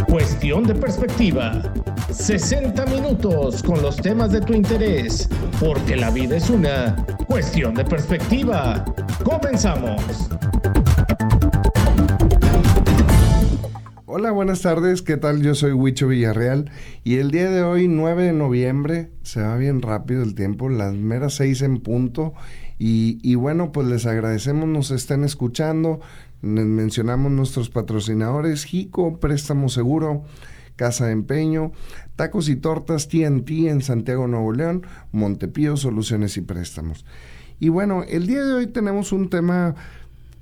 Cuestión 0.09 0.65
de 0.65 0.75
Perspectiva. 0.75 1.61
60 2.11 2.85
minutos 2.87 3.63
con 3.63 3.81
los 3.81 3.95
temas 3.95 4.31
de 4.33 4.41
tu 4.41 4.53
interés, 4.53 5.29
porque 5.61 5.95
la 5.95 6.11
vida 6.11 6.35
es 6.35 6.49
una 6.49 7.05
cuestión 7.25 7.73
de 7.73 7.85
perspectiva. 7.85 8.83
Comenzamos. 9.23 10.29
Hola, 14.05 14.31
buenas 14.31 14.61
tardes, 14.61 15.01
¿qué 15.01 15.15
tal? 15.15 15.41
Yo 15.41 15.55
soy 15.55 15.71
Huicho 15.71 16.09
Villarreal 16.09 16.69
y 17.05 17.15
el 17.15 17.31
día 17.31 17.49
de 17.49 17.63
hoy, 17.63 17.87
9 17.87 18.23
de 18.23 18.33
noviembre, 18.33 19.11
se 19.23 19.41
va 19.41 19.55
bien 19.55 19.81
rápido 19.81 20.21
el 20.21 20.35
tiempo, 20.35 20.67
las 20.67 20.93
meras 20.93 21.35
6 21.35 21.61
en 21.61 21.79
punto 21.79 22.33
y, 22.77 23.19
y 23.23 23.35
bueno, 23.35 23.71
pues 23.71 23.87
les 23.87 24.05
agradecemos, 24.05 24.67
nos 24.67 24.91
estén 24.91 25.23
escuchando, 25.23 26.01
mencionamos 26.41 27.31
nuestros 27.31 27.69
patrocinadores, 27.69 28.65
Jico, 28.65 29.17
Préstamo 29.17 29.69
Seguro, 29.69 30.25
Casa 30.81 31.05
de 31.05 31.11
Empeño, 31.11 31.73
Tacos 32.15 32.49
y 32.49 32.55
Tortas 32.55 33.07
TNT 33.07 33.51
en 33.67 33.83
Santiago, 33.83 34.25
Nuevo 34.25 34.51
León, 34.51 34.81
Montepío, 35.11 35.77
Soluciones 35.77 36.37
y 36.37 36.41
Préstamos. 36.41 37.05
Y 37.59 37.69
bueno, 37.69 38.01
el 38.09 38.25
día 38.25 38.43
de 38.43 38.53
hoy 38.53 38.65
tenemos 38.65 39.11
un 39.11 39.29
tema 39.29 39.75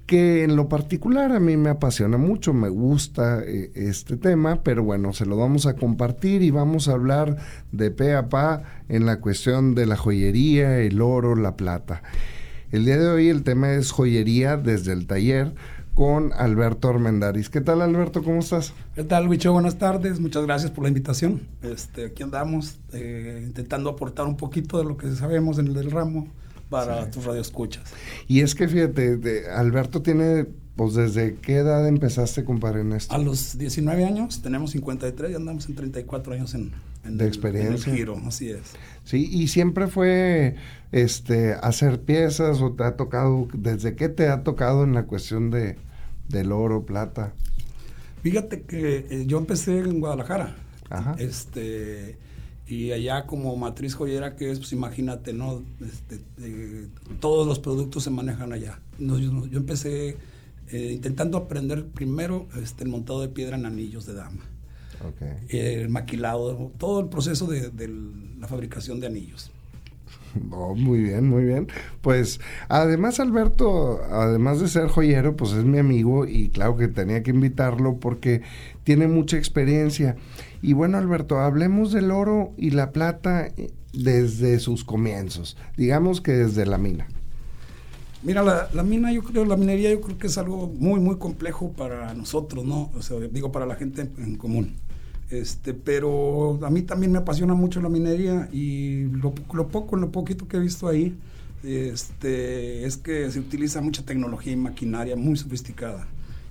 que 0.06 0.46
en 0.46 0.56
lo 0.56 0.70
particular 0.70 1.34
a 1.34 1.42
mí 1.42 1.58
me 1.58 1.70
apasiona 1.70 2.16
mucho, 2.16 2.54
me 2.54 2.70
gusta 2.70 3.44
eh, 3.46 3.72
este 3.76 4.16
tema, 4.16 4.64
pero 4.64 4.82
bueno, 4.82 5.12
se 5.12 5.26
lo 5.26 5.36
vamos 5.36 5.66
a 5.66 5.76
compartir 5.76 6.42
y 6.42 6.52
vamos 6.52 6.88
a 6.88 6.94
hablar 6.94 7.36
de 7.74 7.92
pe 7.92 8.16
a 8.16 8.30
pa 8.30 8.64
en 8.88 9.06
la 9.06 9.20
cuestión 9.20 9.76
de 9.76 9.88
la 9.88 9.98
joyería, 9.98 10.80
el 10.80 11.02
oro, 11.02 11.36
la 11.36 11.58
plata. 11.58 12.02
El 12.72 12.86
día 12.86 12.98
de 12.98 13.10
hoy 13.10 13.28
el 13.28 13.44
tema 13.44 13.74
es 13.74 13.92
joyería 13.92 14.56
desde 14.56 14.94
el 14.94 15.06
taller 15.06 15.54
con 16.00 16.32
Alberto 16.32 16.88
Armendaris. 16.88 17.50
¿Qué 17.50 17.60
tal, 17.60 17.82
Alberto? 17.82 18.24
¿Cómo 18.24 18.40
estás? 18.40 18.72
¿Qué 18.96 19.04
tal, 19.04 19.28
Bicho? 19.28 19.52
Buenas 19.52 19.78
tardes. 19.78 20.22
Muchas 20.22 20.46
gracias 20.46 20.72
por 20.72 20.86
la 20.86 20.88
invitación. 20.88 21.42
Este, 21.62 22.06
aquí 22.06 22.24
andamos 22.24 22.80
eh, 22.94 23.44
intentando 23.46 23.90
aportar 23.90 24.26
un 24.26 24.38
poquito 24.38 24.78
de 24.78 24.86
lo 24.86 24.96
que 24.96 25.12
sabemos 25.12 25.60
en 25.60 25.68
el 25.68 25.74
del 25.74 25.92
ramo 25.92 26.30
para 26.70 27.12
tus 27.12 27.26
radioescuchas. 27.26 27.84
Y 28.30 28.40
es 28.40 28.56
que 28.56 28.70
fíjate, 28.70 29.52
Alberto 29.52 30.02
tiene, 30.02 30.46
pues 30.78 30.94
desde 30.94 31.36
qué 31.36 31.58
edad 31.58 31.86
empezaste, 31.86 32.46
compadre, 32.46 32.80
en 32.80 32.94
esto? 32.94 33.14
A 33.14 33.18
los 33.18 33.58
19 33.58 34.06
años, 34.06 34.42
tenemos 34.42 34.72
53 34.72 35.32
y 35.32 35.36
andamos 35.36 35.68
en 35.68 35.76
34 35.76 36.34
años 36.34 36.56
en, 36.56 36.72
de 37.04 37.28
experiencia. 37.28 37.92
En 37.92 37.92
el 37.92 37.98
giro, 37.98 38.22
así 38.26 38.52
es. 38.52 38.62
Sí, 39.04 39.30
y 39.30 39.50
siempre 39.50 39.88
fue 39.88 40.56
este 40.94 41.56
hacer 41.56 42.00
piezas 42.00 42.62
o 42.62 42.72
te 42.72 42.86
ha 42.86 42.96
tocado, 42.96 43.50
¿desde 43.54 43.98
qué 43.98 44.08
te 44.08 44.30
ha 44.30 44.44
tocado 44.44 44.86
en 44.86 44.94
la 44.94 45.04
cuestión 45.04 45.52
de, 45.52 45.76
del 46.30 46.52
oro, 46.52 46.86
plata? 46.86 47.34
Fíjate 48.24 48.62
que 48.62 49.08
eh, 49.10 49.24
yo 49.26 49.38
empecé 49.38 49.80
en 49.80 50.00
Guadalajara. 50.00 50.56
Ajá. 50.90 51.16
Este, 51.20 52.18
y 52.68 52.92
allá 52.92 53.26
como 53.26 53.56
matriz 53.56 53.96
joyera 53.96 54.36
que 54.36 54.52
es, 54.52 54.60
pues 54.60 54.72
imagínate, 54.74 55.34
¿no? 55.34 55.64
Este, 55.82 56.20
todos 57.20 57.48
los 57.48 57.60
productos 57.60 58.04
se 58.04 58.10
manejan 58.10 58.54
allá. 58.54 58.80
yo, 59.00 59.46
empecé 59.52 60.18
eh, 60.70 60.92
intentando 60.92 61.38
aprender 61.38 61.88
primero 61.88 62.48
este, 62.62 62.84
el 62.84 62.90
montado 62.90 63.22
de 63.22 63.30
piedra 63.30 63.58
en 63.58 63.66
anillos 63.66 64.06
de 64.06 64.14
dama. 64.14 64.46
Okay. 65.16 65.58
El 65.58 65.90
maquilado, 65.90 66.74
todo 66.78 67.00
el 67.00 67.08
proceso 67.08 67.48
de, 67.48 67.70
de 67.70 67.88
la 68.38 68.48
fabricación 68.48 69.00
de 69.00 69.08
anillos. 69.08 69.52
Oh, 70.52 70.76
muy 70.76 71.00
bien, 71.00 71.28
muy 71.28 71.44
bien. 71.44 71.68
Pues 72.02 72.40
además 72.68 73.20
Alberto, 73.20 74.02
además 74.12 74.60
de 74.60 74.68
ser 74.68 74.88
joyero, 74.88 75.36
pues 75.36 75.54
es 75.54 75.66
mi 75.66 75.80
amigo 75.80 76.26
y 76.26 76.50
claro 76.50 76.78
que 76.78 76.88
tenía 76.88 77.24
que 77.24 77.32
invitarlo 77.32 77.98
porque 77.98 78.42
tiene 78.84 79.08
mucha 79.08 79.38
experiencia. 79.38 80.16
Y 80.62 80.74
bueno 80.74 80.98
Alberto, 80.98 81.40
hablemos 81.40 81.92
del 81.92 82.12
oro 82.12 82.54
y 82.58 82.72
la 82.72 82.92
plata 82.92 83.48
eh, 83.48 83.72
desde 83.94 84.60
sus 84.60 84.84
comienzos, 84.84 85.58
digamos 85.78 86.22
que 86.22 86.34
desde 86.34 86.66
la 86.66 86.78
mina. 86.78 87.08
Mira, 88.22 88.44
la, 88.44 88.68
la, 88.74 88.84
mina, 88.84 89.14
yo 89.14 89.24
creo, 89.24 89.46
la 89.46 89.56
minería, 89.56 89.92
yo 89.92 90.02
creo 90.02 90.18
que 90.18 90.28
es 90.28 90.38
algo 90.38 90.68
muy, 90.68 91.00
muy 91.00 91.18
complejo 91.18 91.72
para 91.72 92.14
nosotros, 92.14 92.66
¿no? 92.66 92.92
O 92.94 93.02
sea, 93.02 93.18
digo, 93.18 93.50
para 93.54 93.66
la 93.66 93.76
gente 93.76 94.10
en 94.18 94.36
común. 94.36 94.76
Este, 95.30 95.76
pero 95.76 96.60
a 96.66 96.70
mí 96.72 96.82
también 96.82 97.12
me 97.12 97.20
apasiona 97.20 97.54
mucho 97.54 97.82
la 97.82 97.90
minería 97.90 98.50
y 98.52 99.04
lo, 99.04 99.34
lo 99.54 99.68
poco, 99.68 99.96
lo 99.96 100.12
poquito 100.12 100.48
que 100.48 100.58
he 100.58 100.60
visto 100.60 100.88
ahí, 100.88 101.16
este, 101.64 102.86
es 102.86 102.98
que 102.98 103.30
se 103.30 103.40
utiliza 103.40 103.82
mucha 103.82 104.04
tecnología 104.04 104.54
y 104.54 104.58
maquinaria 104.58 105.16
muy 105.16 105.36
sofisticada. 105.38 106.08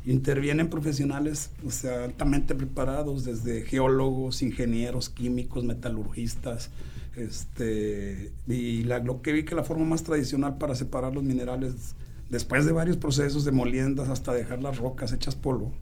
Intervienen 0.06 0.70
profesionales 0.70 1.50
o 1.66 1.70
sea, 1.70 2.04
altamente 2.04 2.54
preparados, 2.54 3.24
desde 3.24 3.62
geólogos, 3.62 4.42
ingenieros, 4.42 5.08
químicos, 5.08 5.64
metalurgistas. 5.64 6.70
Este, 7.16 8.30
y 8.46 8.84
lo 8.84 9.22
que 9.22 9.32
vi 9.32 9.44
que 9.44 9.56
la 9.56 9.64
forma 9.64 9.84
más 9.84 10.04
tradicional 10.04 10.56
para 10.56 10.76
separar 10.76 11.14
los 11.14 11.24
minerales, 11.24 11.96
después 12.30 12.64
de 12.64 12.72
varios 12.72 12.96
procesos 12.96 13.44
de 13.44 13.50
moliendas 13.50 14.08
hasta 14.08 14.32
dejar 14.32 14.62
las 14.62 14.78
rocas 14.78 15.12
hechas 15.12 15.34
polvo, 15.34 15.72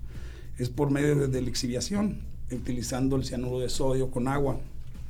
es 0.57 0.71
por 0.71 0.91
medio 0.91 1.15
de, 1.15 1.29
de 1.29 1.43
lixiviación 1.43 2.36
utilizando 2.51 3.17
el 3.17 3.25
cianuro 3.25 3.61
de 3.61 3.69
sodio 3.69 4.11
con 4.11 4.29
agua. 4.29 4.59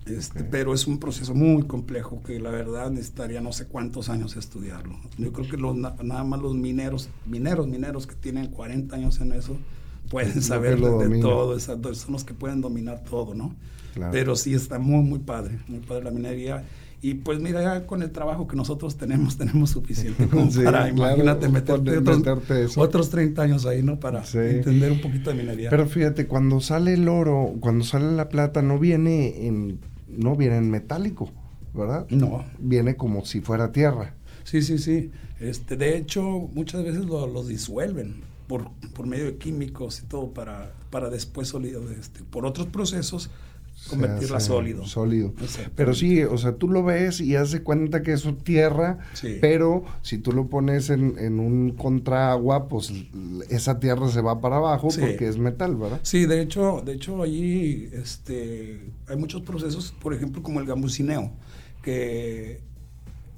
Este, 0.06 0.44
Pero 0.44 0.72
es 0.72 0.86
un 0.86 0.98
proceso 0.98 1.34
muy 1.34 1.64
complejo 1.64 2.22
que 2.24 2.38
la 2.38 2.50
verdad 2.50 2.90
necesitaría 2.90 3.40
no 3.40 3.52
sé 3.52 3.66
cuántos 3.66 4.08
años 4.08 4.36
estudiarlo. 4.36 4.96
Yo 5.18 5.32
creo 5.32 5.48
que 5.48 5.56
los, 5.56 5.76
nada 5.76 6.24
más 6.24 6.40
los 6.40 6.54
mineros, 6.54 7.08
mineros, 7.26 7.66
mineros 7.66 8.06
que 8.06 8.14
tienen 8.14 8.46
40 8.46 8.94
años 8.94 9.20
en 9.20 9.32
eso, 9.32 9.56
pueden 10.08 10.42
saber 10.42 10.80
de, 10.80 11.20
todo, 11.20 11.58
son 11.58 12.12
los 12.12 12.24
que 12.24 12.34
pueden 12.34 12.60
dominar 12.60 13.02
todo, 13.02 13.34
¿no? 13.34 13.54
Pero 14.12 14.36
sí 14.36 14.54
está 14.54 14.78
muy, 14.78 15.02
muy 15.02 15.18
padre, 15.18 15.58
muy 15.66 15.80
padre 15.80 16.04
la 16.04 16.10
minería. 16.10 16.64
Y 17.02 17.14
pues 17.14 17.40
mira, 17.40 17.62
ya 17.62 17.86
con 17.86 18.02
el 18.02 18.10
trabajo 18.10 18.48
que 18.48 18.56
nosotros 18.56 18.96
tenemos, 18.96 19.36
tenemos 19.38 19.70
suficiente 19.70 20.26
para, 20.26 20.88
imagínate, 20.88 21.48
meterte 21.48 21.98
otros, 21.98 22.76
otros, 22.76 23.10
30 23.10 23.42
años 23.42 23.66
ahí, 23.66 23.82
¿no? 23.82 24.00
Para 24.00 24.22
entender 24.24 24.92
un 24.92 25.00
poquito 25.00 25.30
de 25.30 25.36
minería. 25.36 25.70
Pero 25.70 25.86
fíjate, 25.86 26.26
cuando 26.26 26.60
sale 26.60 26.94
el 26.94 27.08
oro, 27.08 27.54
cuando 27.60 27.84
sale 27.84 28.12
la 28.12 28.28
plata, 28.28 28.62
no 28.62 28.78
viene 28.78 29.46
en, 29.46 29.80
no 30.08 30.36
viene 30.36 30.56
en 30.56 30.70
metálico, 30.70 31.30
¿verdad? 31.74 32.06
No. 32.10 32.44
Viene 32.58 32.96
como 32.96 33.24
si 33.24 33.40
fuera 33.40 33.72
tierra. 33.72 34.14
Sí, 34.44 34.62
sí, 34.62 34.78
sí. 34.78 35.10
Este, 35.40 35.76
de 35.76 35.96
hecho, 35.96 36.22
muchas 36.22 36.82
veces 36.82 37.04
lo, 37.04 37.26
lo 37.26 37.44
disuelven 37.44 38.22
por, 38.46 38.70
por 38.94 39.06
medio 39.06 39.26
de 39.26 39.36
químicos 39.36 40.00
y 40.00 40.06
todo 40.06 40.32
para, 40.32 40.72
para 40.90 41.10
después, 41.10 41.52
este, 41.98 42.22
por 42.24 42.46
otros 42.46 42.68
procesos, 42.68 43.30
convertirla 43.88 44.40
sólido. 44.40 44.84
Sólido. 44.86 45.32
Pero 45.74 45.94
sí, 45.94 46.22
o 46.22 46.38
sea, 46.38 46.56
tú 46.56 46.68
lo 46.68 46.82
ves 46.82 47.20
y 47.20 47.36
hace 47.36 47.62
cuenta 47.62 48.02
que 48.02 48.12
es 48.12 48.26
tierra, 48.42 48.98
pero 49.40 49.84
si 50.02 50.18
tú 50.18 50.32
lo 50.32 50.48
pones 50.48 50.90
en, 50.90 51.16
en 51.18 51.40
un 51.40 51.72
contraagua, 51.72 52.68
pues 52.68 52.92
esa 53.48 53.78
tierra 53.80 54.08
se 54.08 54.20
va 54.20 54.40
para 54.40 54.56
abajo 54.56 54.88
porque 54.88 55.28
es 55.28 55.38
metal, 55.38 55.76
¿verdad? 55.76 56.00
Sí, 56.02 56.26
de 56.26 56.40
hecho, 56.40 56.82
de 56.84 56.94
hecho 56.94 57.22
allí 57.22 57.88
este, 57.92 58.90
hay 59.08 59.16
muchos 59.16 59.42
procesos, 59.42 59.94
por 60.00 60.14
ejemplo, 60.14 60.42
como 60.42 60.60
el 60.60 60.66
gambusineo, 60.66 61.32
que, 61.82 62.60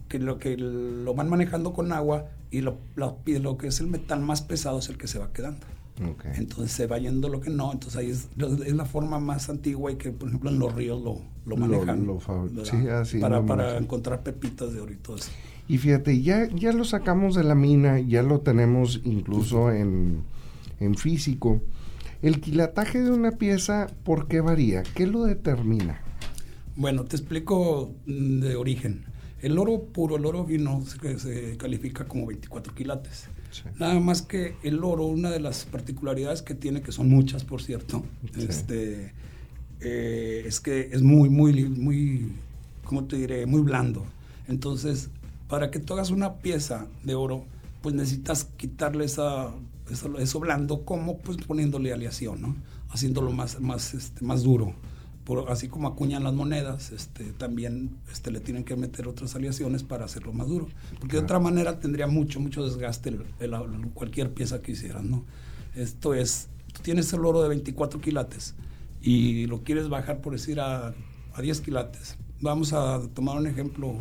que, 0.08 0.18
lo, 0.18 0.38
que 0.38 0.56
lo 0.56 1.14
van 1.14 1.28
manejando 1.28 1.72
con 1.72 1.92
agua 1.92 2.26
y 2.50 2.62
lo, 2.62 2.78
lo 2.96 3.58
que 3.58 3.66
es 3.66 3.80
el 3.80 3.88
metal 3.88 4.20
más 4.20 4.42
pesado 4.42 4.78
es 4.78 4.88
el 4.88 4.96
que 4.96 5.06
se 5.06 5.18
va 5.18 5.32
quedando. 5.32 5.66
Entonces 6.34 6.72
se 6.72 6.86
va 6.86 6.98
yendo 6.98 7.28
lo 7.28 7.40
que 7.40 7.50
no. 7.50 7.72
Entonces 7.72 7.98
ahí 7.98 8.10
es, 8.10 8.28
la 8.36 8.84
forma 8.84 9.18
más 9.18 9.48
antigua 9.48 9.92
y 9.92 9.96
que, 9.96 10.10
por 10.10 10.28
ejemplo, 10.28 10.50
en 10.50 10.58
los 10.58 10.74
ríos 10.74 11.02
lo, 11.02 11.20
lo 11.46 11.56
manejan. 11.56 12.06
para, 13.20 13.44
para 13.44 13.78
encontrar 13.78 14.22
pepitas 14.22 14.72
de 14.72 14.80
oro 14.80 14.92
y 15.68 15.76
fíjate, 15.76 16.22
ya, 16.22 16.48
ya 16.48 16.72
lo 16.72 16.84
sacamos 16.84 17.34
de 17.34 17.44
la 17.44 17.54
mina, 17.54 18.00
ya 18.00 18.22
lo 18.22 18.40
tenemos 18.40 19.02
incluso 19.04 19.70
en, 19.70 20.22
en 20.80 20.94
físico. 20.94 21.60
El 22.22 22.40
quilataje 22.40 23.02
de 23.02 23.10
una 23.10 23.32
pieza, 23.32 23.86
¿por 24.02 24.28
qué 24.28 24.40
varía? 24.40 24.82
¿Qué 24.82 25.06
lo 25.06 25.24
determina? 25.24 26.00
Bueno, 26.74 27.04
te 27.04 27.16
explico 27.16 27.92
mm, 28.06 28.40
de 28.40 28.56
origen. 28.56 29.04
El 29.42 29.58
oro 29.58 29.82
puro, 29.82 30.16
el 30.16 30.24
oro 30.24 30.44
vino, 30.44 30.82
se, 30.86 31.18
se 31.18 31.56
califica 31.58 32.08
como 32.08 32.26
24 32.26 32.74
quilates. 32.74 33.28
Nada 33.78 33.98
más 34.00 34.22
que 34.22 34.56
el 34.62 34.82
oro, 34.84 35.06
una 35.06 35.30
de 35.30 35.40
las 35.40 35.64
particularidades 35.64 36.42
que 36.42 36.54
tiene, 36.54 36.82
que 36.82 36.92
son 36.92 37.08
muchas, 37.08 37.44
por 37.44 37.62
cierto, 37.62 38.04
este, 38.36 39.12
eh, 39.80 40.44
es 40.46 40.60
que 40.60 40.90
es 40.92 41.02
muy, 41.02 41.28
muy, 41.28 41.64
muy, 41.68 42.32
¿cómo 42.84 43.04
te 43.04 43.16
diré? 43.16 43.46
Muy 43.46 43.62
blando. 43.62 44.04
Entonces, 44.48 45.10
para 45.48 45.70
que 45.70 45.78
tú 45.78 45.94
hagas 45.94 46.10
una 46.10 46.34
pieza 46.34 46.86
de 47.04 47.14
oro, 47.14 47.44
pues 47.82 47.94
necesitas 47.94 48.44
quitarle 48.44 49.04
esa, 49.04 49.50
eso, 50.18 50.40
blando, 50.40 50.84
como 50.84 51.18
pues 51.18 51.38
poniéndole 51.38 51.92
aleación, 51.92 52.40
¿no? 52.42 52.56
Haciéndolo 52.90 53.32
más, 53.32 53.60
más, 53.60 53.94
este, 53.94 54.24
más 54.24 54.42
duro. 54.42 54.74
Por, 55.28 55.52
así 55.52 55.68
como 55.68 55.88
acuñan 55.88 56.24
las 56.24 56.32
monedas, 56.32 56.90
este, 56.90 57.34
también 57.34 57.98
este, 58.10 58.30
le 58.30 58.40
tienen 58.40 58.64
que 58.64 58.76
meter 58.76 59.06
otras 59.06 59.36
aleaciones 59.36 59.82
para 59.82 60.06
hacerlo 60.06 60.32
más 60.32 60.48
duro. 60.48 60.68
Porque 60.98 61.18
de 61.18 61.22
otra 61.22 61.38
manera 61.38 61.80
tendría 61.80 62.06
mucho, 62.06 62.40
mucho 62.40 62.64
desgaste 62.64 63.14
cualquier 63.92 64.32
pieza 64.32 64.62
que 64.62 64.72
hicieras, 64.72 65.04
¿no? 65.04 65.26
Esto 65.74 66.14
es, 66.14 66.48
tú 66.72 66.80
tienes 66.80 67.12
el 67.12 67.26
oro 67.26 67.42
de 67.42 67.50
24 67.50 68.00
quilates 68.00 68.54
y 69.02 69.46
lo 69.48 69.64
quieres 69.64 69.90
bajar, 69.90 70.22
por 70.22 70.32
decir, 70.32 70.60
a, 70.60 70.94
a 71.34 71.42
10 71.42 71.60
quilates. 71.60 72.16
Vamos 72.40 72.72
a 72.72 73.02
tomar 73.12 73.36
un 73.36 73.46
ejemplo, 73.46 73.96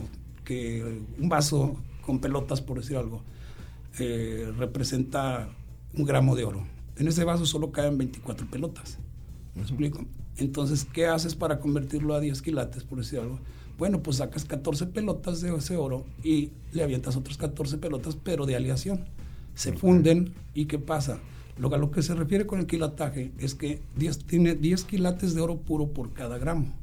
que 0.46 1.02
un 1.20 1.28
vaso 1.28 1.76
con 2.06 2.20
pelotas, 2.20 2.62
por 2.62 2.80
decir 2.80 2.96
algo, 2.96 3.22
eh, 4.00 4.50
representa 4.58 5.50
un 5.94 6.06
gramo 6.06 6.38
de 6.38 6.46
oro. 6.46 6.66
En 6.96 7.10
ese 7.10 7.26
vaso 7.26 7.46
solo 7.46 7.74
caen 7.74 7.98
24 7.98 8.50
pelotas. 8.50 8.98
¿Me 9.56 9.64
explico? 9.64 10.06
Entonces, 10.38 10.86
¿qué 10.86 11.08
haces 11.08 11.36
para 11.36 11.60
convertirlo 11.60 12.14
a 12.14 12.20
10 12.20 12.42
quilates, 12.42 12.84
por 12.84 13.00
decir 13.00 13.20
algo? 13.20 13.40
Bueno, 13.78 14.02
pues 14.02 14.18
sacas 14.18 14.46
14 14.46 14.88
pelotas 14.88 15.42
de 15.42 15.56
ese 15.56 15.78
oro 15.78 16.06
y 16.24 16.52
le 16.72 16.84
avientas 16.84 17.16
otras 17.16 17.38
14 17.38 17.78
pelotas, 17.78 18.16
pero 18.16 18.46
de 18.46 18.56
aleación. 18.56 19.06
Se 19.54 19.74
funden 19.74 20.34
y 20.54 20.66
¿qué 20.66 20.80
pasa? 20.80 21.20
Lo, 21.58 21.74
a 21.74 21.78
lo 21.78 21.90
que 21.90 22.04
se 22.04 22.14
refiere 22.14 22.46
con 22.46 22.60
el 22.60 22.68
quilataje 22.68 23.32
es 23.40 23.56
que 23.56 23.82
10, 23.96 24.26
tiene 24.26 24.56
10 24.56 24.84
quilates 24.84 25.34
de 25.34 25.42
oro 25.42 25.58
puro 25.58 25.88
por 25.88 26.14
cada 26.14 26.38
gramo. 26.38 26.74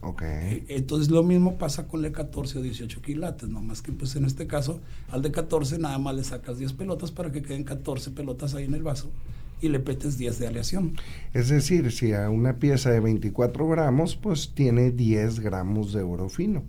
Okay. 0.00 0.64
Entonces 0.68 1.10
lo 1.10 1.22
mismo 1.22 1.58
pasa 1.58 1.88
con 1.88 2.04
el 2.04 2.12
14 2.12 2.58
o 2.58 2.62
18 2.62 3.02
quilates, 3.02 3.48
más 3.48 3.82
que 3.82 3.90
pues 3.90 4.14
en 4.14 4.24
este 4.26 4.46
caso 4.46 4.80
al 5.10 5.22
de 5.22 5.32
14 5.32 5.78
nada 5.78 5.98
más 5.98 6.14
le 6.14 6.22
sacas 6.22 6.58
10 6.58 6.74
pelotas 6.74 7.10
para 7.10 7.32
que 7.32 7.42
queden 7.42 7.64
14 7.64 8.12
pelotas 8.12 8.54
ahí 8.54 8.64
en 8.64 8.74
el 8.74 8.82
vaso 8.84 9.10
y 9.60 9.68
le 9.68 9.80
petes 9.80 10.18
10 10.18 10.38
de 10.38 10.46
aleación. 10.46 10.94
Es 11.34 11.48
decir, 11.48 11.92
si 11.92 12.12
a 12.12 12.30
una 12.30 12.58
pieza 12.58 12.90
de 12.90 13.00
24 13.00 13.68
gramos, 13.68 14.16
pues 14.16 14.52
tiene 14.54 14.90
10 14.90 15.40
gramos 15.40 15.92
de 15.92 16.02
oro 16.02 16.28
fino. 16.28 16.62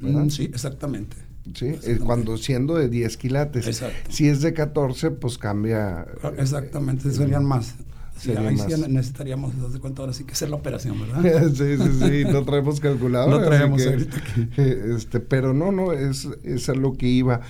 Mm, 0.00 0.28
sí, 0.28 0.44
exactamente. 0.44 1.16
Sí, 1.54 1.74
eh, 1.84 1.98
cuando 2.04 2.36
siendo 2.36 2.74
de 2.76 2.88
10 2.88 3.16
quilates. 3.16 3.66
Exacto. 3.66 4.10
Si 4.10 4.28
es 4.28 4.40
de 4.42 4.52
14, 4.52 5.10
pues 5.12 5.38
cambia. 5.38 6.06
Ah, 6.22 6.32
exactamente, 6.36 7.10
serían 7.10 7.44
más. 7.44 7.74
Sí, 8.20 8.32
ahí 8.32 8.56
sí 8.58 8.74
necesitaríamos, 8.88 9.72
de 9.72 9.80
cuenta 9.80 10.02
ahora 10.02 10.12
sí 10.12 10.24
que 10.24 10.32
hacer 10.32 10.50
la 10.50 10.56
operación, 10.56 11.00
¿verdad? 11.00 11.48
sí, 11.54 11.78
sí, 11.78 11.98
sí, 11.98 12.24
no 12.30 12.44
traemos 12.44 12.78
calculador. 12.78 13.30
no 13.40 13.46
traemos 13.46 13.84
ahorita 13.86 14.16
Este, 14.96 15.20
pero 15.20 15.54
no, 15.54 15.72
no, 15.72 15.94
es, 15.94 16.28
es 16.44 16.68
a 16.68 16.74
lo 16.74 16.92
que 16.92 17.06
iba. 17.06 17.40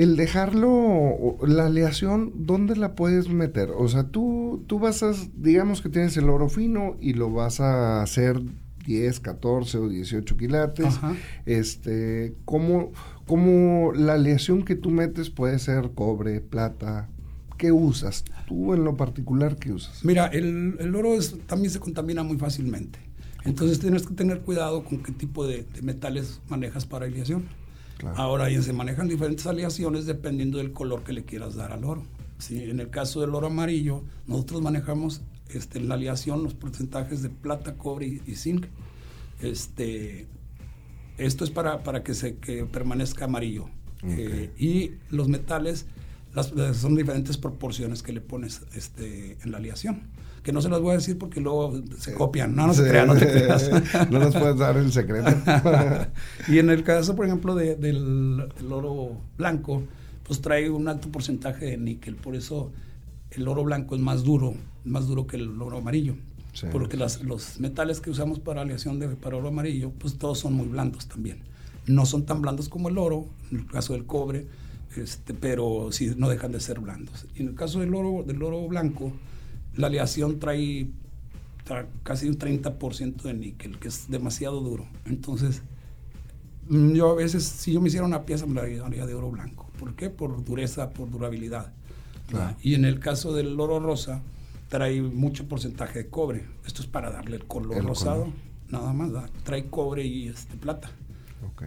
El 0.00 0.16
dejarlo, 0.16 1.36
la 1.46 1.66
aleación, 1.66 2.32
¿dónde 2.34 2.74
la 2.74 2.94
puedes 2.94 3.28
meter? 3.28 3.68
O 3.76 3.86
sea, 3.86 4.04
tú, 4.04 4.64
tú 4.66 4.78
vas 4.78 5.02
a, 5.02 5.12
digamos 5.36 5.82
que 5.82 5.90
tienes 5.90 6.16
el 6.16 6.30
oro 6.30 6.48
fino 6.48 6.96
y 7.02 7.12
lo 7.12 7.30
vas 7.30 7.60
a 7.60 8.00
hacer 8.00 8.40
10, 8.86 9.20
14 9.20 9.76
o 9.76 9.90
18 9.90 10.38
quilates. 10.38 10.98
Este, 11.44 12.34
¿cómo, 12.46 12.92
¿Cómo 13.26 13.92
la 13.92 14.14
aleación 14.14 14.64
que 14.64 14.74
tú 14.74 14.88
metes 14.88 15.28
puede 15.28 15.58
ser 15.58 15.90
cobre, 15.94 16.40
plata, 16.40 17.10
¿qué 17.58 17.70
usas? 17.70 18.24
Tú 18.48 18.72
en 18.72 18.84
lo 18.84 18.96
particular, 18.96 19.56
¿qué 19.56 19.70
usas? 19.70 20.02
Mira, 20.02 20.28
el, 20.28 20.94
oro 20.94 21.10
también 21.44 21.70
se 21.70 21.78
contamina 21.78 22.22
muy 22.22 22.38
fácilmente. 22.38 22.98
Entonces 23.44 23.80
tienes 23.80 24.06
que 24.06 24.14
tener 24.14 24.40
cuidado 24.40 24.82
con 24.82 25.02
qué 25.02 25.12
tipo 25.12 25.46
de, 25.46 25.66
metales 25.82 26.40
manejas 26.48 26.86
para 26.86 27.04
aleación. 27.04 27.44
Ahora 28.16 28.50
ya 28.50 28.62
se 28.62 28.72
manejan 28.72 29.08
diferentes 29.08 29.46
aleaciones 29.46 30.06
dependiendo 30.06 30.58
del 30.58 30.72
color 30.72 31.02
que 31.02 31.12
le 31.12 31.24
quieras 31.24 31.54
dar 31.54 31.72
al 31.72 31.84
oro. 31.84 32.04
¿sí? 32.38 32.62
En 32.64 32.80
el 32.80 32.90
caso 32.90 33.20
del 33.20 33.34
oro 33.34 33.48
amarillo, 33.48 34.04
nosotros 34.26 34.62
manejamos 34.62 35.22
este, 35.48 35.78
en 35.78 35.88
la 35.88 35.94
aleación 35.94 36.42
los 36.42 36.54
porcentajes 36.54 37.22
de 37.22 37.30
plata, 37.30 37.76
cobre 37.76 38.20
y, 38.26 38.34
zinc. 38.34 38.66
Este, 39.40 40.26
esto 41.18 41.44
es 41.44 41.50
para, 41.50 41.82
para 41.82 42.02
que, 42.02 42.14
se, 42.14 42.36
que 42.36 42.64
permanezca 42.64 43.26
amarillo. 43.26 43.68
Eh, 44.02 44.50
y 44.58 44.92
los 45.14 45.28
metales 45.28 45.86
las, 46.34 46.52
son 46.76 46.94
diferentes 46.94 47.36
proporciones 47.36 48.02
que 48.02 48.12
le 48.12 48.20
pones 48.20 48.62
este, 48.74 49.36
en 49.42 49.50
la 49.50 49.58
aleación. 49.58 50.02
Que 50.42 50.52
no 50.52 50.62
se 50.62 50.68
las 50.68 50.80
voy 50.80 50.92
a 50.92 50.94
decir 50.94 51.18
porque 51.18 51.40
luego 51.40 51.82
se 51.98 52.14
copian. 52.14 52.54
No, 52.54 52.66
no 52.66 52.74
se 52.74 52.88
crean, 52.88 53.08
no 53.08 53.14
te 53.14 53.30
creas. 53.30 53.70
no 54.10 54.18
las 54.18 54.34
puedes 54.34 54.56
dar 54.56 54.76
el 54.76 54.92
secreto. 54.92 55.30
y 56.48 56.58
en 56.58 56.70
el 56.70 56.82
caso, 56.82 57.14
por 57.14 57.26
ejemplo, 57.26 57.54
de, 57.54 57.76
del, 57.76 58.48
oro 58.70 59.20
blanco, 59.36 59.82
pues 60.22 60.40
trae 60.40 60.70
un 60.70 60.88
alto 60.88 61.10
porcentaje 61.10 61.66
de 61.66 61.76
níquel. 61.76 62.16
Por 62.16 62.36
eso 62.36 62.72
el 63.32 63.46
oro 63.48 63.64
blanco 63.64 63.94
es 63.94 64.00
más 64.00 64.22
duro, 64.22 64.54
más 64.84 65.06
duro 65.06 65.26
que 65.26 65.36
el 65.36 65.60
oro 65.60 65.78
amarillo. 65.78 66.14
Porque 66.72 66.96
las, 66.96 67.22
los 67.22 67.60
metales 67.60 68.00
que 68.00 68.10
usamos 68.10 68.40
para 68.40 68.62
aleación 68.62 68.98
de 68.98 69.08
para 69.08 69.36
oro 69.36 69.48
amarillo, 69.48 69.92
pues 69.98 70.18
todos 70.18 70.38
son 70.38 70.54
muy 70.54 70.66
blandos 70.66 71.06
también. 71.06 71.38
No 71.86 72.06
son 72.06 72.24
tan 72.26 72.42
blandos 72.42 72.68
como 72.68 72.88
el 72.88 72.98
oro, 72.98 73.26
en 73.50 73.58
el 73.58 73.66
caso 73.66 73.92
del 73.92 74.04
cobre, 74.04 74.46
este, 74.96 75.34
pero 75.34 75.88
sí 75.92 76.12
no 76.16 76.28
dejan 76.28 76.52
de 76.52 76.60
ser 76.60 76.80
blandos. 76.80 77.26
Y 77.36 77.42
en 77.42 77.48
el 77.48 77.54
caso 77.54 77.80
del 77.80 77.94
oro, 77.94 78.24
del 78.24 78.42
oro 78.42 78.66
blanco, 78.66 79.12
la 79.80 79.88
aleación 79.88 80.38
trae, 80.38 80.88
casi 82.02 82.28
un 82.28 82.38
30% 82.38 83.22
de 83.22 83.34
níquel, 83.34 83.78
que 83.78 83.88
es 83.88 84.08
demasiado 84.08 84.60
duro. 84.60 84.86
Entonces, 85.06 85.62
mm, 86.68 86.92
yo 86.92 87.10
a 87.10 87.14
veces, 87.14 87.44
si 87.44 87.72
yo 87.72 87.80
me 87.80 87.88
hiciera 87.88 88.06
una 88.06 88.24
pieza, 88.24 88.46
me 88.46 88.54
la 88.54 88.62
haría 88.62 89.06
de 89.06 89.14
oro 89.14 89.30
blanco. 89.30 89.70
¿Por 89.78 89.94
qué? 89.94 90.10
Por 90.10 90.44
dureza, 90.44 90.90
por 90.90 91.10
durabilidad. 91.10 91.72
Y 92.62 92.74
en 92.74 92.84
el 92.84 93.00
caso 93.00 93.34
del 93.34 93.58
oro 93.58 93.80
rosa, 93.80 94.22
trae 94.68 95.02
mucho 95.02 95.48
porcentaje 95.48 96.00
de 96.00 96.08
cobre. 96.08 96.44
Esto 96.64 96.82
es 96.82 96.88
para 96.88 97.10
darle 97.10 97.36
el 97.36 97.44
color 97.46 97.84
rosado, 97.84 98.32
nada 98.68 98.92
más. 98.92 99.10
Trae 99.42 99.66
cobre 99.66 100.04
y 100.04 100.28
este, 100.28 100.56
plata. 100.56 100.90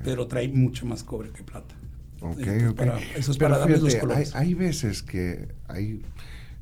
Pero 0.04 0.28
trae 0.28 0.48
mucho 0.48 0.86
más 0.86 1.04
cobre 1.04 1.32
que 1.32 1.44
plata. 1.44 1.76
Ok, 2.22 2.48
ok. 2.70 2.82
eso 3.16 3.32
es 3.32 3.38
para 3.38 3.58
darles 3.58 3.82
los 3.82 3.96
colores. 3.96 4.34
Hay, 4.34 4.48
hay, 4.48 4.54
veces 4.54 5.04
que 5.04 5.50
hay, 5.68 6.02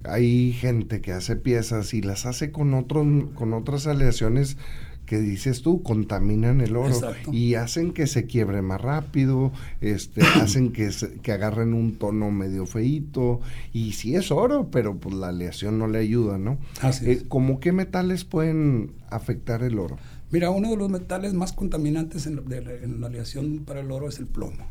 hay 0.04 0.54
gente 0.54 1.02
que 1.02 1.12
hace 1.12 1.36
piezas 1.36 1.94
y 1.94 2.02
las 2.02 2.26
hace 2.26 2.52
con, 2.52 2.74
otros, 2.74 3.06
con 3.36 3.54
otras 3.54 3.88
aleaciones 3.88 4.58
que 5.06 5.20
dices 5.20 5.62
tú, 5.62 5.84
contaminan 5.84 6.62
el 6.62 6.78
oro 6.78 6.98
y 7.34 7.56
hacen 7.56 7.92
que 7.92 8.08
se 8.08 8.28
quiebre 8.28 8.62
más 8.62 8.80
rápido, 8.80 9.52
este, 9.82 10.22
hacen 10.42 10.72
que, 10.72 10.90
que 11.22 11.32
agarren 11.34 11.74
un 11.74 11.98
tono 11.98 12.32
medio 12.32 12.66
feito 12.66 13.42
y 13.74 13.92
sí 13.92 14.16
es 14.16 14.32
oro, 14.32 14.70
pero 14.72 14.98
pues 14.98 15.14
la 15.16 15.28
aleación 15.28 15.80
no 15.80 15.88
le 15.88 16.00
ayuda, 16.00 16.38
¿no? 16.38 16.60
Así 16.82 17.12
eh, 17.12 17.24
¿Cómo 17.28 17.60
qué 17.60 17.74
metales 17.74 18.24
pueden 18.24 18.94
afectar 19.10 19.64
el 19.64 19.80
oro? 19.80 19.98
Mira, 20.30 20.50
uno 20.50 20.70
de 20.70 20.78
los 20.78 20.90
metales 20.90 21.34
más 21.34 21.52
contaminantes 21.52 22.26
en, 22.26 22.42
en 22.50 23.02
la 23.02 23.08
aleación 23.08 23.66
para 23.66 23.82
el 23.82 23.92
oro 23.92 24.08
es 24.08 24.18
el 24.20 24.28
plomo. 24.28 24.66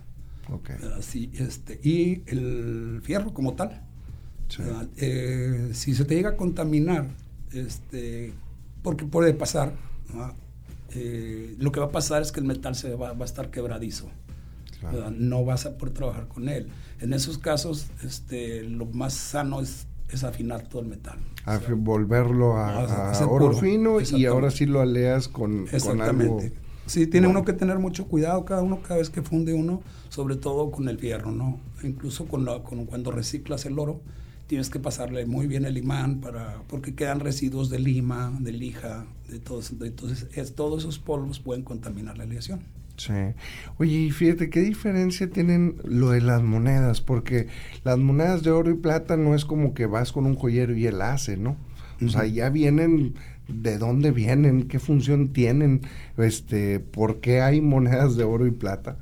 Así, 0.98 1.30
este, 1.34 1.80
y 1.82 2.22
el 2.26 3.00
fierro 3.02 3.32
como 3.32 3.54
tal. 3.54 3.82
Eh, 4.96 5.70
si 5.72 5.94
se 5.94 6.04
te 6.04 6.14
llega 6.14 6.30
a 6.30 6.36
contaminar, 6.36 7.08
este, 7.52 8.32
porque 8.82 9.04
puede 9.04 9.34
pasar, 9.34 9.72
eh, 10.90 11.54
lo 11.58 11.72
que 11.72 11.80
va 11.80 11.86
a 11.86 11.90
pasar 11.90 12.22
es 12.22 12.32
que 12.32 12.40
el 12.40 12.46
metal 12.46 12.74
se 12.74 12.94
va, 12.94 13.10
a 13.10 13.24
estar 13.24 13.50
quebradizo. 13.50 14.08
No 15.16 15.44
vas 15.44 15.66
a 15.66 15.76
poder 15.76 15.94
trabajar 15.94 16.28
con 16.28 16.48
él. 16.48 16.68
En 17.00 17.12
esos 17.12 17.36
casos, 17.36 17.88
este, 18.02 18.62
lo 18.62 18.86
más 18.86 19.12
sano 19.12 19.60
es, 19.60 19.86
es 20.08 20.24
afinar 20.24 20.62
todo 20.68 20.80
el 20.82 20.88
metal. 20.88 21.18
volverlo 21.76 22.56
a, 22.56 23.12
oro 23.28 23.52
fino 23.52 23.98
y 24.00 24.24
ahora 24.24 24.50
sí 24.50 24.66
lo 24.66 24.80
aleas 24.80 25.28
con, 25.28 25.66
con 25.66 26.00
algo 26.00 26.40
Sí, 26.90 27.06
tiene 27.06 27.28
uno 27.28 27.44
que 27.44 27.52
tener 27.52 27.78
mucho 27.78 28.08
cuidado 28.08 28.44
cada 28.44 28.62
uno 28.62 28.80
cada 28.82 28.96
vez 28.96 29.10
que 29.10 29.22
funde 29.22 29.54
uno, 29.54 29.80
sobre 30.08 30.34
todo 30.34 30.72
con 30.72 30.88
el 30.88 30.98
fierro, 30.98 31.30
¿no? 31.30 31.60
Incluso 31.84 32.26
con, 32.26 32.44
con 32.64 32.84
cuando 32.84 33.12
reciclas 33.12 33.64
el 33.64 33.78
oro, 33.78 34.00
tienes 34.50 34.68
que 34.68 34.80
pasarle 34.80 35.26
muy 35.26 35.46
bien 35.46 35.64
el 35.64 35.78
imán 35.78 36.20
para 36.20 36.64
porque 36.66 36.96
quedan 36.96 37.20
residuos 37.20 37.70
de 37.70 37.78
lima, 37.78 38.36
de 38.40 38.50
lija, 38.50 39.06
de 39.28 39.38
todos, 39.38 39.70
entonces 39.80 40.26
es, 40.34 40.56
todos 40.56 40.82
esos 40.82 40.98
polvos 40.98 41.38
pueden 41.38 41.62
contaminar 41.62 42.18
la 42.18 42.24
aleación. 42.24 42.58
Sí. 42.96 43.12
Oye, 43.78 43.92
y 43.92 44.10
fíjate, 44.10 44.50
¿qué 44.50 44.58
diferencia 44.58 45.30
tienen 45.30 45.76
lo 45.84 46.10
de 46.10 46.20
las 46.20 46.42
monedas? 46.42 47.00
Porque 47.00 47.46
las 47.84 47.96
monedas 47.98 48.42
de 48.42 48.50
oro 48.50 48.72
y 48.72 48.74
plata 48.74 49.16
no 49.16 49.36
es 49.36 49.44
como 49.44 49.72
que 49.72 49.86
vas 49.86 50.10
con 50.10 50.26
un 50.26 50.34
joyero 50.34 50.76
y 50.76 50.84
él 50.84 51.00
hace, 51.00 51.36
¿no? 51.36 51.56
O 52.04 52.08
sea, 52.08 52.26
ya 52.26 52.50
vienen 52.50 53.14
de 53.46 53.78
dónde 53.78 54.10
vienen, 54.10 54.66
qué 54.66 54.80
función 54.80 55.32
tienen, 55.32 55.82
este, 56.16 56.80
por 56.80 57.20
qué 57.20 57.40
hay 57.40 57.60
monedas 57.60 58.16
de 58.16 58.24
oro 58.24 58.48
y 58.48 58.50
plata. 58.50 58.96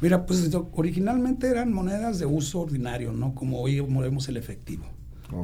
Mira, 0.00 0.26
pues 0.26 0.50
originalmente 0.72 1.48
eran 1.48 1.72
monedas 1.72 2.18
de 2.18 2.26
uso 2.26 2.60
ordinario, 2.60 3.12
¿no? 3.12 3.34
Como 3.34 3.60
hoy 3.60 3.82
movemos 3.82 4.28
el 4.28 4.36
efectivo. 4.36 4.84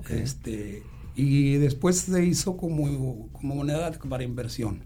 Este, 0.09 0.83
y 1.15 1.57
después 1.57 1.99
se 1.99 2.25
hizo 2.25 2.57
como, 2.57 3.29
como 3.33 3.55
moneda 3.57 3.91
para 3.93 4.25
inversión. 4.25 4.85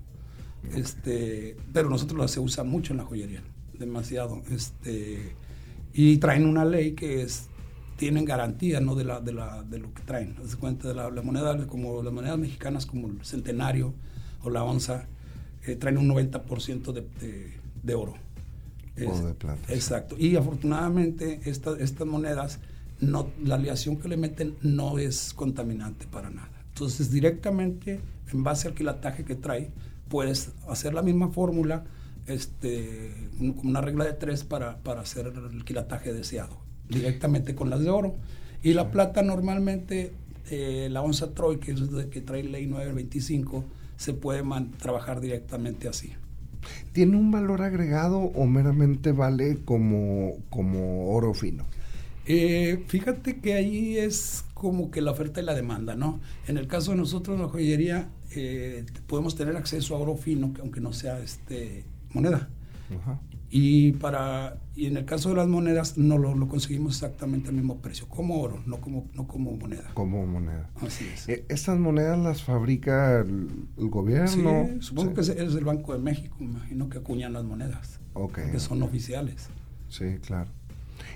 Este, 0.75 1.57
pero 1.73 1.89
nosotros 1.89 2.31
se 2.31 2.41
usa 2.41 2.65
mucho 2.65 2.93
en 2.93 2.99
la 2.99 3.05
joyería. 3.05 3.43
demasiado. 3.79 4.43
Este, 4.51 5.37
y 5.93 6.19
traen 6.19 6.47
una 6.47 6.65
ley 6.65 6.93
que 6.93 7.23
es 7.23 7.49
tienen 7.99 8.25
garantía 8.25 8.81
¿no? 8.81 8.95
de, 8.95 9.05
la, 9.05 9.21
de, 9.21 9.33
la, 9.33 9.63
de 9.65 9.79
lo 9.79 9.93
que 9.93 10.03
traen. 10.03 10.37
Cuenta 10.59 10.89
de 10.89 10.95
la, 10.95 11.11
moneda, 11.23 11.67
como 11.67 12.03
las 12.03 12.13
monedas 12.13 12.39
mexicanas 12.39 12.87
como 12.87 13.09
el 13.09 13.25
centenario 13.25 13.93
o 14.43 14.51
la 14.51 14.63
onza, 14.63 15.09
eh, 15.67 15.75
traen 15.75 15.99
un 15.99 16.09
90% 16.09 16.93
de, 16.93 17.01
de, 17.21 17.53
de, 17.83 17.95
oro. 17.95 18.15
O 19.07 19.27
de 19.27 19.35
plata. 19.35 19.73
Exacto. 19.73 20.17
Y 20.19 20.37
afortunadamente 20.37 21.41
estas 21.45 22.07
monedas, 22.07 22.59
no, 23.01 23.29
la 23.43 23.57
aleación 23.57 23.97
que 23.97 24.09
le 24.09 24.17
meten 24.17 24.57
no 24.63 24.99
es 24.99 25.33
contaminante 25.35 26.07
para 26.07 26.31
nada. 26.31 26.51
Entonces 26.69 27.11
directamente, 27.11 28.01
en 28.33 28.45
base 28.45 28.69
al 28.69 28.75
quilataje 28.75 29.25
que 29.25 29.35
trae, 29.35 29.71
puedes 30.09 30.53
hacer 30.69 30.95
la 30.95 31.03
misma 31.03 31.29
fórmula, 31.29 31.85
este, 32.27 33.13
una 33.63 33.81
regla 33.81 34.05
de 34.05 34.13
tres 34.13 34.45
para, 34.45 34.79
para 34.79 35.01
hacer 35.01 35.33
el 35.53 35.65
quilataje 35.65 36.13
deseado 36.13 36.69
directamente 36.89 37.55
con 37.55 37.71
las 37.71 37.81
de 37.81 37.91
oro. 37.91 38.17
Y 38.63 38.75
la 38.75 38.91
plata 38.91 39.23
normalmente, 39.23 40.13
eh, 40.51 40.89
la 40.91 41.03
onza 41.03 41.35
Troy, 41.35 41.59
que 41.59 41.73
es 41.73 41.91
de 41.91 42.09
que 42.09 42.21
trae 42.21 42.43
ley 42.43 42.67
925, 42.67 43.65
se 43.97 44.15
puede 44.15 44.43
trabajar 44.79 45.21
directamente 45.21 45.89
así. 45.89 46.13
¿Tiene 46.93 47.17
un 47.17 47.31
valor 47.31 47.63
agregado 47.63 48.19
o 48.19 48.47
meramente 48.47 49.13
vale 49.13 49.59
como, 49.65 50.35
como 50.51 51.11
oro 51.15 51.35
fino? 51.35 51.65
Eh, 52.27 52.85
fíjate 52.89 53.39
que 53.39 53.55
ahí 53.55 53.97
es 53.97 54.45
como 54.53 54.91
que 54.91 55.01
la 55.01 55.13
oferta 55.13 55.41
y 55.41 55.45
la 55.45 55.55
demanda, 55.55 55.95
¿no? 55.95 56.21
En 56.47 56.59
el 56.59 56.67
caso 56.67 56.91
de 56.91 56.99
nosotros, 56.99 57.41
la 57.41 57.49
joyería, 57.49 58.09
eh, 58.33 58.85
podemos 59.07 59.35
tener 59.35 59.57
acceso 59.57 59.97
a 59.97 59.99
oro 59.99 60.17
fino, 60.17 60.53
aunque 60.61 60.81
no 60.81 60.93
sea 60.93 61.19
este 61.21 61.85
moneda. 62.13 62.51
Ajá. 63.01 63.19
Y, 63.51 63.93
para, 63.93 64.59
y 64.77 64.87
en 64.87 64.99
el 64.99 65.07
caso 65.07 65.31
de 65.31 65.37
las 65.37 65.49
monedas 65.49 65.97
no 65.97 66.19
lo, 66.19 66.35
lo, 66.35 66.49
conseguimos 66.49 66.97
exactamente 66.97 67.49
al 67.49 67.55
mismo 67.55 67.81
precio, 67.81 68.07
como 68.07 68.43
oro, 68.43 68.63
no 68.67 68.79
como, 68.79 69.07
no 69.15 69.27
como 69.27 69.53
moneda. 69.53 69.91
Como 69.95 70.27
moneda. 70.27 70.69
Así 70.83 71.07
es. 71.07 71.29
Eh, 71.31 71.47
¿Estas 71.49 71.79
monedas 71.79 72.19
las 72.19 72.43
fabrica 72.43 73.21
el, 73.21 73.49
gobierno? 73.77 74.69
Sí, 74.71 74.77
supongo 74.81 75.15
que 75.15 75.23
es, 75.23 75.31
el 75.31 75.65
Banco 75.65 75.95
de 75.95 75.99
México, 75.99 76.37
imagino 76.41 76.91
que 76.91 76.99
acuñan 76.99 77.33
las 77.33 77.45
monedas. 77.45 78.01
Ok. 78.13 78.39
Que 78.53 78.61
son 78.61 78.83
oficiales. 78.83 79.49
Sí, 79.89 80.19
claro. 80.27 80.51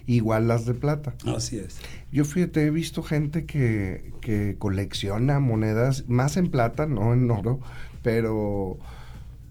Igual 0.07 0.49
las 0.49 0.65
de 0.65 0.73
plata. 0.73 1.15
Así 1.27 1.59
es. 1.59 1.79
Yo 2.11 2.25
fíjate, 2.25 2.65
he 2.65 2.71
visto 2.71 3.03
gente 3.03 3.45
que, 3.45 4.13
que 4.23 4.57
colecciona 4.59 5.39
monedas, 5.39 6.09
más 6.09 6.39
en 6.39 6.51
plata, 6.51 6.87
no 6.87 7.13
en 7.13 7.31
oro, 7.31 7.61
pero 8.03 8.79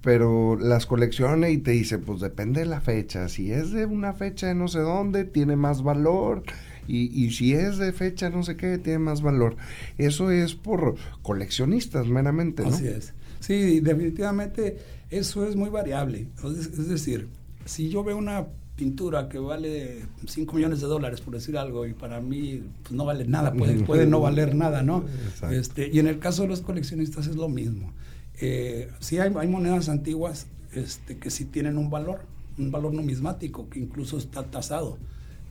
pero 0.01 0.58
las 0.58 0.86
colecciona 0.86 1.50
y 1.50 1.58
te 1.58 1.72
dice, 1.72 2.00
pues 2.00 2.20
depende 2.20 2.62
de 2.62 2.65
la 2.65 2.81
fecha. 2.81 3.29
Si 3.29 3.51
es 3.51 3.72
de 3.72 3.86
una 3.86 4.13
fecha 4.13 4.48
de 4.48 4.55
no 4.55 4.67
sé 4.67 4.79
dónde, 4.79 5.25
tiene 5.25 5.55
más 5.55 5.84
valor. 5.84 6.43
Y, 6.88 7.24
y, 7.24 7.31
si 7.31 7.53
es 7.53 7.77
de 7.77 7.93
fecha 7.93 8.29
no 8.29 8.43
sé 8.43 8.58
qué, 8.58 8.77
tiene 8.79 9.00
más 9.00 9.22
valor. 9.22 9.55
Eso 9.98 10.31
es 10.31 10.55
por 10.55 10.96
coleccionistas 11.22 12.08
meramente, 12.08 12.63
¿no? 12.63 12.70
Así 12.70 12.88
es. 12.88 13.13
Sí, 13.39 13.79
definitivamente 13.79 14.77
eso 15.10 15.46
es 15.46 15.55
muy 15.55 15.70
variable. 15.70 16.27
Es, 16.43 16.88
decir, 16.88 17.27
si 17.65 17.89
yo 17.89 18.03
veo 18.03 18.17
una 18.17 18.48
pintura 18.75 19.29
que 19.29 19.38
vale 19.38 20.05
5 20.25 20.55
millones 20.55 20.81
de 20.81 20.88
dólares, 20.88 21.22
por 21.22 21.34
decir 21.34 21.58
algo, 21.58 21.86
y 21.86 21.93
para 21.93 22.22
mí 22.22 22.63
pues, 22.81 22.93
no 22.93 23.05
vale 23.05 23.25
nada, 23.25 23.53
puede, 23.53 23.84
puede 23.84 24.08
no 24.08 24.22
valer 24.22 24.55
nada, 24.55 24.81
¿no? 24.81 25.05
Este, 25.51 25.89
y 25.91 26.00
en 26.00 26.08
el 26.08 26.20
caso 26.20 26.43
de 26.43 26.48
los 26.48 26.62
coleccionistas 26.62 27.27
es 27.27 27.36
lo 27.36 27.50
mismo. 27.50 27.93
Eh, 28.39 28.91
sí 29.00 29.19
hay, 29.19 29.31
hay, 29.38 29.47
monedas 29.47 29.89
antiguas 29.89 30.47
este, 30.73 31.17
que 31.17 31.29
sí 31.29 31.45
tienen 31.45 31.77
un 31.77 31.89
valor, 31.89 32.21
un 32.57 32.71
valor 32.71 32.93
numismático, 32.93 33.69
que 33.69 33.79
incluso 33.79 34.17
está 34.17 34.43
tasado, 34.50 34.97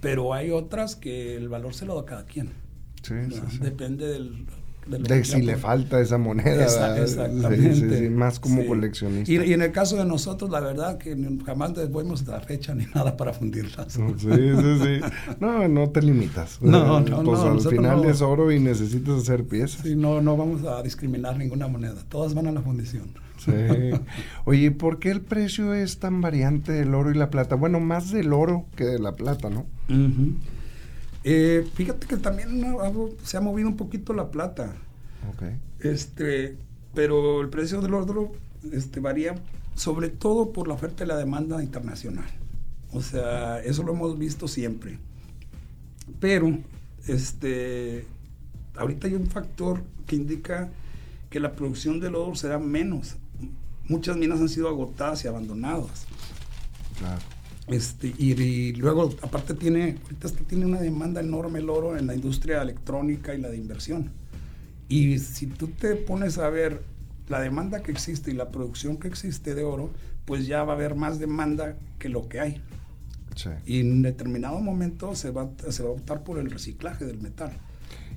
pero 0.00 0.34
hay 0.34 0.50
otras 0.50 0.96
que 0.96 1.36
el 1.36 1.48
valor 1.48 1.74
se 1.74 1.86
lo 1.86 1.94
da 1.96 2.04
cada 2.04 2.24
quien. 2.24 2.52
Depende 3.60 4.06
del... 4.06 4.46
De, 4.86 5.24
si 5.24 5.42
le 5.42 5.56
falta 5.56 6.00
esa 6.00 6.18
moneda. 6.18 7.00
exactamente. 7.00 8.10
más 8.10 8.40
como 8.40 8.66
coleccionista. 8.66 9.30
Y, 9.30 9.36
y, 9.36 9.52
en 9.52 9.62
el 9.62 9.72
caso 9.72 9.96
de 9.96 10.04
nosotros, 10.04 10.50
la 10.50 10.60
verdad 10.60 10.98
que 10.98 11.16
jamás 11.44 11.74
después 11.74 12.06
la 12.26 12.40
fecha 12.40 12.74
ni 12.74 12.86
nada 12.94 13.16
para 13.16 13.32
fundirlas. 13.32 13.92
Sí, 13.92 14.02
sí, 14.18 14.78
sí. 14.82 15.00
No, 15.38 15.68
no 15.68 15.90
te 15.90 16.02
limitas. 16.02 16.60
No, 16.60 17.00
no, 17.00 17.22
pues 17.22 17.40
no. 17.40 17.52
al 17.52 17.60
final 17.60 18.04
es 18.04 18.20
oro 18.20 18.50
y 18.50 18.58
necesitas 18.58 19.22
hacer 19.22 19.44
piezas. 19.44 19.82
Sí, 19.82 19.94
no, 19.94 20.20
no 20.20 20.36
vamos 20.36 20.64
a 20.64 20.82
discriminar 20.82 21.36
ninguna 21.36 21.68
moneda. 21.68 22.02
Todas 22.08 22.34
van 22.34 22.46
a 22.48 22.52
la 22.52 22.62
fundición. 22.62 23.10
Sí. 23.38 23.52
Oye, 24.44 24.70
¿por 24.70 24.98
qué 24.98 25.10
el 25.10 25.20
precio 25.20 25.72
es 25.74 25.98
tan 25.98 26.20
variante 26.20 26.72
del 26.72 26.94
oro 26.94 27.10
y 27.10 27.14
la 27.14 27.30
plata? 27.30 27.54
Bueno, 27.54 27.80
más 27.80 28.10
del 28.10 28.32
oro 28.32 28.66
que 28.76 28.84
de 28.84 28.98
la 28.98 29.12
plata, 29.12 29.50
¿no? 29.50 29.66
Eh, 31.24 31.68
fíjate 31.74 32.06
que 32.06 32.16
también 32.16 32.64
se 33.24 33.36
ha 33.36 33.40
movido 33.40 33.68
un 33.68 33.76
poquito 33.76 34.12
la 34.12 34.30
plata. 34.30 34.74
Okay. 35.34 35.58
Este, 35.80 36.56
pero 36.94 37.40
el 37.40 37.48
precio 37.48 37.80
del 37.80 37.94
oro 37.94 38.32
este, 38.72 39.00
varía 39.00 39.36
sobre 39.74 40.08
todo 40.08 40.52
por 40.52 40.68
la 40.68 40.74
oferta 40.74 41.04
y 41.04 41.06
la 41.06 41.16
demanda 41.16 41.62
internacional. 41.62 42.28
O 42.92 43.00
sea, 43.02 43.60
eso 43.60 43.82
lo 43.82 43.92
hemos 43.92 44.18
visto 44.18 44.48
siempre. 44.48 44.98
Pero, 46.18 46.58
este, 47.06 48.04
ahorita 48.76 49.06
hay 49.06 49.14
un 49.14 49.26
factor 49.26 49.82
que 50.06 50.16
indica 50.16 50.70
que 51.30 51.38
la 51.38 51.52
producción 51.52 52.00
del 52.00 52.16
oro 52.16 52.34
será 52.34 52.58
menos. 52.58 53.16
Muchas 53.88 54.16
minas 54.16 54.40
han 54.40 54.48
sido 54.48 54.68
agotadas 54.68 55.24
y 55.24 55.28
abandonadas. 55.28 56.06
Claro. 56.98 57.39
Este, 57.70 58.12
y, 58.18 58.72
luego, 58.74 59.14
aparte 59.22 59.54
tiene, 59.54 59.96
ahorita 60.02 60.28
tiene 60.46 60.66
una 60.66 60.80
demanda 60.80 61.20
enorme 61.20 61.60
el 61.60 61.70
oro 61.70 61.96
en 61.96 62.06
la 62.06 62.14
industria 62.14 62.62
electrónica 62.62 63.34
y 63.34 63.40
la 63.40 63.48
de 63.48 63.56
inversión. 63.56 64.10
Y 64.88 65.20
si 65.20 65.46
tú 65.46 65.68
te 65.68 65.94
pones 65.94 66.38
a 66.38 66.50
ver 66.50 66.82
la 67.28 67.40
demanda 67.40 67.82
que 67.82 67.92
existe 67.92 68.32
y 68.32 68.34
la 68.34 68.50
producción 68.50 68.96
que 68.96 69.06
existe 69.06 69.54
de 69.54 69.62
oro, 69.62 69.90
pues 70.24 70.46
ya 70.46 70.64
va 70.64 70.72
a 70.72 70.76
haber 70.76 70.96
más 70.96 71.20
demanda 71.20 71.76
que 71.98 72.08
lo 72.08 72.28
que 72.28 72.40
hay. 72.40 72.60
Y 73.64 73.80
en 73.80 74.02
determinado 74.02 74.58
momento 74.60 75.14
se 75.14 75.30
va, 75.30 75.48
se 75.70 75.82
va 75.82 75.90
a 75.90 75.92
optar 75.92 76.24
por 76.24 76.38
el 76.38 76.50
reciclaje 76.50 77.04
del 77.04 77.20
metal. 77.20 77.52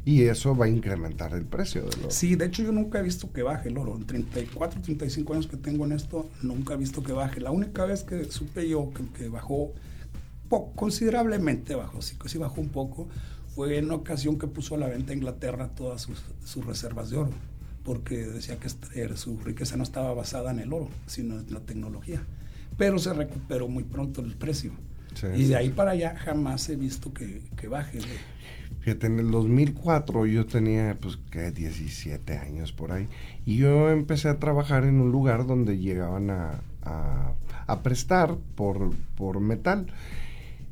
Y 0.06 0.24
eso 0.24 0.56
va 0.56 0.66
a 0.66 0.70
incrementar 0.70 1.34
el 1.34 1.46
precio 1.46 1.84
del 1.84 2.00
oro. 2.02 2.12
Sí, 2.12 2.36
de 2.36 2.46
hecho 2.46 2.62
yo 2.62 2.72
nunca 2.74 3.00
he 3.00 3.04
visto 3.04 3.32
que 3.32 3.42
baje 3.42 3.70
el 3.70 3.78
oro. 3.78 3.96
En 3.96 4.06
34, 4.06 4.82
35 4.82 5.34
años 5.34 5.48
que 5.48 5.56
tengo 5.56 5.86
en 5.86 5.94
esto, 5.94 6.30
nunca 6.42 6.74
he 6.74 6.78
visto 6.78 7.04
que 7.04 7.14
baje. 7.14 7.40
La 7.40 7.52
única 7.52 7.86
vez 7.86 8.04
que 8.04 8.26
supe 8.26 8.68
yo 8.68 8.92
que, 9.18 9.30
bajó 9.30 9.74
considerablemente 10.76 11.74
bajó, 11.74 12.02
sí, 12.02 12.16
sí 12.26 12.38
bajó 12.38 12.62
un 12.62 12.70
poco, 12.70 13.08
fue 13.56 13.78
en 13.78 13.86
una 13.86 13.96
ocasión 13.96 14.38
que 14.38 14.46
puso 14.48 14.76
a 14.76 14.78
la 14.78 14.88
venta 14.88 15.12
a 15.12 15.16
Inglaterra 15.16 15.70
todas 15.70 16.08
sus, 16.44 16.66
reservas 16.66 17.10
de 17.10 17.18
oro, 17.18 17.32
porque 17.84 18.18
decía 18.28 18.60
que 18.60 18.68
este, 18.68 19.18
su 19.18 19.40
riqueza 19.40 19.78
no 19.78 19.84
estaba 19.84 20.14
basada 20.14 20.52
en 20.52 20.60
el 20.60 20.72
oro, 20.74 20.90
sino 21.08 21.40
en 21.40 21.52
la 21.52 21.60
tecnología. 21.62 22.22
Pero 22.78 23.00
se 23.00 23.14
recuperó 23.14 23.68
muy 23.68 23.84
pronto 23.84 24.22
el 24.22 24.36
precio. 24.36 24.74
Y 25.36 25.46
de 25.46 25.56
ahí 25.56 25.70
para 25.70 25.92
allá 25.92 26.16
jamás 26.18 26.70
he 26.70 26.76
visto 26.76 27.14
que, 27.14 27.42
que 27.56 27.68
baje. 27.68 28.00
Fíjate, 28.80 29.08
en 29.08 29.20
el 29.20 29.32
2004 29.32 30.26
yo 30.26 30.46
tenía, 30.46 30.98
pues, 31.00 31.18
que 31.32 31.52
17 31.52 32.38
años 32.38 32.74
por 32.74 32.92
ahí. 32.92 33.08
Y 33.46 33.58
yo 33.58 33.90
empecé 33.90 34.28
a 34.28 34.40
trabajar 34.40 34.84
en 34.84 35.00
un 35.00 35.12
lugar 35.12 35.48
donde 35.48 35.78
llegaban 35.78 36.30
a, 36.30 36.62
a, 36.84 37.82
prestar 37.82 38.36
por, 38.56 38.92
por 39.16 39.40
metal. 39.40 39.88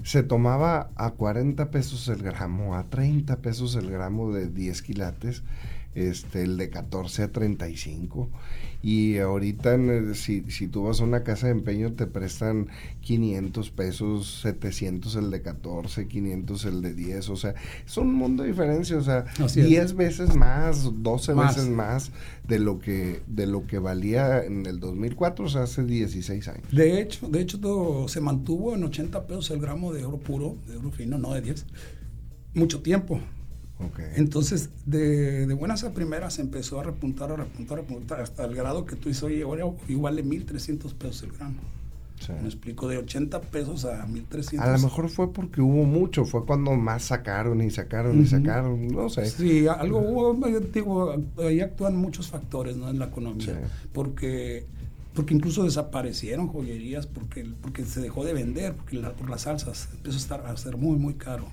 Se 0.04 0.24
tomaba 0.24 0.90
a 0.96 1.12
40 1.12 1.72
pesos 1.72 2.08
el 2.10 2.22
gramo, 2.22 2.76
a 2.76 2.90
30 2.90 3.38
pesos 3.38 3.76
el 3.76 3.90
gramo 3.90 4.34
de 4.34 4.48
10 4.48 4.82
quilates 4.82 5.44
este, 5.96 6.44
el 6.44 6.58
de 6.58 6.70
14 6.70 7.24
a 7.24 7.32
35. 7.32 8.30
Y 8.84 9.20
ahorita, 9.20 9.78
si, 10.16 10.42
si 10.50 10.68
tú 10.68 10.84
vas 10.86 11.02
a 11.02 11.04
una 11.04 11.24
casa 11.24 11.46
de 11.46 11.52
empeño, 11.52 11.94
te 11.94 12.08
prestan 12.08 12.68
500 13.02 13.70
pesos, 13.70 14.42
700 14.42 15.16
el 15.18 15.30
de 15.30 15.42
14, 15.44 16.08
500 16.08 16.66
el 16.66 16.82
de 16.82 16.94
10. 16.96 17.30
O 17.30 17.36
sea, 17.36 17.54
es 17.86 17.98
un 17.98 18.14
mundo 18.14 18.42
de 18.42 18.50
diferencia. 18.50 18.98
O 18.98 19.04
sea, 19.04 19.26
10 19.38 19.94
veces 19.96 20.36
más, 20.36 20.90
12 21.04 21.34
veces 21.34 21.68
más 21.68 22.12
de 22.48 22.58
lo 22.58 22.80
que 22.80 23.22
de 23.28 23.46
lo 23.46 23.68
que 23.68 23.78
valía 23.78 24.44
en 24.44 24.66
el 24.66 24.80
2004, 24.80 25.46
o 25.46 25.50
sea, 25.50 25.64
hace 25.64 25.84
16 25.84 26.48
años. 26.48 26.64
De 26.72 27.02
hecho, 27.02 27.28
de 27.30 27.42
hecho 27.42 27.60
todo 27.60 28.08
se 28.08 28.20
mantuvo 28.20 28.74
en 28.74 28.84
80 28.84 29.28
pesos 29.28 29.52
el 29.52 29.60
gramo 29.60 29.94
de 29.94 30.06
oro 30.06 30.18
puro, 30.18 30.58
de 30.68 30.78
oro 30.78 30.92
fino, 30.92 31.20
no 31.20 31.34
de 31.34 31.42
10. 31.42 31.66
Mucho 32.56 32.82
tiempo. 32.82 33.22
Entonces, 34.16 34.70
de, 34.86 35.46
de, 35.48 35.54
buenas 35.54 35.84
a 35.84 35.94
primeras 35.94 36.40
empezó 36.40 36.80
a 36.80 36.84
repuntar, 36.84 37.32
a 37.32 37.36
repuntar, 37.36 37.80
a 37.80 37.82
repuntar, 37.82 38.22
hasta 38.22 38.46
el 38.46 38.56
grado 38.56 38.86
que 38.86 38.96
tú 38.96 39.10
dices, 39.10 39.24
oye, 39.24 39.44
ahora 39.44 39.66
igual 39.88 40.16
de 40.16 40.26
1.300 40.26 40.94
pesos 40.94 41.24
el 41.24 41.32
gramo. 41.32 41.62
Me 42.30 42.48
explico, 42.48 42.88
de 42.88 43.00
80 43.00 43.42
pesos 43.42 43.86
a 43.86 44.06
1.300. 44.06 44.60
A 44.60 44.72
lo 44.72 44.80
mejor 44.80 45.10
fue 45.10 45.34
porque 45.34 45.60
hubo 45.60 45.86
mucho, 45.86 46.26
fue 46.26 46.46
cuando 46.46 46.72
más 46.74 47.04
sacaron 47.04 47.62
y 47.62 47.72
sacaron 47.72 48.22
y 48.22 48.28
sacaron, 48.28 48.88
no 48.88 49.10
sé. 49.10 49.26
Sí, 49.26 49.68
algo 49.68 50.00
hubo, 50.00 50.48
digo, 50.74 51.16
ahí 51.40 51.62
actúan 51.62 51.96
muchos 51.96 52.28
factores 52.28 52.78
¿no? 52.78 52.90
en 52.90 53.00
la 53.00 53.06
economía, 53.06 53.62
porque 53.92 54.66
porque 55.14 55.34
incluso 55.34 55.64
desaparecieron 55.64 56.48
joyerías 56.48 57.06
porque, 57.06 57.46
porque 57.62 57.84
se 57.84 58.00
dejó 58.00 58.24
de 58.24 58.34
vender, 58.34 58.76
porque 58.76 58.98
por 58.98 59.30
las 59.30 59.42
salsas 59.42 59.90
empezó 59.92 60.16
a, 60.16 60.20
estar, 60.20 60.46
a 60.46 60.56
ser 60.56 60.78
muy, 60.78 60.98
muy 60.98 61.16
caro. 61.16 61.48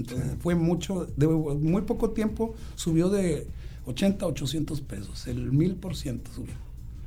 Entonces 0.00 0.36
fue 0.40 0.54
mucho, 0.54 1.06
de 1.16 1.26
muy 1.26 1.82
poco 1.82 2.10
tiempo 2.10 2.54
subió 2.74 3.08
de 3.08 3.46
80 3.86 4.24
a 4.24 4.28
800 4.28 4.80
pesos, 4.82 5.26
el 5.26 5.52
1000% 5.52 6.20
subió. 6.34 6.54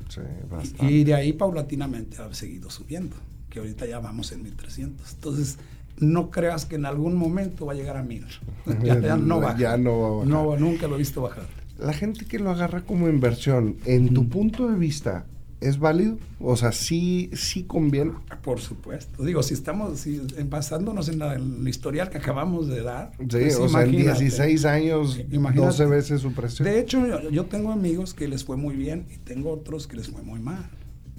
Sí, 0.09 0.21
bastante. 0.49 0.91
Y 0.93 1.03
de 1.03 1.15
ahí 1.15 1.33
paulatinamente 1.33 2.21
ha 2.21 2.33
seguido 2.33 2.69
subiendo, 2.69 3.15
que 3.49 3.59
ahorita 3.59 3.85
ya 3.85 3.99
vamos 3.99 4.31
en 4.31 4.43
1300. 4.43 5.13
Entonces, 5.13 5.57
no 5.97 6.29
creas 6.29 6.65
que 6.65 6.75
en 6.75 6.85
algún 6.85 7.15
momento 7.15 7.65
va 7.65 7.73
a 7.73 7.75
llegar 7.75 7.97
a 7.97 8.03
1000. 8.03 8.25
ya, 8.83 9.17
no 9.17 9.41
va. 9.41 9.57
Ya 9.57 9.77
no 9.77 9.99
va 9.99 10.07
a 10.07 10.11
bajar. 10.11 10.27
No, 10.27 10.57
nunca 10.57 10.87
lo 10.87 10.95
he 10.95 10.99
visto 10.99 11.21
bajar. 11.21 11.47
La 11.79 11.93
gente 11.93 12.25
que 12.25 12.39
lo 12.39 12.51
agarra 12.51 12.81
como 12.81 13.09
inversión, 13.09 13.77
en 13.85 14.13
tu 14.13 14.29
punto 14.29 14.69
de 14.69 14.77
vista, 14.77 15.25
¿Es 15.63 15.79
válido? 15.79 16.17
O 16.41 16.57
sea, 16.57 16.73
sí, 16.73 17.29
sí 17.33 17.63
conviene. 17.63 18.11
Por 18.41 18.59
supuesto. 18.59 19.23
Digo, 19.23 19.41
si 19.43 19.53
estamos 19.53 20.01
si, 20.01 20.21
basándonos 20.49 21.07
en, 21.07 21.21
el 21.21 21.67
historial 21.67 22.09
que 22.09 22.17
acabamos 22.17 22.67
de 22.67 22.83
dar. 22.83 23.13
Sí, 23.17 23.25
pues 23.29 23.55
o 23.55 23.69
sea, 23.69 23.83
en 23.83 23.91
16 23.91 24.65
años, 24.65 25.21
12 25.29 25.85
veces 25.85 26.21
su 26.21 26.33
presión. 26.33 26.67
De 26.67 26.79
hecho, 26.79 27.29
yo, 27.29 27.45
tengo 27.45 27.71
amigos 27.71 28.13
que 28.13 28.27
les 28.27 28.43
fue 28.43 28.57
muy 28.57 28.75
bien 28.75 29.05
y 29.13 29.17
tengo 29.19 29.51
otros 29.51 29.87
que 29.87 29.95
les 29.95 30.09
fue 30.09 30.21
muy 30.21 30.41
mal. 30.41 30.69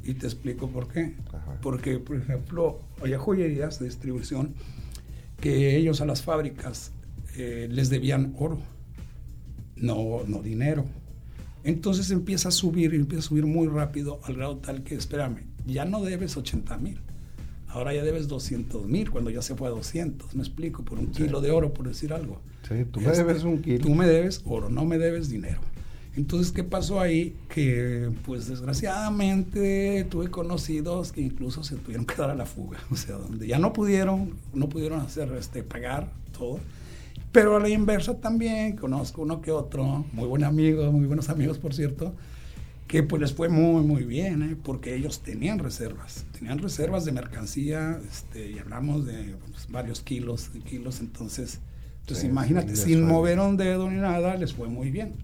Y 0.05 0.13
te 0.13 0.27
explico 0.27 0.69
por 0.69 0.89
qué. 0.89 1.15
Porque, 1.63 1.99
por 1.99 2.17
ejemplo, 2.17 2.81
había 3.01 3.19
joyerías 3.19 3.79
de 3.79 3.87
distribución 3.87 4.55
que 5.41 5.77
ellos 5.77 6.03
a 6.03 6.05
las 6.05 6.23
fábricas 6.23 6.93
eh, 7.37 7.67
les 7.71 7.89
debían 7.89 8.35
oro, 8.39 8.59
no, 9.77 10.21
no 10.27 10.43
dinero. 10.43 10.85
Entonces 11.65 12.11
empieza 12.11 12.51
a 12.51 12.53
subir 12.53 12.93
y 12.93 12.97
empieza 12.97 13.25
a 13.25 13.29
subir 13.29 13.47
muy 13.47 13.67
rápido 13.69 14.21
al 14.25 14.37
grado 14.37 14.59
tal 14.59 14.85
que, 14.85 14.95
espérame, 14.95 15.45
ya 15.67 15.87
no 15.87 16.03
debes 16.03 16.37
80 16.37 16.77
mil, 16.77 17.01
ahora 17.69 17.95
ya 17.95 18.05
debes 18.05 18.29
200 18.29 18.87
mil 18.87 19.11
cuando 19.11 19.31
ya 19.31 19.41
se 19.41 19.55
fue 19.55 19.69
a 19.69 19.71
200, 19.71 20.35
me 20.35 20.43
explico, 20.43 20.85
por 20.85 20.99
un 20.99 21.07
kilo 21.07 21.41
de 21.41 21.51
oro, 21.51 21.73
por 21.73 21.89
decir 21.89 22.13
algo. 22.13 22.41
Sí, 22.69 22.85
tú 22.85 23.01
me 23.01 23.07
este, 23.07 23.25
debes 23.25 23.45
un 23.45 23.63
kilo. 23.63 23.81
Tú 23.81 23.95
me 23.95 24.07
debes 24.07 24.43
oro, 24.45 24.69
no 24.69 24.85
me 24.85 24.99
debes 24.99 25.31
dinero. 25.31 25.61
Entonces, 26.17 26.53
¿qué 26.53 26.63
pasó 26.63 27.01
ahí? 27.01 27.35
Que, 27.49 28.11
pues, 28.25 28.47
desgraciadamente 28.47 30.07
tuve 30.09 30.31
conocidos 30.31 31.13
que 31.13 31.23
incluso 31.23 31.65
se 31.65 31.77
tuvieron 31.77 32.05
que 32.05 32.15
dar 32.15 32.31
a 32.31 32.35
la 32.35 32.47
fuga, 32.47 32.79
o 32.91 32.97
sea, 32.97 33.17
donde 33.17 33.47
ya 33.47 33.59
no 33.59 33.73
pudieron, 33.73 34.35
no 34.53 34.69
pudieron 34.69 35.01
hacer, 35.01 35.33
este, 35.33 35.63
pagar 35.63 36.13
todo 36.37 36.61
pero 37.35 37.57
a 37.57 37.61
la 37.61 37.69
inversa 37.69 38.21
también, 38.21 38.77
conozco 38.77 39.23
uno 39.23 39.41
que 39.41 39.51
otro, 39.51 40.07
muy 40.13 40.29
buen 40.29 40.45
amigo, 40.45 40.93
muy 40.93 41.05
buenos 41.07 41.29
amigos, 41.31 41.59
por 41.59 41.75
cierto, 41.75 42.15
que 42.87 43.03
pues 43.03 43.21
les 43.21 43.33
fue 43.33 43.49
muy, 43.49 43.83
muy 43.83 44.05
bien, 44.05 44.41
¿eh? 44.45 44.57
porque 44.63 44.95
ellos 44.95 45.21
tenían 45.21 45.59
reservas, 45.59 46.27
tenían 46.39 46.61
reservas 46.61 47.05
de 47.05 47.11
mercancía, 47.11 48.01
este, 48.09 48.53
y 48.53 48.61
hablamos 48.61 49.05
de 49.05 49.35
pues, 49.51 49.69
varios 49.69 50.01
kilos, 50.01 50.53
de 50.53 50.61
kilos, 50.61 51.01
entonces, 51.01 51.59
pues 52.07 52.23
imagínate, 52.23 52.77
sin 52.77 53.05
mover 53.05 53.41
un 53.41 53.57
dedo 53.57 53.91
ni 53.91 53.97
nada, 53.97 54.37
les 54.37 54.55
fue 54.55 54.69
muy 54.69 54.93
bien. 54.93 55.15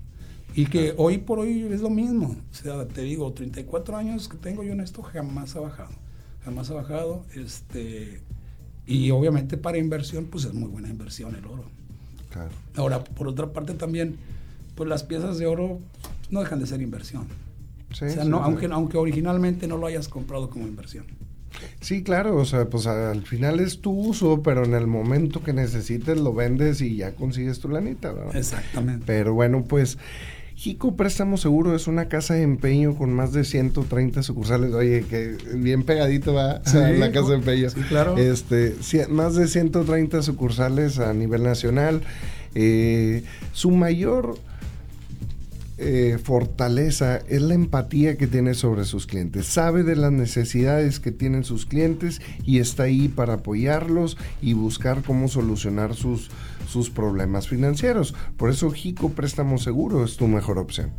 Y 0.56 0.66
que 0.66 0.94
hoy 0.96 1.18
por 1.18 1.38
hoy 1.38 1.62
es 1.70 1.80
lo 1.80 1.90
mismo, 1.90 2.34
o 2.50 2.54
sea, 2.54 2.88
te 2.88 3.02
digo, 3.02 3.32
34 3.32 3.96
años 3.96 4.28
que 4.28 4.36
tengo 4.36 4.64
yo 4.64 4.72
en 4.72 4.80
esto 4.80 5.02
jamás 5.02 5.54
ha 5.54 5.60
bajado, 5.60 5.94
jamás 6.44 6.70
ha 6.70 6.74
bajado, 6.74 7.24
este, 7.36 8.20
y 8.84 9.12
obviamente 9.12 9.56
para 9.56 9.78
inversión, 9.78 10.24
pues 10.24 10.44
es 10.44 10.54
muy 10.54 10.68
buena 10.68 10.88
inversión 10.88 11.36
el 11.36 11.46
oro. 11.46 11.79
Ahora, 12.76 13.02
por 13.02 13.28
otra 13.28 13.52
parte 13.52 13.74
también, 13.74 14.16
pues 14.74 14.88
las 14.88 15.02
piezas 15.02 15.38
de 15.38 15.46
oro 15.46 15.78
no 16.30 16.40
dejan 16.40 16.60
de 16.60 16.66
ser 16.66 16.80
inversión. 16.80 17.26
o 17.90 17.94
sea, 17.94 18.24
no, 18.24 18.42
aunque, 18.42 18.66
aunque 18.66 18.96
originalmente 18.96 19.66
no 19.66 19.76
lo 19.76 19.86
hayas 19.86 20.08
comprado 20.08 20.48
como 20.50 20.66
inversión. 20.66 21.06
Sí, 21.80 22.02
claro, 22.02 22.36
o 22.36 22.44
sea, 22.44 22.68
pues 22.68 22.86
al 22.86 23.26
final 23.26 23.60
es 23.60 23.80
tu 23.80 23.90
uso, 23.90 24.42
pero 24.42 24.64
en 24.64 24.74
el 24.74 24.86
momento 24.86 25.42
que 25.42 25.52
necesites 25.52 26.18
lo 26.18 26.32
vendes 26.32 26.80
y 26.80 26.96
ya 26.96 27.14
consigues 27.14 27.58
tu 27.58 27.68
lanita, 27.68 28.12
¿verdad? 28.12 28.36
Exactamente. 28.36 29.04
Pero 29.06 29.34
bueno, 29.34 29.64
pues 29.64 29.98
Jico 30.60 30.94
Préstamo 30.94 31.38
Seguro 31.38 31.74
es 31.74 31.86
una 31.86 32.08
casa 32.08 32.34
de 32.34 32.42
empeño 32.42 32.94
con 32.94 33.14
más 33.14 33.32
de 33.32 33.44
130 33.44 34.22
sucursales. 34.22 34.74
Oye, 34.74 35.06
que 35.08 35.38
bien 35.54 35.84
pegadito 35.84 36.34
va 36.34 36.60
la 36.74 37.12
casa 37.12 37.28
de 37.30 37.34
empeño. 37.36 37.70
Sí, 37.70 37.80
claro. 37.88 38.18
Este, 38.18 38.76
más 39.08 39.36
de 39.36 39.48
130 39.48 40.20
sucursales 40.20 40.98
a 40.98 41.14
nivel 41.14 41.44
nacional. 41.44 42.02
Eh, 42.54 43.24
su 43.54 43.70
mayor 43.70 44.36
eh, 45.78 46.18
fortaleza 46.22 47.20
es 47.26 47.40
la 47.40 47.54
empatía 47.54 48.18
que 48.18 48.26
tiene 48.26 48.52
sobre 48.52 48.84
sus 48.84 49.06
clientes. 49.06 49.46
Sabe 49.46 49.82
de 49.82 49.96
las 49.96 50.12
necesidades 50.12 51.00
que 51.00 51.10
tienen 51.10 51.42
sus 51.42 51.64
clientes 51.64 52.20
y 52.44 52.58
está 52.58 52.82
ahí 52.82 53.08
para 53.08 53.32
apoyarlos 53.32 54.18
y 54.42 54.52
buscar 54.52 55.00
cómo 55.02 55.28
solucionar 55.28 55.94
sus, 55.94 56.28
sus 56.70 56.90
problemas 56.90 57.48
financieros. 57.48 58.14
Por 58.36 58.50
eso 58.50 58.70
Jico 58.70 59.10
Préstamo 59.10 59.58
Seguro 59.58 60.04
es 60.04 60.16
tu 60.16 60.28
mejor 60.28 60.58
opción. 60.58 60.92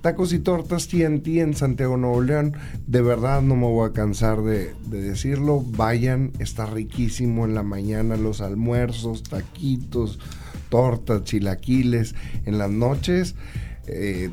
Tacos 0.00 0.32
y 0.32 0.38
tortas 0.38 0.88
TNT 0.88 1.26
en 1.38 1.54
Santiago 1.54 1.96
Nuevo 1.96 2.20
León. 2.20 2.54
De 2.86 3.00
verdad 3.00 3.40
no 3.40 3.56
me 3.56 3.66
voy 3.66 3.88
a 3.88 3.92
cansar 3.92 4.42
de, 4.42 4.74
de, 4.86 5.00
decirlo. 5.00 5.62
Vayan, 5.66 6.32
está 6.38 6.66
riquísimo 6.66 7.46
en 7.46 7.54
la 7.54 7.62
mañana 7.62 8.16
los 8.16 8.42
almuerzos, 8.42 9.22
taquitos, 9.22 10.18
tortas, 10.68 11.24
chilaquiles. 11.24 12.14
En 12.44 12.58
las 12.58 12.70
noches 12.70 13.34
eh, 13.86 14.30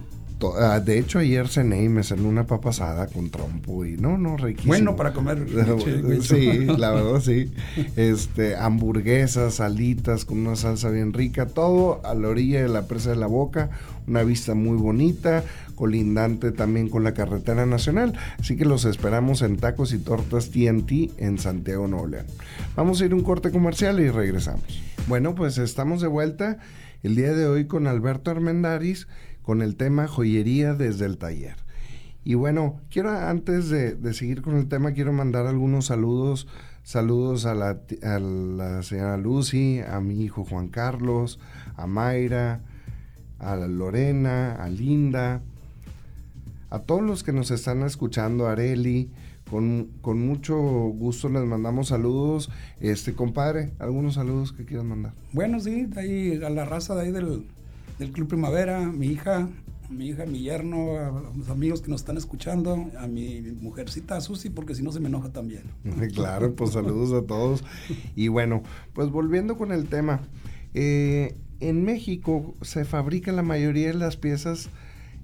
ah, 0.58 0.80
de 0.80 0.98
hecho, 1.00 1.20
ayer 1.20 1.48
cené 1.48 1.84
y 1.84 1.90
me 1.90 2.04
cené 2.04 2.28
una 2.28 2.46
papasada 2.46 3.08
con 3.08 3.30
trompo 3.30 3.86
y 3.86 3.98
no, 3.98 4.18
no, 4.18 4.38
riquísimo. 4.38 4.74
Bueno 4.74 4.96
para 4.96 5.14
comer. 5.14 5.46
sí, 6.22 6.66
la 6.66 6.92
verdad 6.92 7.20
sí. 7.20 7.52
Este, 7.96 8.56
hamburguesas, 8.56 9.56
salitas 9.56 10.26
con 10.26 10.46
una 10.46 10.56
salsa 10.56 10.90
bien 10.90 11.14
rica, 11.14 11.48
todo 11.48 12.02
a 12.06 12.14
la 12.14 12.30
orilla 12.30 12.62
de 12.62 12.70
la 12.70 12.88
presa 12.88 13.12
de 13.12 13.18
la 13.18 13.28
boca, 13.28 13.70
una 14.08 14.24
vista 14.24 14.56
muy 14.56 14.78
bonita, 14.78 15.44
colindante 15.76 16.52
también 16.52 16.90
con 16.90 17.04
la 17.04 17.14
carretera 17.14 17.66
nacional. 17.66 18.14
Así 18.40 18.56
que 18.56 18.66
los 18.66 18.86
esperamos 18.86 19.42
en 19.42 19.58
Tacos 19.58 19.94
y 19.94 20.00
Tortas 20.00 20.52
TNT 20.52 21.18
en 21.18 21.38
Santiago, 21.38 21.88
Nuevo 21.88 22.08
León. 22.08 22.26
Vamos 22.76 23.02
a 23.02 23.06
ir 23.06 23.12
a 23.12 23.16
un 23.16 23.24
corte 23.24 23.52
comercial 23.52 24.00
y 24.00 24.10
regresamos. 24.10 24.82
Bueno, 25.08 25.36
pues 25.36 25.58
estamos 25.58 26.02
de 26.02 26.08
vuelta 26.08 26.60
el 27.04 27.16
día 27.16 27.34
de 27.34 27.48
hoy 27.48 27.66
con 27.66 27.88
Alberto 27.88 28.32
Armendaris 28.32 29.08
con 29.44 29.62
el 29.62 29.76
tema 29.76 30.08
joyería 30.08 30.74
desde 30.74 31.06
el 31.06 31.18
taller. 31.18 31.56
Y 32.24 32.36
bueno, 32.36 32.80
quiero 32.92 33.10
antes 33.10 33.70
de, 33.70 34.14
seguir 34.14 34.42
con 34.42 34.56
el 34.56 34.68
tema, 34.68 34.92
quiero 34.92 35.12
mandar 35.12 35.48
algunos 35.48 35.86
saludos. 35.86 36.48
Saludos 36.84 37.46
a 37.46 37.56
la, 37.56 37.80
a 38.04 38.20
la 38.20 38.84
señora 38.84 39.18
Lucy, 39.18 39.80
a 39.80 40.00
mi 40.02 40.24
hijo 40.24 40.46
Juan 40.46 40.68
Carlos, 40.68 41.40
a 41.76 41.88
Mayra, 41.88 42.62
a 43.40 43.56
Lorena, 43.56 44.56
a 44.56 44.70
Linda, 44.70 45.42
a 46.70 46.80
todos 46.80 47.02
los 47.02 47.24
que 47.24 47.34
nos 47.34 47.52
están 47.52 47.84
escuchando, 47.84 48.48
Areli, 48.48 49.10
con, 49.50 49.90
con, 50.02 50.26
mucho 50.26 50.58
gusto 50.58 51.28
les 51.30 51.44
mandamos 51.44 51.90
saludos. 51.90 52.50
Este, 52.80 53.14
compadre, 53.14 53.74
algunos 53.80 54.14
saludos 54.14 54.54
que 54.54 54.66
quieras 54.66 54.86
mandar. 54.86 55.14
Bueno, 55.34 55.60
sí, 55.60 55.88
ahí 55.98 56.42
a 56.44 56.50
la 56.50 56.66
raza 56.66 56.96
de 56.96 57.02
ahí 57.02 57.12
del, 57.12 57.46
del 58.02 58.12
Club 58.12 58.30
Primavera, 58.30 58.80
mi 58.80 59.06
hija, 59.06 59.48
mi 59.92 60.08
hija, 60.08 60.26
mi 60.26 60.40
yerno, 60.40 60.98
a 60.98 61.38
los 61.38 61.50
amigos 61.50 61.82
que 61.82 61.92
nos 61.92 62.02
están 62.02 62.18
escuchando, 62.18 62.90
a 62.98 63.06
mi 63.06 63.42
mujercita 63.62 64.20
Susi, 64.22 64.50
porque 64.50 64.74
si 64.74 64.82
no 64.82 64.92
se 64.92 65.00
me 65.00 65.08
enoja 65.08 65.30
también. 65.32 65.62
claro, 66.16 66.56
pues 66.56 66.72
saludos 66.72 67.14
a 67.14 67.28
todos. 67.28 67.64
Y 68.16 68.28
bueno, 68.28 68.64
pues 68.94 69.12
volviendo 69.12 69.56
con 69.56 69.72
el 69.72 69.88
tema, 69.88 70.22
eh, 70.74 71.36
en 71.60 71.84
México 71.84 72.56
se 72.64 72.86
fabrica 72.86 73.32
la 73.32 73.44
mayoría 73.44 73.90
de 73.90 73.94
las 73.94 74.18
piezas 74.18 74.72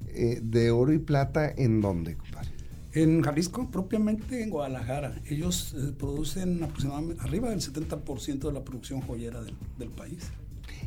eh, 0.09 0.39
de 0.43 0.69
oro 0.69 0.93
y 0.93 0.99
plata, 0.99 1.49
¿en 1.49 1.81
dónde, 1.81 2.15
compadre? 2.15 2.51
En 2.93 3.23
Jalisco, 3.23 3.71
propiamente 3.71 4.43
en 4.43 4.51
Guadalajara. 4.51 5.19
Ellos 5.27 5.73
eh, 5.75 5.93
producen 5.97 6.63
aproximadamente 6.63 7.23
arriba 7.23 7.49
del 7.49 7.59
70% 7.59 8.37
de 8.37 8.51
la 8.51 8.63
producción 8.63 9.01
joyera 9.01 9.41
del 9.79 9.89
país. 9.89 10.31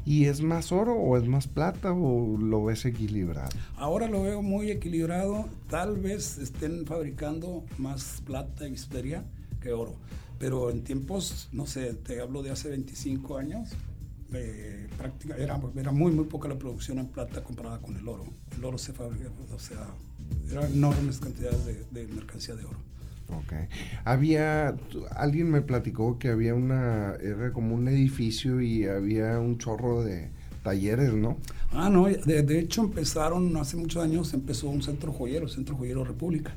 ¿Y 0.04 0.26
es 0.26 0.40
más 0.40 0.72
oro 0.72 0.94
o 0.94 1.16
es 1.16 1.26
más 1.26 1.46
plata 1.46 1.92
o 1.92 2.36
lo 2.38 2.64
ves 2.64 2.84
equilibrado? 2.84 3.50
Ahora 3.76 4.08
lo 4.08 4.22
veo 4.22 4.42
muy 4.42 4.70
equilibrado. 4.70 5.48
Tal 5.68 5.98
vez 5.98 6.38
estén 6.38 6.86
fabricando 6.86 7.64
más 7.78 8.22
plata 8.24 8.66
y 8.66 8.70
bisutería 8.70 9.24
que 9.60 9.72
oro. 9.72 9.94
Pero 10.38 10.70
en 10.70 10.82
tiempos, 10.82 11.48
no 11.52 11.66
sé, 11.66 11.92
te 11.94 12.20
hablo 12.20 12.42
de 12.42 12.50
hace 12.50 12.70
25 12.70 13.36
años, 13.36 13.70
eh, 14.32 14.88
era, 15.36 15.58
muy, 15.92 16.12
muy 16.12 16.24
poca 16.24 16.48
la 16.48 16.58
producción 16.58 16.98
en 16.98 17.08
plata 17.08 17.44
comparada 17.44 17.80
con 17.80 17.96
el 17.96 18.08
oro. 18.08 18.24
El 18.56 18.64
oro 18.64 18.78
se 18.78 18.92
fabrica, 18.92 19.30
o 19.54 19.58
sea, 19.58 19.86
eran 20.50 20.72
enormes 20.72 21.18
cantidades 21.18 21.66
de, 21.66 21.84
de 21.90 22.06
mercancía 22.12 22.54
de 22.54 22.64
oro. 22.64 22.78
Ok. 23.31 23.53
Había, 24.05 24.77
alguien 25.14 25.51
me 25.51 25.62
platicó 25.62 26.19
que 26.19 26.29
había 26.29 26.55
una, 26.55 27.14
era 27.23 27.53
como 27.53 27.75
un 27.75 27.88
edificio 27.88 28.61
y 28.61 28.87
había 28.87 29.38
un 29.38 29.59
chorro 29.59 30.03
de 30.03 30.31
talleres, 30.62 31.14
¿no? 31.14 31.38
Ah, 31.73 31.88
no, 31.88 32.07
de, 32.07 32.59
hecho 32.59 32.83
empezaron, 32.83 33.57
hace 33.57 33.77
muchos 33.77 34.03
años 34.03 34.35
empezó 34.35 34.69
un 34.69 34.83
centro 34.83 35.12
joyero, 35.12 35.49
Centro 35.49 35.77
Joyero 35.77 36.05
República. 36.05 36.53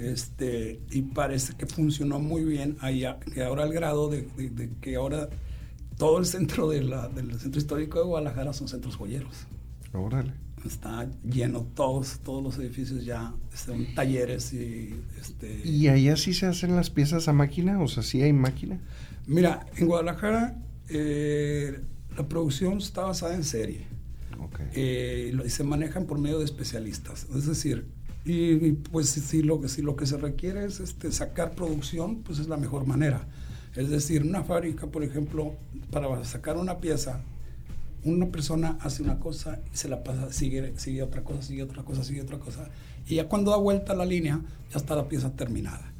Este, 0.00 0.80
y 0.92 1.02
parece 1.02 1.54
que 1.56 1.66
funcionó 1.66 2.20
muy 2.20 2.44
bien 2.44 2.76
allá, 2.80 3.18
que 3.18 3.42
ahora 3.42 3.64
al 3.64 3.72
grado 3.72 4.08
de, 4.08 4.28
que 4.80 4.94
ahora 4.94 5.28
todo 5.98 6.18
el 6.18 6.26
centro 6.26 6.68
de 6.68 6.82
la, 6.82 7.08
del 7.08 7.40
centro 7.40 7.60
histórico 7.60 7.98
de 7.98 8.04
Guadalajara 8.04 8.52
son 8.52 8.68
centros 8.68 8.96
joyeros. 8.96 9.46
Órale. 9.92 10.32
Está 10.64 11.08
lleno 11.22 11.66
todos, 11.74 12.20
todos 12.20 12.42
los 12.42 12.58
edificios 12.58 13.04
ya, 13.04 13.34
son 13.54 13.94
talleres 13.94 14.52
y 14.54 14.94
este. 15.20 15.60
¿Y 15.64 15.88
allá 15.88 16.16
sí 16.16 16.32
se 16.32 16.46
hacen 16.46 16.74
las 16.74 16.88
piezas 16.88 17.28
a 17.28 17.32
máquina? 17.32 17.82
O 17.82 17.88
sea, 17.88 18.02
sí 18.02 18.22
hay 18.22 18.32
máquina. 18.32 18.80
Mira, 19.26 19.66
en 19.76 19.86
Guadalajara 19.86 20.56
eh, 20.88 21.80
la 22.16 22.28
producción 22.28 22.78
está 22.78 23.02
basada 23.02 23.34
en 23.34 23.44
serie. 23.44 23.94
Eh, 24.74 25.36
y 25.44 25.48
se 25.50 25.64
manejan 25.64 26.06
por 26.06 26.18
medio 26.18 26.38
de 26.38 26.44
especialistas. 26.44 27.26
Es 27.34 27.46
decir, 27.46 27.86
y, 28.24 28.72
pues 28.72 29.10
si 29.10 29.42
lo, 29.42 29.60
que, 29.60 29.68
si 29.68 29.82
lo 29.82 29.96
que 29.96 30.06
se 30.06 30.16
requiere 30.16 30.64
es 30.64 30.80
este, 30.80 31.12
sacar 31.12 31.54
producción, 31.54 32.22
pues 32.22 32.38
es 32.38 32.48
la 32.48 32.56
mejor 32.56 32.86
manera. 32.86 33.26
Es 33.74 33.90
decir, 33.90 34.22
una 34.22 34.44
fábrica, 34.44 34.86
por 34.86 35.02
ejemplo, 35.02 35.54
para 35.90 36.24
sacar 36.24 36.56
una 36.56 36.78
pieza, 36.78 37.22
una 38.04 38.26
persona 38.26 38.78
hace 38.80 39.02
una 39.02 39.18
cosa 39.18 39.60
y 39.72 39.76
se 39.76 39.88
la 39.88 40.04
pasa, 40.04 40.32
sigue, 40.32 40.74
sigue 40.76 41.02
otra 41.02 41.22
cosa, 41.22 41.42
sigue 41.42 41.62
otra 41.62 41.82
cosa, 41.82 42.04
sigue 42.04 42.22
otra 42.22 42.38
cosa. 42.38 42.68
Y 43.06 43.16
ya 43.16 43.28
cuando 43.28 43.50
da 43.50 43.56
vuelta 43.56 43.94
la 43.94 44.04
línea, 44.04 44.40
ya 44.70 44.78
está 44.78 44.94
la 44.94 45.08
pieza 45.08 45.30
terminada. 45.32 45.90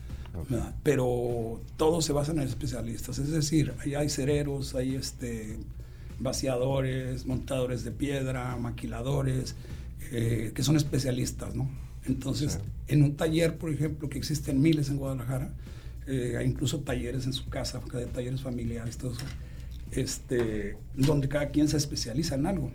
Pero 0.83 1.61
todo 1.77 2.03
se 2.03 2.13
basa 2.13 2.33
en 2.33 2.41
especialistas. 2.41 3.19
Es 3.19 3.31
decir, 3.31 3.73
ahí 3.81 3.95
hay 3.95 4.09
cereros, 4.09 4.75
hay 4.75 4.97
este, 4.97 5.59
vaciadores, 6.19 7.25
montadores 7.27 7.85
de 7.85 7.93
piedra, 7.93 8.57
maquiladores, 8.57 9.55
eh, 10.11 10.53
que 10.55 10.63
son 10.63 10.77
especialistas, 10.77 11.55
¿no? 11.55 11.69
Entonces, 12.05 12.59
en 12.89 13.03
un 13.03 13.17
taller, 13.17 13.57
por 13.57 13.73
ejemplo, 13.73 14.09
que 14.09 14.19
existen 14.19 14.61
miles 14.61 14.91
en 14.91 14.99
Guadalajara, 14.99 15.55
eh, 16.07 16.35
hay 16.39 16.47
incluso 16.47 16.81
talleres 16.81 17.25
en 17.27 17.33
su 17.33 17.49
casa, 17.49 17.81
talleres 18.13 18.43
familiares, 18.43 18.99
todo 18.99 19.13
eso, 19.13 19.25
este, 19.97 20.77
donde 20.95 21.29
cada 21.29 21.51
quien 21.51 21.69
se 21.69 21.77
especializa 21.77 22.35
en 22.35 22.47
algo. 22.47 22.71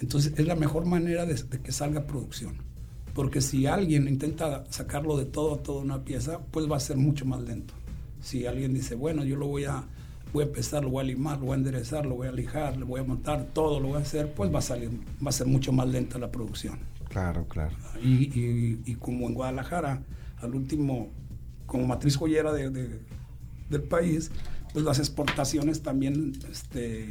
Entonces, 0.00 0.34
es 0.36 0.46
la 0.46 0.56
mejor 0.56 0.86
manera 0.86 1.26
de, 1.26 1.34
que 1.60 1.72
salga 1.72 2.06
producción. 2.06 2.56
Porque 3.14 3.40
si 3.40 3.66
alguien 3.66 4.08
intenta 4.08 4.64
sacarlo 4.70 5.16
de 5.16 5.24
todo 5.24 5.54
a 5.54 5.62
toda 5.62 5.82
una 5.82 6.04
pieza, 6.04 6.40
pues 6.50 6.70
va 6.70 6.76
a 6.76 6.80
ser 6.80 6.96
mucho 6.96 7.24
más 7.24 7.40
lento. 7.42 7.74
Si 8.20 8.46
alguien 8.46 8.74
dice, 8.74 8.96
bueno, 8.96 9.24
yo 9.24 9.36
lo 9.36 9.46
voy 9.46 9.64
a, 9.64 9.84
voy 10.32 10.44
a 10.44 10.46
empezar, 10.46 10.82
lo 10.82 10.90
voy 10.90 11.04
a 11.04 11.06
limar, 11.06 11.38
lo 11.38 11.46
voy 11.46 11.54
a 11.54 11.58
enderezar, 11.58 12.06
lo 12.06 12.16
voy 12.16 12.26
a 12.26 12.32
lijar, 12.32 12.76
lo 12.76 12.86
voy 12.86 13.00
a 13.00 13.04
montar, 13.04 13.46
todo 13.52 13.78
lo 13.78 13.88
voy 13.88 13.98
a 13.98 14.00
hacer, 14.00 14.32
pues 14.34 14.52
va 14.52 14.58
a 14.58 14.62
salir, 14.62 14.90
va 15.24 15.28
a 15.28 15.32
ser 15.32 15.46
mucho 15.46 15.72
más 15.72 15.86
lenta 15.88 16.18
la 16.18 16.32
producción. 16.32 16.80
Claro, 17.08 17.46
claro. 17.46 17.76
Y, 18.02 18.94
como 18.96 19.28
en 19.28 19.34
Guadalajara, 19.34 20.02
al 20.38 20.54
último, 20.54 21.10
como 21.66 21.86
matriz 21.86 22.16
joyera 22.16 22.52
de, 22.52 22.98
del 23.70 23.82
país, 23.82 24.32
pues 24.74 24.84
las 24.84 24.98
exportaciones 24.98 25.82
también, 25.82 26.32
este, 26.50 27.04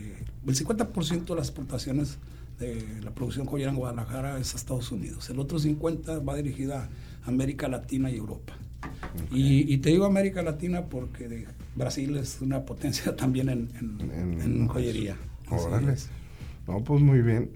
el 0.46 0.56
50% 0.56 1.24
de 1.24 1.36
las 1.36 1.48
exportaciones 1.48 2.18
de 2.60 3.02
la 3.02 3.16
producción 3.16 3.46
joyera 3.46 3.72
en 3.72 3.78
Guadalajara 3.78 4.38
es 4.38 4.54
a 4.54 4.58
Estados 4.58 4.92
Unidos. 4.92 5.30
El 5.30 5.40
otro 5.40 5.58
50% 5.58 6.28
va 6.28 6.36
dirigida 6.36 6.90
a 7.24 7.30
América 7.30 7.70
Latina 7.70 8.12
y 8.12 8.18
Europa. 8.18 8.54
Y, 9.32 9.78
te 9.78 9.92
digo 9.92 10.04
América 10.04 10.44
Latina 10.44 10.88
porque 10.88 11.46
Brasil 11.78 12.18
es 12.18 12.42
una 12.42 12.66
potencia 12.66 13.16
también 13.16 13.48
en, 13.48 13.70
en, 14.42 14.68
joyería. 14.68 15.16
Órale. 15.50 15.96
No, 16.68 16.84
pues 16.84 17.02
muy 17.02 17.22
bien. 17.22 17.52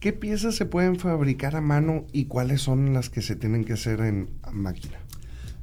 ¿Qué 0.00 0.14
piezas 0.14 0.54
se 0.54 0.64
pueden 0.64 0.98
fabricar 0.98 1.56
a 1.56 1.60
mano 1.60 2.06
y 2.10 2.24
cuáles 2.24 2.62
son 2.62 2.94
las 2.94 3.10
que 3.10 3.20
se 3.20 3.36
tienen 3.36 3.66
que 3.66 3.74
hacer 3.74 4.00
en 4.00 4.30
máquina? 4.50 4.98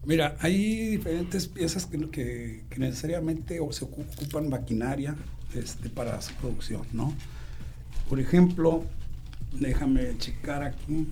Mira, 0.05 0.37
hay 0.39 0.89
diferentes 0.89 1.47
piezas 1.47 1.87
que, 1.87 2.63
que, 2.69 2.79
necesariamente 2.79 3.59
o 3.59 3.71
se 3.71 3.85
ocupan 3.85 4.49
maquinaria 4.49 5.15
este, 5.55 5.89
para 5.89 6.21
su 6.21 6.33
producción, 6.35 6.83
¿no? 6.93 7.13
Por 8.07 8.19
ejemplo, 8.19 8.83
déjame 9.53 10.15
checar 10.19 10.61
aquí. 10.61 11.07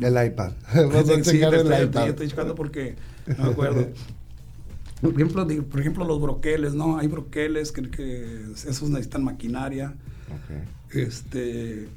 El 0.00 0.26
iPad. 0.26 0.52
Vamos 0.74 1.08
a 1.08 1.22
checar 1.22 1.54
el 1.54 1.72
estoy, 1.72 1.86
iPad. 1.86 2.08
Estoy 2.08 2.28
checando 2.28 2.54
porque 2.56 2.96
no 3.26 3.44
me 3.44 3.50
acuerdo. 3.50 3.88
Por 5.00 5.12
ejemplo, 5.12 5.46
por 5.70 5.80
ejemplo, 5.80 6.04
los 6.06 6.18
broqueles, 6.18 6.72
¿no? 6.72 6.96
Hay 6.96 7.08
broqueles 7.08 7.72
que, 7.72 7.90
que 7.90 8.42
esos 8.54 8.88
necesitan 8.88 9.22
maquinaria. 9.22 9.92
Este, 10.90 11.88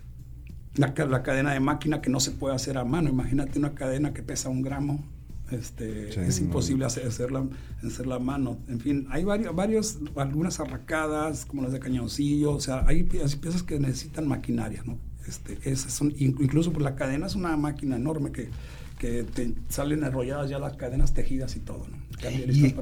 la, 0.78 0.94
la, 1.06 1.24
cadena 1.24 1.54
de 1.54 1.60
máquina 1.60 2.02
que 2.02 2.10
no 2.10 2.20
se 2.20 2.32
puede 2.32 2.56
hacer 2.56 2.78
a 2.78 2.86
mano. 2.86 3.10
Imagínate 3.10 3.60
una 3.60 3.74
cadena 3.74 4.14
que 4.14 4.24
pesa 4.24 4.50
un 4.50 4.62
gramo. 4.62 5.04
Este, 5.52 6.28
es 6.28 6.40
imposible 6.40 6.86
hacer, 6.86 7.08
hacerla, 7.08 7.46
hacerla 7.86 8.16
a 8.16 8.20
mano. 8.20 8.58
En 8.68 8.80
fin, 8.80 9.08
hay 9.10 9.24
varios, 9.24 9.56
varios, 9.56 10.00
algunas 10.16 10.60
arracadas, 10.60 11.46
como 11.46 11.62
las 11.62 11.72
de 11.72 11.80
cañoncillo. 11.80 12.52
O 12.52 12.60
sea, 12.60 12.86
hay 12.88 13.04
piezas 13.04 13.64
que 13.64 13.80
necesitan 13.80 14.28
maquinaria, 14.28 14.84
¿no? 14.86 14.98
Este, 15.28 15.58
esas 15.64 15.94
son, 15.94 16.14
incluso 16.18 16.72
por 16.72 16.82
la 16.82 16.96
cadena 16.96 17.28
es 17.28 17.36
una 17.36 17.56
máquina 17.58 17.98
enorme 17.98 18.32
que, 18.32 18.50
que 18.98 19.24
te 19.24 19.54
salen 19.70 20.04
enrolladas 20.04 20.50
ya 20.50 20.60
las 20.60 20.76
cadenas 20.76 21.14
tejidas 21.14 21.56
y 21.56 21.60
todo, 21.60 21.86
¿no? 21.88 21.98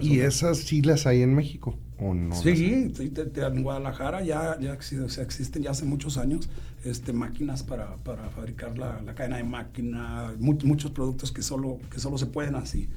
¿Y, 0.02 0.20
esas 0.20 0.60
sí 0.60 0.82
las 0.82 1.06
hay 1.06 1.22
en 1.22 1.36
México 1.36 1.78
o 2.00 2.14
no? 2.14 2.36
Sí, 2.36 2.94
en 2.98 3.64
Guadalajara 3.64 4.24
ya, 4.24 4.58
ya 4.60 4.74
existen 4.74 5.64
ya 5.64 5.72
hace 5.72 5.84
muchos 5.86 6.18
años 6.18 6.50
este, 6.86 7.12
máquinas 7.12 7.64
para, 7.64 7.98
para 7.98 8.30
fabricar 8.30 8.78
la, 8.78 9.02
la, 9.02 9.14
cadena 9.14 9.38
de 9.38 9.44
máquina, 9.44 10.34
muchos 10.40 10.92
productos 10.92 11.32
que 11.32 11.42
solo, 11.42 11.80
que 11.92 12.00
solo 12.00 12.18
se 12.18 12.28
pueden 12.28 12.56
así. 12.56 12.88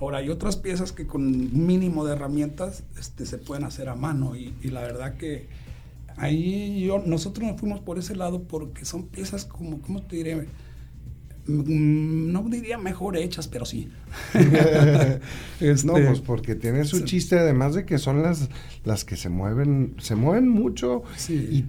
Ahora, 0.00 0.18
hay 0.18 0.28
otras 0.28 0.56
piezas 0.56 0.92
que 0.92 1.08
con 1.08 1.66
mínimo 1.66 2.04
de 2.04 2.12
herramientas 2.12 2.84
este, 2.96 3.26
se 3.26 3.38
pueden 3.38 3.64
hacer 3.64 3.88
a 3.88 3.96
mano 3.96 4.36
y, 4.36 4.54
y 4.62 4.68
la 4.68 4.82
verdad 4.82 5.16
que 5.16 5.48
ahí 6.18 6.84
yo, 6.84 7.02
nosotros 7.04 7.48
nos 7.48 7.58
fuimos 7.58 7.80
por 7.80 7.98
ese 7.98 8.14
lado 8.14 8.42
porque 8.42 8.84
son 8.84 9.08
piezas 9.08 9.44
como, 9.44 9.80
¿cómo 9.80 10.02
te 10.02 10.16
diré? 10.16 10.46
Mm, 11.48 12.30
no 12.30 12.42
diría 12.42 12.76
mejor 12.76 13.16
hechas, 13.16 13.48
pero 13.48 13.64
sí. 13.64 13.88
este, 15.60 15.86
no, 15.86 15.94
pues 15.94 16.20
porque 16.20 16.54
tiene 16.54 16.84
su 16.84 17.00
chiste, 17.04 17.38
además 17.38 17.74
de 17.74 17.86
que 17.86 17.96
son 17.96 18.22
las, 18.22 18.50
las 18.84 19.06
que 19.06 19.16
se 19.16 19.30
mueven, 19.30 19.94
se 19.98 20.14
mueven 20.14 20.46
mucho 20.46 21.04
y, 21.30 21.64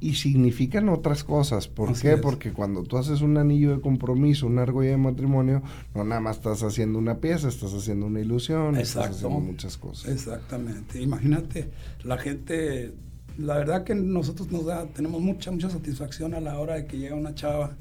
y, 0.00 0.14
significan 0.14 0.88
otras 0.88 1.24
cosas. 1.24 1.68
¿Por 1.68 1.92
qué? 1.98 2.16
Porque 2.16 2.54
cuando 2.54 2.84
tú 2.84 2.96
haces 2.96 3.20
un 3.20 3.36
anillo 3.36 3.76
de 3.76 3.82
compromiso, 3.82 4.46
una 4.46 4.62
argolla 4.62 4.92
de 4.92 4.96
matrimonio, 4.96 5.62
no 5.94 6.04
nada 6.04 6.22
más 6.22 6.38
estás 6.38 6.62
haciendo 6.62 6.98
una 6.98 7.18
pieza, 7.18 7.48
estás 7.48 7.74
haciendo 7.74 8.06
una 8.06 8.20
ilusión, 8.20 8.76
estás 8.76 9.10
haciendo 9.10 9.40
muchas 9.40 9.76
cosas. 9.76 10.10
Exactamente. 10.10 11.02
Imagínate, 11.02 11.70
la 12.02 12.16
gente, 12.16 12.94
la 13.36 13.58
verdad 13.58 13.84
que 13.84 13.94
nosotros 13.94 14.50
nos 14.50 14.64
da, 14.64 14.86
tenemos 14.86 15.20
mucha, 15.20 15.50
mucha 15.50 15.68
satisfacción 15.68 16.32
a 16.32 16.40
la 16.40 16.58
hora 16.58 16.76
de 16.76 16.86
que 16.86 16.96
llega 16.96 17.14
una 17.14 17.34
chava 17.34 17.76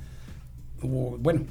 bueno, 0.88 1.42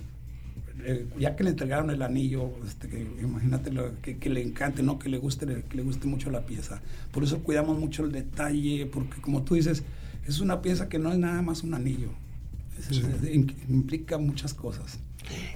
eh, 0.84 1.06
ya 1.18 1.36
que 1.36 1.44
le 1.44 1.50
entregaron 1.50 1.90
el 1.90 2.02
anillo, 2.02 2.50
este, 2.66 3.06
imagínate 3.20 3.70
que, 4.02 4.30
le 4.30 4.42
encante, 4.42 4.82
¿no? 4.82 4.98
que 4.98 5.08
le 5.08 5.18
guste, 5.18 5.46
que 5.68 5.76
le 5.76 5.82
guste 5.82 6.06
mucho 6.06 6.30
la 6.30 6.46
pieza. 6.46 6.80
Por 7.12 7.24
eso 7.24 7.42
cuidamos 7.42 7.78
mucho 7.78 8.04
el 8.04 8.12
detalle, 8.12 8.86
porque 8.86 9.20
como 9.20 9.42
tú 9.42 9.54
dices, 9.54 9.82
es 10.26 10.40
una 10.40 10.62
pieza 10.62 10.88
que 10.88 10.98
no 10.98 11.12
es 11.12 11.18
nada 11.18 11.42
más 11.42 11.62
un 11.62 11.74
anillo, 11.74 12.08
implica 13.68 14.18
muchas 14.18 14.54
cosas. 14.54 14.98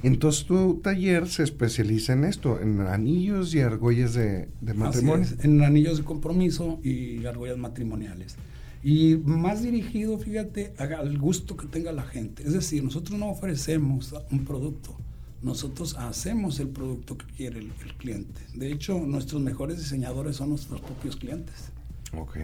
Entonces 0.03 0.45
tu 0.45 0.81
taller 0.83 1.29
se 1.29 1.43
especializa 1.43 2.13
en 2.13 2.25
esto, 2.25 2.61
en 2.61 2.81
anillos 2.81 3.55
y 3.55 3.61
argollas 3.61 4.15
de, 4.15 4.49
de 4.61 4.75
matrimonio. 4.75 5.27
en 5.43 5.63
anillos 5.63 5.99
de 5.99 6.05
compromiso 6.05 6.81
y 6.83 7.25
argollas 7.27 7.57
matrimoniales. 7.57 8.37
Y 8.85 9.17
más 9.17 9.63
dirigido, 9.63 10.19
fíjate, 10.19 10.75
al 10.77 11.17
gusto 11.17 11.57
que 11.57 11.67
tenga 11.67 11.91
la 11.91 12.03
gente. 12.03 12.43
Es 12.43 12.53
decir, 12.53 12.85
nosotros 12.85 13.19
no 13.19 13.31
ofrecemos 13.31 14.15
un 14.31 14.45
producto, 14.45 14.95
nosotros 15.41 15.97
hacemos 15.97 16.61
el 16.61 16.69
producto 16.69 17.17
que 17.17 17.25
quiere 17.35 17.61
el, 17.61 17.73
cliente. 17.97 18.43
De 18.53 18.71
hecho, 18.71 18.99
nuestros 18.99 19.41
mejores 19.41 19.79
diseñadores 19.79 20.37
son 20.37 20.51
nuestros 20.51 20.83
propios 20.83 21.17
clientes. 21.17 21.73
Ok, 22.15 22.37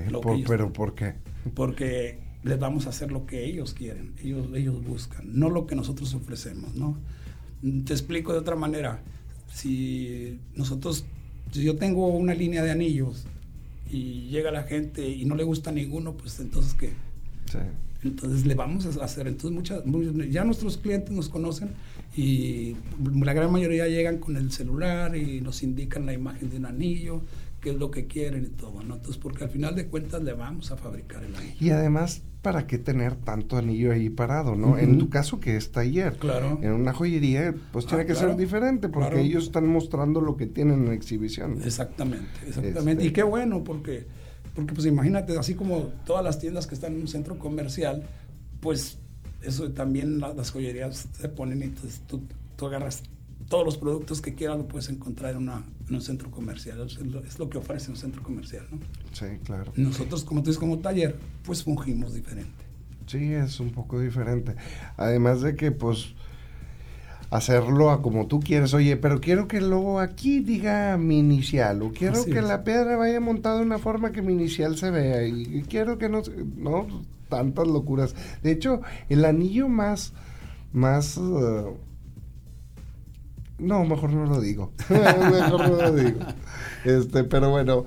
pero 0.48 0.72
¿por 0.72 0.94
qué? 0.94 1.16
Porque 1.54 2.18
les 2.42 2.58
vamos 2.58 2.86
a 2.86 2.88
hacer 2.88 3.12
lo 3.12 3.26
que 3.26 3.44
ellos 3.44 3.74
quieren, 3.74 4.14
ellos, 4.22 4.48
ellos 4.54 4.82
buscan, 4.82 5.38
no 5.38 5.50
lo 5.50 5.66
que 5.66 5.76
nosotros 5.76 6.14
ofrecemos, 6.14 6.74
¿no? 6.74 6.96
Te 7.84 7.92
explico 7.92 8.32
de 8.32 8.38
otra 8.38 8.56
manera. 8.56 9.02
Si 9.52 10.40
nosotros, 10.54 11.04
si 11.52 11.62
yo 11.64 11.76
tengo 11.76 12.06
una 12.08 12.32
línea 12.32 12.62
de 12.62 12.70
anillos 12.70 13.26
y 13.90 14.28
llega 14.28 14.50
la 14.50 14.62
gente 14.64 15.08
y 15.08 15.24
no 15.24 15.34
le 15.34 15.44
gusta 15.44 15.72
ninguno, 15.72 16.14
pues 16.14 16.38
entonces 16.40 16.74
¿qué? 16.74 16.92
Entonces 18.02 18.46
le 18.46 18.54
vamos 18.54 18.86
a 18.86 19.04
hacer. 19.04 19.26
Entonces 19.26 19.50
muchas, 19.50 19.82
ya 20.30 20.44
nuestros 20.44 20.78
clientes 20.78 21.10
nos 21.10 21.28
conocen 21.28 21.70
y 22.16 22.76
la 23.22 23.32
gran 23.32 23.52
mayoría 23.52 23.88
llegan 23.88 24.18
con 24.18 24.36
el 24.36 24.50
celular 24.52 25.16
y 25.16 25.40
nos 25.40 25.62
indican 25.62 26.06
la 26.06 26.12
imagen 26.12 26.50
de 26.50 26.56
un 26.56 26.66
anillo 26.66 27.22
qué 27.60 27.70
es 27.70 27.76
lo 27.76 27.90
que 27.90 28.06
quieren 28.06 28.44
y 28.44 28.48
todo, 28.48 28.82
¿no? 28.82 28.94
Entonces, 28.96 29.18
porque 29.18 29.44
al 29.44 29.50
final 29.50 29.74
de 29.74 29.86
cuentas 29.86 30.22
le 30.22 30.32
vamos 30.32 30.70
a 30.70 30.76
fabricar 30.76 31.22
el 31.24 31.34
anillo. 31.34 31.54
Y 31.60 31.70
además, 31.70 32.22
¿para 32.42 32.66
qué 32.66 32.78
tener 32.78 33.16
tanto 33.16 33.56
anillo 33.58 33.92
ahí 33.92 34.08
parado, 34.08 34.56
no? 34.56 34.78
En 34.78 34.96
tu 34.98 35.10
caso, 35.10 35.40
que 35.40 35.56
es 35.56 35.70
taller. 35.70 36.14
Claro. 36.16 36.58
En 36.62 36.72
una 36.72 36.92
joyería, 36.94 37.54
pues 37.72 37.86
tiene 37.86 38.04
Ah, 38.04 38.06
que 38.06 38.12
claro. 38.14 38.28
ser 38.28 38.36
diferente, 38.38 38.88
porque 38.88 39.10
Claro. 39.10 39.24
ellos 39.24 39.44
están 39.44 39.66
mostrando 39.66 40.20
lo 40.20 40.36
que 40.36 40.46
tienen 40.46 40.86
en 40.86 40.92
exhibición. 40.92 41.60
Exactamente, 41.62 42.26
exactamente. 42.46 42.92
Este- 42.92 43.06
Y 43.06 43.12
qué 43.12 43.22
bueno, 43.22 43.62
porque, 43.62 44.06
porque 44.54 44.72
pues 44.72 44.86
imagínate, 44.86 45.36
así 45.38 45.54
como 45.54 45.90
todas 46.06 46.24
las 46.24 46.38
tiendas 46.38 46.66
que 46.66 46.74
están 46.74 46.94
en 46.94 47.02
un 47.02 47.08
centro 47.08 47.38
comercial, 47.38 48.04
pues 48.60 48.98
eso 49.42 49.70
también 49.72 50.18
la- 50.20 50.32
las 50.34 50.50
joyerías 50.50 51.08
se 51.12 51.28
ponen 51.28 51.60
y 51.60 51.64
entonces 51.64 52.00
tú, 52.06 52.22
tú 52.56 52.66
agarras 52.66 53.02
todos 53.50 53.64
los 53.64 53.76
productos 53.76 54.22
que 54.22 54.34
quieras, 54.34 54.58
lo 54.58 54.68
puedes 54.68 54.88
encontrar 54.90 55.32
en, 55.32 55.38
una, 55.38 55.64
en 55.88 55.94
un 55.96 56.00
centro 56.00 56.30
comercial. 56.30 56.80
Es 56.86 56.98
lo, 57.00 57.18
es 57.18 57.36
lo 57.36 57.50
que 57.50 57.58
ofrece 57.58 57.90
un 57.90 57.96
centro 57.96 58.22
comercial, 58.22 58.64
¿no? 58.70 58.78
Sí, 59.12 59.26
claro. 59.44 59.72
Nosotros, 59.74 60.22
como 60.22 60.40
tú 60.40 60.50
dices, 60.50 60.60
como 60.60 60.78
taller, 60.78 61.16
pues 61.42 61.64
fungimos 61.64 62.14
diferente. 62.14 62.64
Sí, 63.06 63.32
es 63.34 63.58
un 63.58 63.70
poco 63.72 63.98
diferente. 63.98 64.54
Además 64.96 65.40
de 65.40 65.56
que, 65.56 65.72
pues, 65.72 66.14
hacerlo 67.30 67.90
a 67.90 68.02
como 68.02 68.28
tú 68.28 68.38
quieres. 68.38 68.72
Oye, 68.72 68.96
pero 68.96 69.20
quiero 69.20 69.48
que 69.48 69.60
luego 69.60 69.98
aquí 69.98 70.38
diga 70.38 70.96
mi 70.96 71.18
inicial, 71.18 71.82
o 71.82 71.90
quiero 71.90 72.20
Así 72.20 72.30
que 72.30 72.38
es. 72.38 72.44
la 72.44 72.62
piedra 72.62 72.96
vaya 72.96 73.18
montada 73.18 73.58
de 73.58 73.62
una 73.66 73.78
forma 73.78 74.12
que 74.12 74.22
mi 74.22 74.32
inicial 74.32 74.78
se 74.78 74.92
vea, 74.92 75.26
y, 75.26 75.58
y 75.58 75.62
quiero 75.62 75.98
que 75.98 76.08
no, 76.08 76.22
no, 76.56 76.86
tantas 77.28 77.66
locuras. 77.66 78.14
De 78.44 78.52
hecho, 78.52 78.80
el 79.08 79.24
anillo 79.24 79.68
más, 79.68 80.12
más, 80.72 81.16
eh, 81.18 81.64
no, 83.60 83.84
mejor 83.84 84.12
no 84.12 84.26
lo 84.26 84.40
digo. 84.40 84.72
mejor 84.88 85.68
no 85.68 85.76
lo 85.76 85.92
digo. 85.92 86.20
Este, 86.84 87.24
pero 87.24 87.50
bueno, 87.50 87.84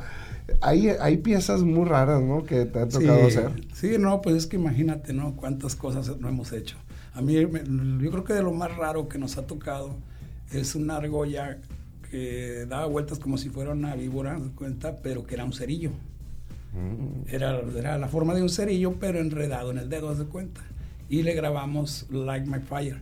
hay, 0.62 0.90
hay 0.90 1.18
piezas 1.18 1.64
muy 1.64 1.86
raras, 1.88 2.22
¿no? 2.22 2.44
Que 2.44 2.66
te 2.66 2.80
ha 2.80 2.88
tocado 2.88 3.30
sí, 3.30 3.38
hacer. 3.38 3.52
Sí, 3.74 3.96
no, 4.00 4.22
pues 4.22 4.36
es 4.36 4.48
que 4.48 4.58
imagínate, 4.58 5.14
¿no? 5.14 5.36
Cuántas 5.36 5.76
cosas 5.76 6.18
no 6.20 6.30
hemos 6.30 6.52
hecho. 6.52 6.78
A 7.14 7.22
mí, 7.22 7.46
me- 7.46 7.64
yo 8.04 8.12
creo 8.12 8.24
que 8.24 8.34
de 8.34 8.44
lo 8.44 8.52
más 8.52 8.76
raro 8.76 9.08
que 9.08 9.18
nos 9.18 9.38
ha 9.38 9.46
tocado 9.46 9.96
es 10.52 10.76
una 10.76 10.98
argolla 10.98 11.60
que 12.10 12.66
daba 12.68 12.86
vueltas 12.86 13.20
como 13.20 13.38
si 13.38 13.50
fuera 13.50 13.72
una 13.72 13.96
víbora, 13.96 14.36
¿te 14.36 14.42
das 14.42 14.52
cuenta? 14.56 14.98
Pero 15.02 15.26
que 15.26 15.36
era 15.36 15.46
un 15.46 15.54
cerillo. 15.54 15.92
Mm. 16.74 17.28
Era, 17.34 17.60
era 17.78 17.98
la 17.98 18.08
forma 18.08 18.34
de 18.34 18.42
un 18.42 18.50
cerillo, 18.50 18.94
pero 19.00 19.20
enredado 19.20 19.72
en 19.72 19.78
el 19.78 19.90
dedo, 19.90 20.10
haz 20.10 20.20
de 20.20 20.26
cuenta. 20.26 20.62
Y 21.10 21.24
le 21.24 21.34
grabamos 21.34 22.08
Like 22.10 22.48
My 22.50 22.60
Fire, 22.60 23.02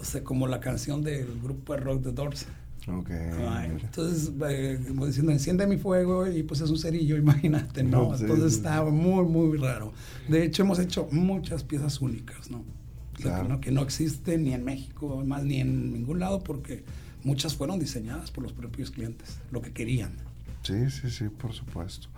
o 0.00 0.04
sea, 0.04 0.22
como 0.24 0.46
la 0.46 0.60
canción 0.60 1.02
del 1.02 1.40
grupo 1.42 1.74
de 1.74 1.80
rock 1.80 2.02
The 2.04 2.12
Doors. 2.12 2.46
Ok. 2.88 3.10
Ay, 3.10 3.68
mira. 3.74 3.84
entonces, 3.86 4.32
eh, 4.48 4.80
como 4.88 5.06
diciendo, 5.06 5.30
enciende 5.30 5.66
mi 5.68 5.76
fuego 5.76 6.26
y 6.26 6.42
pues 6.42 6.60
es 6.60 6.70
un 6.70 6.78
cerillo, 6.78 7.16
imagínate, 7.18 7.82
¿no? 7.84 8.08
No, 8.10 8.16
entonces 8.16 8.52
sí, 8.52 8.56
estaba 8.58 8.90
muy, 8.90 9.24
muy 9.24 9.56
raro. 9.58 9.92
De 10.28 10.44
hecho, 10.44 10.62
hemos 10.64 10.78
hecho 10.80 11.06
muchas 11.12 11.62
piezas 11.62 12.00
únicas, 12.00 12.50
¿no? 12.50 12.58
O 12.58 13.16
sea, 13.22 13.24
Claro. 13.36 13.42
que, 13.44 13.48
no, 13.50 13.60
que 13.60 13.70
no 13.70 13.82
existen 13.82 14.42
ni 14.44 14.52
en 14.54 14.64
México, 14.64 15.22
más 15.24 15.44
ni 15.44 15.60
en 15.60 15.92
ningún 15.92 16.18
lado, 16.18 16.42
porque 16.42 16.82
muchas 17.22 17.54
fueron 17.54 17.78
diseñadas 17.78 18.30
por 18.32 18.42
los 18.42 18.52
propios 18.52 18.90
clientes, 18.90 19.36
lo 19.52 19.62
que 19.62 19.72
querían. 19.72 20.12
Sí, 20.62 20.90
sí, 20.90 21.08
sí, 21.10 21.24
por 21.28 21.52
supuesto. 21.52 22.08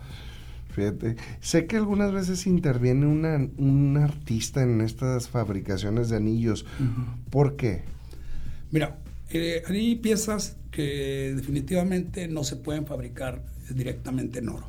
Fíjate, 0.74 1.14
sé 1.40 1.66
que 1.66 1.76
algunas 1.76 2.12
veces 2.12 2.48
interviene 2.48 3.06
una, 3.06 3.36
un 3.58 3.96
artista 3.96 4.62
en 4.62 4.80
estas 4.80 5.28
fabricaciones 5.28 6.08
de 6.08 6.16
anillos. 6.16 6.66
¿Por 7.30 7.54
qué? 7.54 7.84
Mira, 8.72 8.98
eh, 9.30 9.62
hay 9.68 9.94
piezas 9.94 10.56
que 10.72 11.32
definitivamente 11.36 12.26
no 12.26 12.42
se 12.42 12.56
pueden 12.56 12.86
fabricar 12.86 13.44
directamente 13.70 14.40
en 14.40 14.48
oro. 14.48 14.66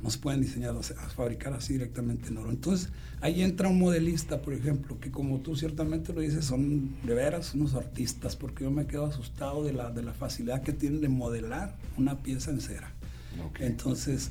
No 0.00 0.08
se 0.08 0.18
pueden 0.18 0.40
diseñar, 0.40 0.70
o 0.76 0.84
sea, 0.84 0.96
fabricar 0.96 1.52
así 1.52 1.72
directamente 1.72 2.28
en 2.28 2.36
oro. 2.36 2.50
Entonces, 2.50 2.90
ahí 3.20 3.42
entra 3.42 3.68
un 3.68 3.80
modelista, 3.80 4.40
por 4.42 4.54
ejemplo, 4.54 5.00
que 5.00 5.10
como 5.10 5.40
tú 5.40 5.56
ciertamente 5.56 6.12
lo 6.12 6.20
dices, 6.20 6.44
son 6.44 6.94
de 7.02 7.12
veras 7.12 7.54
unos 7.54 7.74
artistas, 7.74 8.36
porque 8.36 8.64
yo 8.64 8.70
me 8.70 8.86
quedo 8.86 9.06
asustado 9.06 9.64
de 9.64 9.72
la, 9.72 9.90
de 9.90 10.04
la 10.04 10.12
facilidad 10.12 10.62
que 10.62 10.72
tienen 10.72 11.00
de 11.00 11.08
modelar 11.08 11.76
una 11.98 12.22
pieza 12.22 12.52
en 12.52 12.60
cera. 12.60 12.92
Ok. 13.44 13.60
Entonces, 13.60 14.30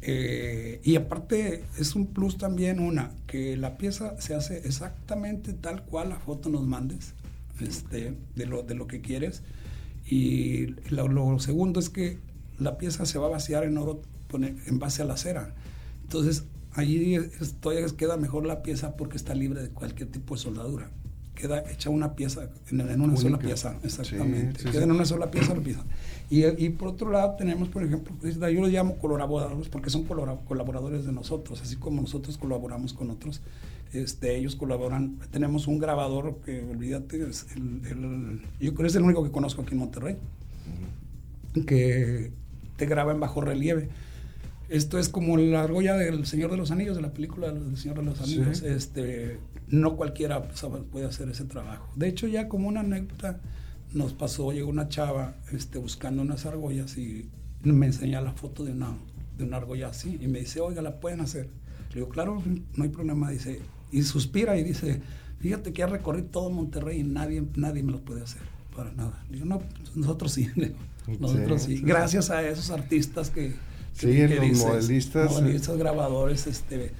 eh, 0.00 0.80
y 0.84 0.96
aparte 0.96 1.64
es 1.78 1.94
un 1.94 2.06
plus 2.06 2.38
también 2.38 2.80
una, 2.80 3.12
que 3.26 3.56
la 3.56 3.76
pieza 3.78 4.20
se 4.20 4.34
hace 4.34 4.58
exactamente 4.58 5.52
tal 5.52 5.82
cual 5.84 6.10
la 6.10 6.18
foto 6.18 6.48
nos 6.48 6.66
mandes, 6.66 7.14
este, 7.60 8.14
de, 8.36 8.46
lo, 8.46 8.62
de 8.62 8.74
lo 8.74 8.86
que 8.86 9.00
quieres. 9.00 9.42
Y 10.06 10.68
lo, 10.90 11.08
lo 11.08 11.38
segundo 11.38 11.80
es 11.80 11.90
que 11.90 12.18
la 12.58 12.78
pieza 12.78 13.06
se 13.06 13.18
va 13.18 13.26
a 13.26 13.30
vaciar 13.30 13.64
en 13.64 13.78
oro 13.78 14.02
en 14.32 14.78
base 14.78 15.02
a 15.02 15.04
la 15.04 15.16
cera. 15.16 15.54
Entonces, 16.02 16.44
allí 16.72 17.18
todavía 17.60 17.86
queda 17.96 18.16
mejor 18.16 18.46
la 18.46 18.62
pieza 18.62 18.96
porque 18.96 19.16
está 19.16 19.34
libre 19.34 19.62
de 19.62 19.70
cualquier 19.70 20.10
tipo 20.10 20.34
de 20.34 20.40
soldadura. 20.40 20.90
Queda 21.38 21.62
hecha 21.70 21.88
una 21.88 22.16
pieza, 22.16 22.50
en, 22.72 22.80
en 22.80 23.00
una 23.00 23.16
sola 23.16 23.38
pieza, 23.38 23.76
exactamente. 23.84 24.58
Sí, 24.58 24.64
sí, 24.64 24.70
queda 24.72 24.80
sí. 24.80 24.84
en 24.84 24.90
una 24.90 25.04
sola 25.04 25.30
pieza 25.30 25.54
la 25.54 25.60
pieza. 25.60 25.84
Y, 26.30 26.44
y 26.44 26.70
por 26.70 26.88
otro 26.88 27.12
lado 27.12 27.36
tenemos, 27.38 27.68
por 27.68 27.84
ejemplo, 27.84 28.12
pues, 28.20 28.34
yo 28.40 28.60
los 28.60 28.70
llamo 28.70 28.96
colaboradores 28.98 29.68
porque 29.68 29.88
son 29.88 30.02
colaboradores 30.02 31.06
de 31.06 31.12
nosotros, 31.12 31.62
así 31.62 31.76
como 31.76 32.02
nosotros 32.02 32.36
colaboramos 32.38 32.92
con 32.92 33.10
otros. 33.10 33.40
Este, 33.92 34.36
ellos 34.36 34.56
colaboran. 34.56 35.16
Tenemos 35.30 35.68
un 35.68 35.78
grabador 35.78 36.38
que, 36.44 36.60
olvídate, 36.68 37.22
es 37.30 37.46
el, 37.54 37.86
el- 37.86 38.40
yo 38.60 38.74
creo 38.74 38.82
que 38.82 38.86
es 38.88 38.96
el 38.96 39.02
único 39.04 39.22
que 39.22 39.30
conozco 39.30 39.62
aquí 39.62 39.74
en 39.74 39.78
Monterrey, 39.78 40.16
que 41.66 42.30
te 42.76 42.86
graba 42.86 43.12
en 43.12 43.20
bajo 43.20 43.40
relieve. 43.40 43.88
Esto 44.68 44.98
es 44.98 45.08
como 45.08 45.36
la 45.38 45.62
argolla 45.62 45.94
del 45.96 46.26
Señor 46.26 46.50
de 46.50 46.56
los 46.58 46.70
Anillos, 46.70 46.96
de 46.96 47.02
la 47.02 47.12
película 47.12 47.50
del 47.52 47.76
Señor 47.76 47.98
de 47.98 48.02
los 48.04 48.18
Sí. 48.18 48.24
Anillos. 48.40 48.62
Este, 48.62 49.38
no 49.70 49.96
cualquiera 49.96 50.48
sabe- 50.54 50.82
puede 50.82 51.06
hacer 51.06 51.28
ese 51.28 51.44
trabajo. 51.44 51.88
De 51.96 52.08
hecho, 52.08 52.26
ya 52.26 52.48
como 52.48 52.68
una 52.68 52.80
anécdota, 52.80 53.40
nos 53.92 54.12
pasó, 54.12 54.52
llegó 54.52 54.68
una 54.70 54.88
chava 54.88 55.34
este, 55.52 55.78
buscando 55.78 56.22
unas 56.22 56.44
argollas 56.46 56.96
y 56.98 57.28
me 57.62 57.86
enseña 57.86 58.20
la 58.20 58.32
foto 58.32 58.64
de 58.64 58.72
una, 58.72 58.96
de 59.36 59.44
una 59.44 59.56
argolla 59.56 59.88
así 59.88 60.18
y 60.20 60.28
me 60.28 60.40
dice, 60.40 60.60
oiga, 60.60 60.82
¿la 60.82 61.00
pueden 61.00 61.20
hacer? 61.20 61.48
Le 61.90 61.96
digo, 61.96 62.08
claro, 62.08 62.42
no 62.74 62.84
hay 62.84 62.90
problema. 62.90 63.30
Dice, 63.30 63.60
y 63.90 64.02
suspira 64.02 64.58
y 64.58 64.64
dice, 64.64 65.00
fíjate 65.40 65.72
que 65.72 65.78
ya 65.80 65.86
recorrí 65.86 66.22
todo 66.22 66.50
Monterrey 66.50 67.00
y 67.00 67.04
nadie, 67.04 67.42
nadie 67.56 67.82
me 67.82 67.92
lo 67.92 68.00
puede 68.04 68.22
hacer, 68.22 68.42
para 68.76 68.92
nada. 68.92 69.22
Le 69.30 69.36
digo, 69.36 69.46
no, 69.46 69.62
nosotros 69.94 70.32
sí. 70.32 70.48
Nosotros 71.20 71.62
sí. 71.62 71.78
sí. 71.78 71.82
Gracias 71.82 72.28
a 72.30 72.46
esos 72.46 72.70
artistas 72.70 73.30
que... 73.30 73.48
que- 73.50 73.68
Sí, 73.94 74.06
que 74.12 74.28
los 74.28 74.40
dices, 74.42 74.66
modelistas, 74.66 75.30
modelistas, 75.32 75.76
grabadores, 75.78 76.46
este, 76.46 76.92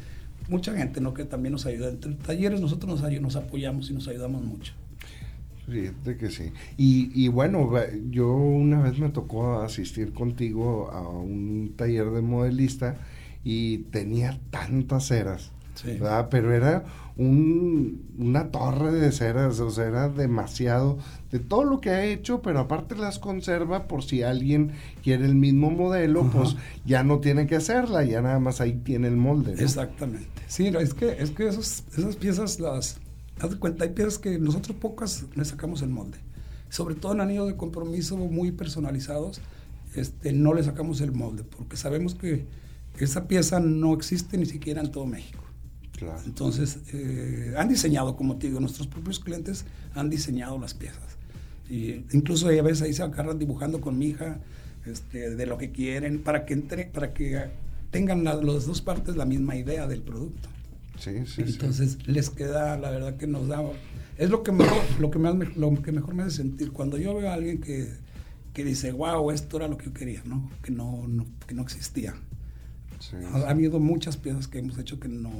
mucha 0.48 0.74
gente, 0.76 1.00
¿no? 1.00 1.14
Que 1.14 1.24
también 1.24 1.52
nos 1.52 1.66
ayuda. 1.66 1.88
Entre 1.90 2.12
talleres 2.14 2.60
nosotros 2.60 3.00
nos, 3.00 3.20
nos 3.20 3.36
apoyamos 3.36 3.90
y 3.90 3.94
nos 3.94 4.08
ayudamos 4.08 4.42
mucho. 4.42 4.72
Fíjate 5.70 6.16
que 6.16 6.30
sí. 6.30 6.50
Y, 6.78 7.10
y 7.14 7.28
bueno, 7.28 7.70
yo 8.10 8.32
una 8.32 8.80
vez 8.80 8.98
me 8.98 9.10
tocó 9.10 9.60
asistir 9.60 10.12
contigo 10.14 10.90
a 10.90 11.06
un 11.08 11.74
taller 11.76 12.10
de 12.10 12.22
modelista 12.22 12.96
y 13.44 13.78
tenía 13.90 14.38
tantas 14.50 15.06
ceras. 15.08 15.50
Sí. 15.74 15.92
¿verdad? 15.92 16.28
Pero 16.28 16.52
era 16.52 16.84
un- 17.16 18.02
una 18.18 18.50
torre 18.50 18.90
de 18.92 19.12
ceras, 19.12 19.60
o 19.60 19.70
sea, 19.70 19.86
era 19.86 20.08
demasiado 20.08 20.98
de 21.30 21.38
todo 21.38 21.62
lo 21.64 21.80
que 21.80 21.90
ha 21.90 22.04
hecho, 22.04 22.42
pero 22.42 22.58
aparte 22.60 22.96
las 22.96 23.18
conserva 23.20 23.86
por 23.86 24.02
si 24.02 24.22
alguien 24.22 24.72
quiere 25.04 25.24
el 25.26 25.34
mismo 25.36 25.70
modelo, 25.70 26.22
Ajá. 26.22 26.30
pues 26.32 26.56
ya 26.84 27.04
no 27.04 27.18
tiene 27.20 27.46
que 27.46 27.54
hacerla, 27.56 28.02
ya 28.04 28.22
nada 28.22 28.40
más 28.40 28.60
ahí 28.60 28.72
tiene 28.72 29.06
el 29.06 29.16
molde. 29.16 29.54
¿no? 29.54 29.60
Exactamente. 29.60 30.26
Sí, 30.48 30.66
es 30.66 30.94
que, 30.94 31.22
es 31.22 31.30
que 31.30 31.46
esos- 31.48 31.84
esas 31.96 32.16
piezas 32.16 32.58
las... 32.58 32.98
Haz 33.40 33.50
de 33.50 33.58
cuenta, 33.58 33.84
hay 33.84 33.90
piezas 33.90 34.18
que 34.18 34.38
nosotros 34.38 34.76
pocas 34.78 35.24
le 35.36 35.44
sacamos 35.44 35.82
el 35.82 35.90
molde. 35.90 36.18
Sobre 36.70 36.96
todo 36.96 37.12
en 37.12 37.20
anillos 37.20 37.46
de 37.46 37.56
compromiso 37.56 38.16
muy 38.16 38.50
personalizados, 38.50 39.40
este, 39.94 40.32
no 40.32 40.54
le 40.54 40.62
sacamos 40.64 41.00
el 41.00 41.12
molde, 41.12 41.44
porque 41.44 41.76
sabemos 41.76 42.14
que 42.14 42.46
esa 42.98 43.28
pieza 43.28 43.60
no 43.60 43.94
existe 43.94 44.36
ni 44.36 44.46
siquiera 44.46 44.80
en 44.80 44.90
todo 44.90 45.06
México. 45.06 45.44
Claro. 45.92 46.20
Entonces, 46.26 46.78
eh, 46.92 47.54
han 47.56 47.68
diseñado, 47.68 48.16
como 48.16 48.36
te 48.38 48.48
digo, 48.48 48.60
nuestros 48.60 48.86
propios 48.88 49.20
clientes 49.20 49.64
han 49.94 50.10
diseñado 50.10 50.58
las 50.58 50.74
piezas. 50.74 51.16
Y 51.70 52.04
incluso 52.12 52.48
a 52.48 52.62
veces 52.62 52.82
ahí 52.82 52.92
se 52.92 53.02
agarran 53.02 53.38
dibujando 53.38 53.80
con 53.80 53.98
mi 53.98 54.06
hija 54.06 54.38
este, 54.86 55.34
de 55.34 55.46
lo 55.46 55.58
que 55.58 55.70
quieren, 55.70 56.20
para 56.22 56.44
que, 56.44 56.54
entre, 56.54 56.86
para 56.86 57.12
que 57.12 57.46
tengan 57.90 58.24
la- 58.24 58.34
las 58.36 58.66
dos 58.66 58.80
partes 58.82 59.16
la 59.16 59.24
misma 59.24 59.56
idea 59.56 59.86
del 59.86 60.02
producto. 60.02 60.48
Sí, 60.98 61.12
sí, 61.26 61.32
sí. 61.36 61.42
Entonces, 61.46 61.98
les 62.08 62.30
queda, 62.30 62.76
la 62.78 62.90
verdad 62.90 63.16
que 63.16 63.26
nos 63.26 63.46
da... 63.48 63.62
Es 64.16 64.30
lo 64.30 64.42
que, 64.42 64.50
mejor, 64.50 64.78
lo, 64.98 65.10
que 65.10 65.18
más 65.20 65.34
me- 65.36 65.46
lo 65.54 65.80
que 65.80 65.92
mejor 65.92 66.14
me 66.14 66.24
hace 66.24 66.38
sentir. 66.38 66.72
Cuando 66.72 66.98
yo 66.98 67.14
veo 67.14 67.30
a 67.30 67.34
alguien 67.34 67.60
que, 67.60 67.88
que 68.52 68.64
dice, 68.64 68.90
wow, 68.92 69.30
esto 69.30 69.58
era 69.58 69.68
lo 69.68 69.78
que 69.78 69.86
yo 69.86 69.92
quería, 69.94 70.22
¿no? 70.24 70.50
Que 70.62 70.72
no, 70.72 71.06
no- 71.06 71.26
que 71.46 71.54
no 71.54 71.62
existía. 71.62 72.14
Sí. 72.98 73.14
Ha, 73.32 73.36
ha 73.46 73.50
habido 73.50 73.78
muchas 73.78 74.16
piezas 74.16 74.48
que 74.48 74.58
hemos 74.58 74.76
hecho 74.78 74.98
que 74.98 75.06
no, 75.08 75.30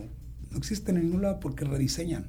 no 0.52 0.56
existen 0.58 0.96
en 0.96 1.06
ningún 1.06 1.22
lado 1.22 1.40
porque 1.40 1.64
rediseñan. 1.64 2.26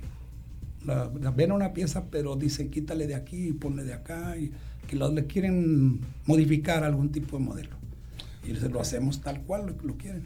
La, 0.85 1.11
la- 1.21 1.29
ven 1.31 1.51
una 1.51 1.71
pieza, 1.73 2.05
pero 2.09 2.35
dicen 2.35 2.71
quítale 2.71 3.05
de 3.05 3.13
aquí 3.13 3.49
y 3.49 3.53
ponle 3.53 3.83
de 3.83 3.93
acá 3.93 4.35
y 4.37 4.51
que 4.87 4.95
le 4.95 5.27
quieren 5.27 6.01
modificar 6.25 6.83
algún 6.83 7.11
tipo 7.11 7.37
de 7.37 7.43
modelo. 7.43 7.78
Y 8.43 8.53
lo 8.53 8.79
hacemos 8.79 9.21
tal 9.21 9.41
cual 9.41 9.75
lo, 9.83 9.95
quieren. 9.97 10.25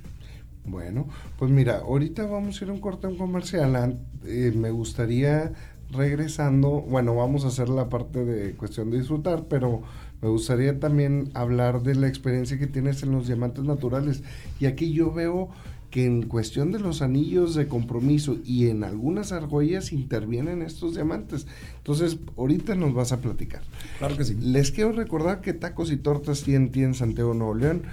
Bueno, 0.66 1.08
pues 1.38 1.52
mira, 1.52 1.80
ahorita 1.80 2.26
vamos 2.26 2.62
a 2.62 2.66
ir 2.66 2.72
a 2.72 2.74
un 2.74 2.80
corte 2.80 3.08
comercial. 3.18 4.00
Eh, 4.26 4.54
me 4.56 4.72
gustaría 4.72 5.54
regresando, 5.92 6.82
bueno, 6.82 7.16
vamos 7.16 7.46
a 7.46 7.50
hacer 7.50 7.70
la 7.70 7.90
parte 7.90 8.26
de 8.26 8.54
cuestión 8.54 8.90
de 8.90 9.00
disfrutar, 9.00 9.46
pero 9.48 9.84
me 10.22 10.30
gustaría 10.30 10.80
también 10.80 11.32
hablar 11.34 11.84
de 11.84 11.96
la 11.96 12.08
experiencia 12.08 12.58
que 12.58 12.68
tienes 12.68 13.04
en 13.04 13.12
los 13.12 13.28
diamantes 13.28 13.66
naturales. 13.66 14.24
Y 14.60 14.66
aquí 14.66 14.94
yo 14.94 15.12
veo 15.12 15.50
que 15.94 16.06
en 16.08 16.24
cuestión 16.24 16.72
de 16.72 16.80
los 16.80 17.04
anillos 17.04 17.54
de 17.54 17.68
compromiso 17.68 18.38
y 18.44 18.68
en 18.70 18.84
algunas 18.84 19.32
argollas 19.32 19.94
intervienen 19.94 20.64
estos 20.64 20.96
diamantes. 20.96 21.46
Entonces, 21.78 22.18
ahorita 22.36 22.74
nos 22.74 22.96
vas 22.96 23.12
a 23.12 23.22
platicar. 23.22 23.62
Claro 24.00 24.18
que 24.18 24.24
sí. 24.24 24.34
Les 24.42 24.72
quiero 24.72 24.92
recordar 24.92 25.42
que 25.42 25.54
Tacos 25.54 25.92
y 25.92 25.98
Tortas 25.98 26.42
TNT 26.42 26.78
en 26.78 26.96
Santiago, 26.96 27.36
Nuevo 27.36 27.54
León, 27.54 27.84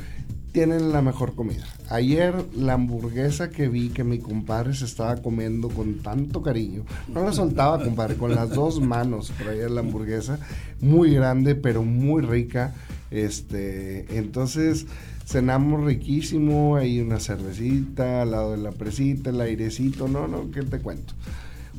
tienen 0.50 0.92
la 0.92 1.02
mejor 1.02 1.34
comida. 1.34 1.66
Ayer 1.90 2.34
la 2.56 2.72
hamburguesa 2.72 3.50
que 3.50 3.68
vi 3.68 3.90
que 3.90 4.02
mi 4.02 4.18
compadre 4.18 4.72
se 4.72 4.86
estaba 4.86 5.16
comiendo 5.16 5.68
con 5.68 5.98
tanto 5.98 6.40
cariño, 6.40 6.86
no 7.12 7.22
la 7.22 7.32
soltaba, 7.32 7.84
compadre, 7.84 8.14
con 8.14 8.34
las 8.34 8.48
dos 8.48 8.80
manos 8.80 9.30
traía 9.36 9.68
la 9.68 9.80
hamburguesa, 9.80 10.38
muy 10.80 11.12
grande 11.12 11.54
pero 11.54 11.82
muy 11.82 12.22
rica. 12.22 12.72
Este, 13.10 14.16
entonces 14.16 14.86
cenamos 15.30 15.84
riquísimo, 15.84 16.74
hay 16.74 17.00
una 17.00 17.20
cervecita 17.20 18.22
al 18.22 18.32
lado 18.32 18.50
de 18.50 18.56
la 18.56 18.72
presita, 18.72 19.30
el 19.30 19.40
airecito, 19.40 20.08
no, 20.08 20.26
no, 20.26 20.50
¿qué 20.50 20.62
te 20.62 20.80
cuento? 20.80 21.14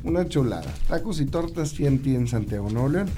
Una 0.05 0.25
chulada. 0.29 0.73
Tacos 0.87 1.19
y 1.19 1.25
tortas 1.25 1.73
TNT 1.73 2.07
en 2.07 2.29
Santiago, 2.29 2.69
Nuevo 2.69 2.87
León. 2.87 3.09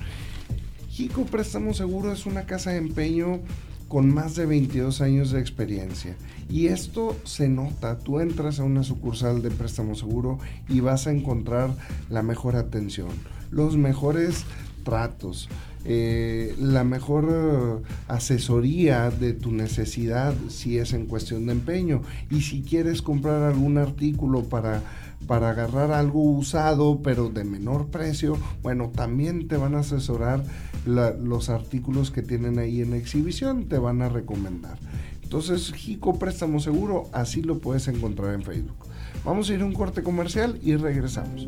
Jico 0.89 1.25
Préstamo 1.25 1.75
Seguro 1.75 2.11
es 2.11 2.25
una 2.25 2.47
casa 2.47 2.71
de 2.71 2.77
empeño 2.77 3.41
con 3.87 4.11
más 4.11 4.35
de 4.35 4.47
22 4.47 5.01
años 5.01 5.29
de 5.29 5.39
experiencia. 5.39 6.15
Y 6.49 6.65
esto 6.65 7.15
se 7.25 7.47
nota, 7.47 7.99
tú 7.99 8.19
entras 8.19 8.59
a 8.59 8.63
una 8.63 8.81
sucursal 8.81 9.43
de 9.43 9.51
préstamo 9.51 9.93
seguro 9.93 10.39
y 10.67 10.79
vas 10.79 11.05
a 11.05 11.11
encontrar 11.11 11.75
la 12.09 12.23
mejor 12.23 12.55
atención, 12.55 13.09
los 13.51 13.77
mejores 13.77 14.45
tratos, 14.83 15.47
eh, 15.85 16.55
la 16.59 16.83
mejor 16.83 17.29
eh, 17.31 17.83
asesoría 18.07 19.09
de 19.09 19.33
tu 19.33 19.51
necesidad 19.51 20.33
si 20.49 20.77
es 20.77 20.93
en 20.93 21.05
cuestión 21.05 21.45
de 21.45 21.53
empeño. 21.53 22.01
Y 22.29 22.41
si 22.41 22.61
quieres 22.61 23.01
comprar 23.01 23.43
algún 23.43 23.77
artículo 23.77 24.43
para 24.43 24.81
para 25.27 25.51
agarrar 25.51 25.91
algo 25.91 26.21
usado 26.21 27.01
pero 27.01 27.29
de 27.29 27.43
menor 27.43 27.87
precio, 27.87 28.37
bueno, 28.61 28.91
también 28.93 29.47
te 29.47 29.57
van 29.57 29.75
a 29.75 29.79
asesorar 29.79 30.43
los 30.85 31.49
artículos 31.49 32.11
que 32.11 32.21
tienen 32.21 32.59
ahí 32.59 32.81
en 32.81 32.93
exhibición, 32.93 33.69
te 33.69 33.77
van 33.77 34.01
a 34.01 34.09
recomendar. 34.09 34.77
Entonces, 35.23 35.73
Jico 35.73 36.19
Préstamo 36.19 36.59
Seguro, 36.59 37.09
así 37.13 37.41
lo 37.41 37.59
puedes 37.59 37.87
encontrar 37.87 38.33
en 38.33 38.43
Facebook. 38.43 38.85
Vamos 39.25 39.49
a 39.49 39.53
ir 39.53 39.61
a 39.61 39.65
un 39.65 39.73
corte 39.73 40.03
comercial 40.03 40.59
y 40.61 40.75
regresamos. 40.75 41.47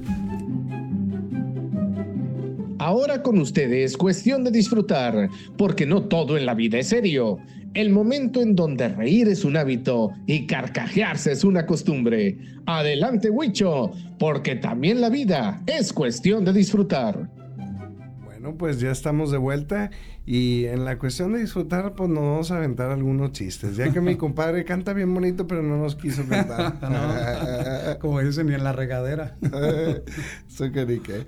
Ahora 2.85 3.23
con 3.23 3.39
ustedes, 3.39 3.97
cuestión 3.97 4.43
de 4.43 4.51
disfrutar, 4.51 5.27
porque 5.57 5.87
no 5.87 6.03
todo 6.03 6.37
en 6.37 6.45
la 6.45 6.53
vida 6.53 6.77
es 6.77 6.89
serio 6.89 7.39
el 7.75 7.89
momento 7.89 8.41
en 8.41 8.55
donde 8.55 8.87
reír 8.87 9.27
es 9.27 9.43
un 9.43 9.57
hábito 9.57 10.11
y 10.27 10.47
carcajearse 10.47 11.33
es 11.33 11.43
una 11.43 11.65
costumbre. 11.65 12.37
Adelante, 12.65 13.29
Huicho, 13.29 13.91
porque 14.17 14.55
también 14.55 15.01
la 15.01 15.09
vida 15.09 15.61
es 15.67 15.91
cuestión 15.91 16.45
de 16.45 16.53
disfrutar. 16.53 17.29
Bueno, 18.45 18.59
pues 18.59 18.79
ya 18.79 18.91
estamos 18.91 19.31
de 19.31 19.39
vuelta 19.39 19.89
y 20.23 20.65
en 20.65 20.85
la 20.85 20.99
cuestión 20.99 21.33
de 21.33 21.39
disfrutar, 21.39 21.95
pues 21.95 22.11
nos 22.11 22.21
vamos 22.21 22.51
a 22.51 22.57
aventar 22.57 22.91
algunos 22.91 23.31
chistes, 23.31 23.75
ya 23.75 23.91
que 23.91 24.01
mi 24.01 24.15
compadre 24.17 24.65
canta 24.65 24.93
bien 24.93 25.11
bonito, 25.11 25.47
pero 25.47 25.63
no 25.63 25.77
nos 25.77 25.95
quiso 25.95 26.27
cantar. 26.27 27.97
como 27.99 28.19
dicen, 28.19 28.45
ni 28.45 28.53
en 28.53 28.63
la 28.63 28.71
regadera. 28.71 29.35
Soy 30.47 30.71
carique. 30.71 31.25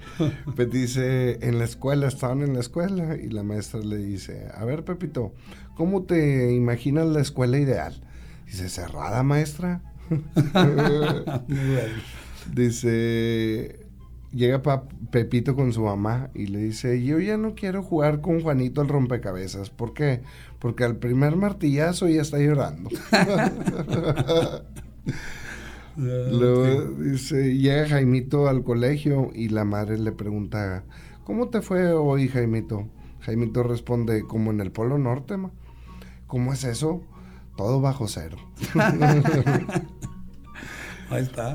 Pues 0.55 0.69
dice, 0.69 1.39
en 1.41 1.57
la 1.57 1.65
escuela, 1.65 2.05
estaban 2.07 2.43
en 2.43 2.53
la 2.53 2.59
escuela 2.59 3.15
y 3.15 3.31
la 3.31 3.41
maestra 3.41 3.79
le 3.79 3.97
dice, 3.97 4.49
a 4.53 4.63
ver, 4.63 4.83
Pepito, 4.83 5.33
¿Cómo 5.73 6.03
te 6.03 6.53
imaginas 6.53 7.07
la 7.07 7.21
escuela 7.21 7.57
ideal? 7.57 7.99
Dice, 8.45 8.69
cerrada, 8.69 9.23
maestra. 9.23 9.81
Dice, 12.53 13.86
llega 14.31 14.61
Pepito 15.11 15.55
con 15.55 15.73
su 15.73 15.83
mamá 15.83 16.29
y 16.33 16.47
le 16.47 16.59
dice, 16.59 17.03
yo 17.03 17.19
ya 17.19 17.37
no 17.37 17.55
quiero 17.55 17.83
jugar 17.83 18.21
con 18.21 18.41
Juanito 18.41 18.81
el 18.81 18.87
rompecabezas. 18.87 19.69
¿Por 19.69 19.93
qué? 19.93 20.21
Porque 20.59 20.83
al 20.83 20.97
primer 20.97 21.35
martillazo 21.35 22.07
ya 22.07 22.21
está 22.21 22.39
llorando. 22.39 22.89
Luego 25.97 26.91
dice, 27.01 27.57
llega 27.57 27.87
Jaimito 27.87 28.47
al 28.47 28.63
colegio 28.63 29.31
y 29.33 29.49
la 29.49 29.65
madre 29.65 29.97
le 29.97 30.11
pregunta, 30.11 30.83
¿cómo 31.23 31.49
te 31.49 31.61
fue 31.61 31.91
hoy, 31.93 32.27
Jaimito? 32.27 32.87
Jaimito 33.21 33.63
responde, 33.63 34.23
como 34.23 34.51
en 34.51 34.61
el 34.61 34.71
Polo 34.71 34.97
Norte, 34.97 35.37
ma. 35.37 35.51
¿Cómo 36.27 36.53
es 36.53 36.63
eso? 36.65 37.01
Todo 37.55 37.81
bajo 37.81 38.07
cero. 38.07 38.37
Ahí 41.09 41.23
está. 41.23 41.51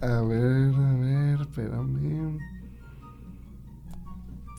a 0.00 0.20
ver, 0.22 0.74
a 0.74 0.94
ver, 0.94 1.40
espérame. 1.40 2.38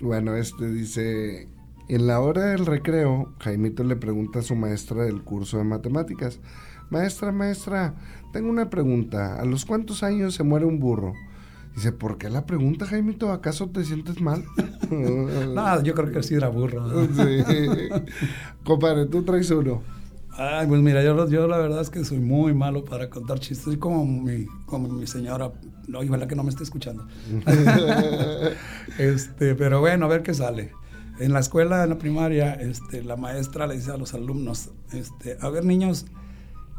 Bueno, 0.02 0.36
este 0.36 0.70
dice, 0.70 1.48
en 1.90 2.08
la 2.08 2.20
hora 2.20 2.46
del 2.46 2.66
recreo, 2.66 3.34
Jaimito 3.40 3.84
le 3.84 3.96
pregunta 3.96 4.40
a 4.40 4.42
su 4.42 4.56
maestra 4.56 5.04
del 5.04 5.24
curso 5.24 5.58
de 5.58 5.64
matemáticas, 5.64 6.40
maestra, 6.90 7.32
maestra, 7.32 7.96
tengo 8.32 8.50
una 8.50 8.70
pregunta, 8.70 9.40
¿a 9.40 9.46
los 9.46 9.66
cuántos 9.66 10.04
años 10.04 10.36
se 10.36 10.44
muere 10.44 10.66
un 10.66 10.80
burro? 10.80 11.14
Dice, 11.76 11.92
¿por 11.92 12.18
qué 12.18 12.30
la 12.30 12.46
pregunta, 12.46 12.86
Jaimito? 12.86 13.32
¿Acaso 13.32 13.70
te 13.70 13.84
sientes 13.84 14.22
mal? 14.22 14.44
no, 14.92 15.84
yo 15.84 15.94
creo 15.94 16.12
que 16.12 16.24
sí 16.24 16.36
era 16.36 16.48
burro. 16.50 17.08
sí. 17.08 17.44
Compadre, 18.64 19.08
tú 19.08 19.24
traes 19.24 19.50
uno. 19.52 19.82
Ay, 20.36 20.66
pues 20.68 20.82
mira, 20.82 21.04
yo, 21.04 21.28
yo 21.30 21.48
la 21.48 21.58
verdad 21.58 21.82
es 21.82 21.92
que 21.92 22.04
soy 22.04 22.20
muy 22.20 22.54
malo 22.54 22.84
para 22.84 23.10
contar 23.10 23.40
chistes. 23.40 23.78
como 23.78 24.06
mi, 24.06 24.46
como 24.66 24.88
mi 24.88 25.06
señora. 25.06 25.52
No, 25.88 26.00
ojalá 26.00 26.28
que 26.28 26.36
no 26.36 26.44
me 26.44 26.50
esté 26.50 26.64
escuchando. 26.64 27.08
este, 28.98 29.54
pero 29.56 29.80
bueno, 29.80 30.06
a 30.06 30.10
ver 30.10 30.24
qué 30.24 30.34
sale. 30.34 30.72
En 31.20 31.34
la 31.34 31.40
escuela, 31.40 31.84
en 31.84 31.90
la 31.90 31.98
primaria, 32.00 32.54
este, 32.54 33.04
la 33.04 33.16
maestra 33.16 33.68
le 33.68 33.76
dice 33.76 33.92
a 33.92 33.98
los 33.98 34.16
alumnos, 34.16 34.72
este, 34.92 35.38
a 35.40 35.50
ver 35.50 35.64
niños, 35.64 36.08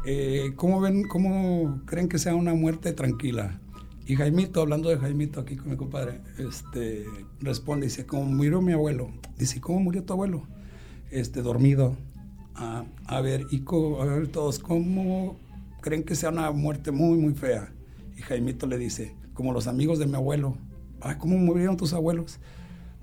eh, 0.05 0.51
¿cómo 0.57 0.81
ven, 0.81 1.07
cómo 1.07 1.81
creen 1.85 2.09
que 2.09 2.19
sea 2.19 2.35
una 2.35 2.53
muerte 2.53 2.91
tranquila? 2.91 3.61
Y 4.05 4.17
Jaimito, 4.17 4.61
hablando 4.61 4.89
de 4.89 4.97
Jaimito 4.97 5.39
aquí 5.39 5.55
con 5.55 5.69
mi 5.69 5.77
compadre, 5.77 6.19
este, 6.37 7.05
responde, 7.39 7.85
dice, 7.85 8.05
¿cómo 8.05 8.25
murió 8.25 8.61
mi 8.61 8.73
abuelo? 8.73 9.09
Dice, 9.37 9.61
¿cómo 9.61 9.79
murió 9.79 10.03
tu 10.03 10.13
abuelo? 10.13 10.43
Este, 11.09 11.41
dormido. 11.41 11.95
Ah, 12.55 12.85
a 13.07 13.21
ver, 13.21 13.47
y 13.51 13.63
a 13.67 14.05
ver 14.05 14.27
todos, 14.29 14.59
¿cómo 14.59 15.37
creen 15.81 16.03
que 16.03 16.15
sea 16.15 16.29
una 16.29 16.51
muerte 16.51 16.91
muy, 16.91 17.17
muy 17.17 17.33
fea? 17.33 17.73
Y 18.17 18.21
Jaimito 18.21 18.65
le 18.65 18.77
dice, 18.77 19.15
como 19.33 19.51
los 19.53 19.67
amigos 19.67 19.99
de 19.99 20.07
mi 20.07 20.15
abuelo. 20.15 20.57
Ah, 21.01 21.17
¿cómo 21.17 21.37
murieron 21.37 21.77
tus 21.77 21.93
abuelos? 21.93 22.39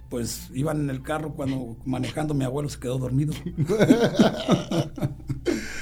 Pues 0.08 0.50
iban 0.54 0.80
en 0.80 0.90
el 0.90 1.02
carro 1.02 1.34
cuando 1.34 1.76
manejando 1.84 2.34
mi 2.34 2.44
abuelo 2.44 2.68
se 2.68 2.80
quedó 2.80 2.98
dormido. 2.98 3.34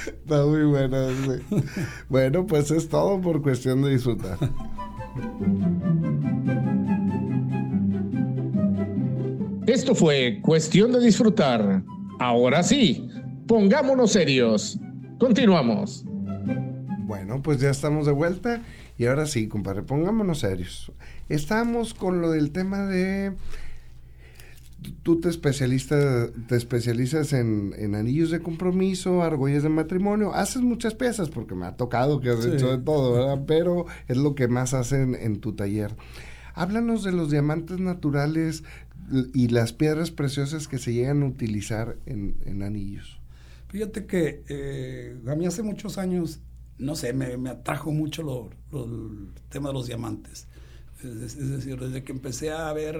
Está 0.05 0.45
muy 0.45 0.65
bueno. 0.65 0.97
Bueno, 2.09 2.45
pues 2.45 2.71
es 2.71 2.87
todo 2.89 3.19
por 3.19 3.41
cuestión 3.41 3.81
de 3.81 3.91
disfrutar. 3.91 4.37
Esto 9.67 9.95
fue 9.95 10.39
cuestión 10.41 10.91
de 10.91 10.99
disfrutar. 10.99 11.83
Ahora 12.19 12.61
sí, 12.63 13.09
pongámonos 13.51 14.13
serios. 14.13 14.79
Continuamos. 15.19 16.05
Bueno, 16.99 17.41
pues 17.41 17.59
ya 17.59 17.69
estamos 17.69 18.05
de 18.05 18.13
vuelta 18.13 18.61
y 18.97 19.07
ahora 19.07 19.25
sí, 19.25 19.49
compadre, 19.49 19.81
pongámonos 19.81 20.39
serios. 20.39 20.93
Estamos 21.27 21.93
con 21.93 22.21
lo 22.21 22.31
del 22.31 22.51
tema 22.51 22.85
de 22.85 23.33
tú 25.03 25.19
te, 25.19 25.29
te 25.31 26.55
especializas 26.55 27.33
en, 27.33 27.93
anillos 27.93 28.31
de 28.31 28.39
compromiso, 28.39 29.21
argollas 29.21 29.63
de 29.63 29.69
matrimonio, 29.69 30.33
haces 30.33 30.61
muchas 30.61 30.95
piezas 30.95 31.29
porque 31.29 31.53
me 31.53 31.65
ha 31.65 31.75
tocado 31.75 32.21
que 32.21 32.29
has 32.29 32.45
hecho 32.45 32.71
de 32.71 32.81
todo, 32.81 33.11
¿verdad? 33.11 33.43
Pero 33.45 33.85
es 34.07 34.15
lo 34.15 34.33
que 34.33 34.47
más 34.47 34.73
hacen 34.73 35.13
en 35.13 35.41
tu 35.41 35.51
taller. 35.57 35.93
Háblanos 36.53 37.03
de 37.03 37.11
los 37.11 37.29
diamantes 37.29 37.81
naturales 37.81 38.63
y 39.33 39.49
las 39.49 39.73
piedras 39.73 40.09
preciosas 40.09 40.69
que 40.69 40.77
se 40.77 40.93
llegan 40.93 41.21
a 41.23 41.25
utilizar 41.25 41.97
en, 42.05 42.63
anillos. 42.63 43.20
Fíjate 43.71 44.05
que 44.05 44.43
eh, 44.49 45.17
a 45.27 45.35
mí 45.35 45.45
hace 45.45 45.63
muchos 45.63 45.97
años, 45.97 46.41
no 46.77 46.95
sé, 46.97 47.13
me, 47.13 47.37
me 47.37 47.49
atrajo 47.49 47.91
mucho 47.91 48.21
lo, 48.21 48.49
el 48.73 49.29
tema 49.47 49.69
de 49.69 49.73
los 49.73 49.87
diamantes. 49.87 50.47
Es, 51.01 51.49
decir, 51.49 51.79
desde 51.79 52.03
que 52.03 52.11
empecé 52.11 52.51
a 52.51 52.71
ver 52.73 52.97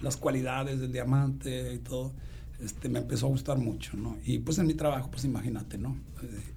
las 0.00 0.16
cualidades 0.16 0.80
del 0.80 0.92
diamante 0.92 1.74
y 1.74 1.78
todo, 1.78 2.14
este, 2.60 2.88
me 2.88 3.00
empezó 3.00 3.26
a 3.26 3.30
gustar 3.30 3.58
mucho, 3.58 3.96
¿no? 3.96 4.16
Y 4.24 4.38
pues 4.38 4.58
en 4.58 4.68
mi 4.68 4.74
trabajo, 4.74 5.10
pues 5.10 5.24
imagínate, 5.24 5.76
¿no? 5.76 5.96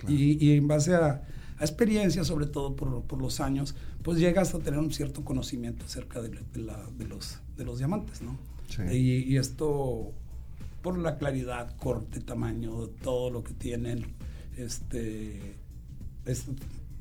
Y, 0.08 0.46
y, 0.46 0.56
en 0.56 0.68
base 0.68 0.94
a, 0.94 1.24
a 1.58 1.62
experiencia, 1.62 2.24
sobre 2.24 2.46
todo 2.46 2.76
por, 2.76 3.04
por, 3.04 3.20
los 3.20 3.40
años, 3.40 3.76
pues 4.04 4.20
llegas 4.20 4.54
a 4.54 4.60
tener 4.60 4.80
un 4.80 4.94
cierto 4.94 5.26
conocimiento 5.26 5.84
acerca 5.86 6.22
de, 6.22 6.30
de, 6.30 6.62
la, 6.62 6.86
de 6.96 7.08
los, 7.08 7.40
de 7.58 7.66
los 7.66 7.80
diamantes, 7.80 8.22
¿no? 8.22 8.38
Sí. 8.70 8.84
Y, 8.96 9.34
y, 9.34 9.38
esto, 9.38 10.14
por 10.88 11.00
la 11.00 11.18
claridad, 11.18 11.76
corte, 11.76 12.22
tamaño, 12.22 12.72
todo 13.04 13.30
lo 13.30 13.44
que 13.44 13.54
tienen, 13.54 14.06
este, 14.56 15.56
es 16.26 16.46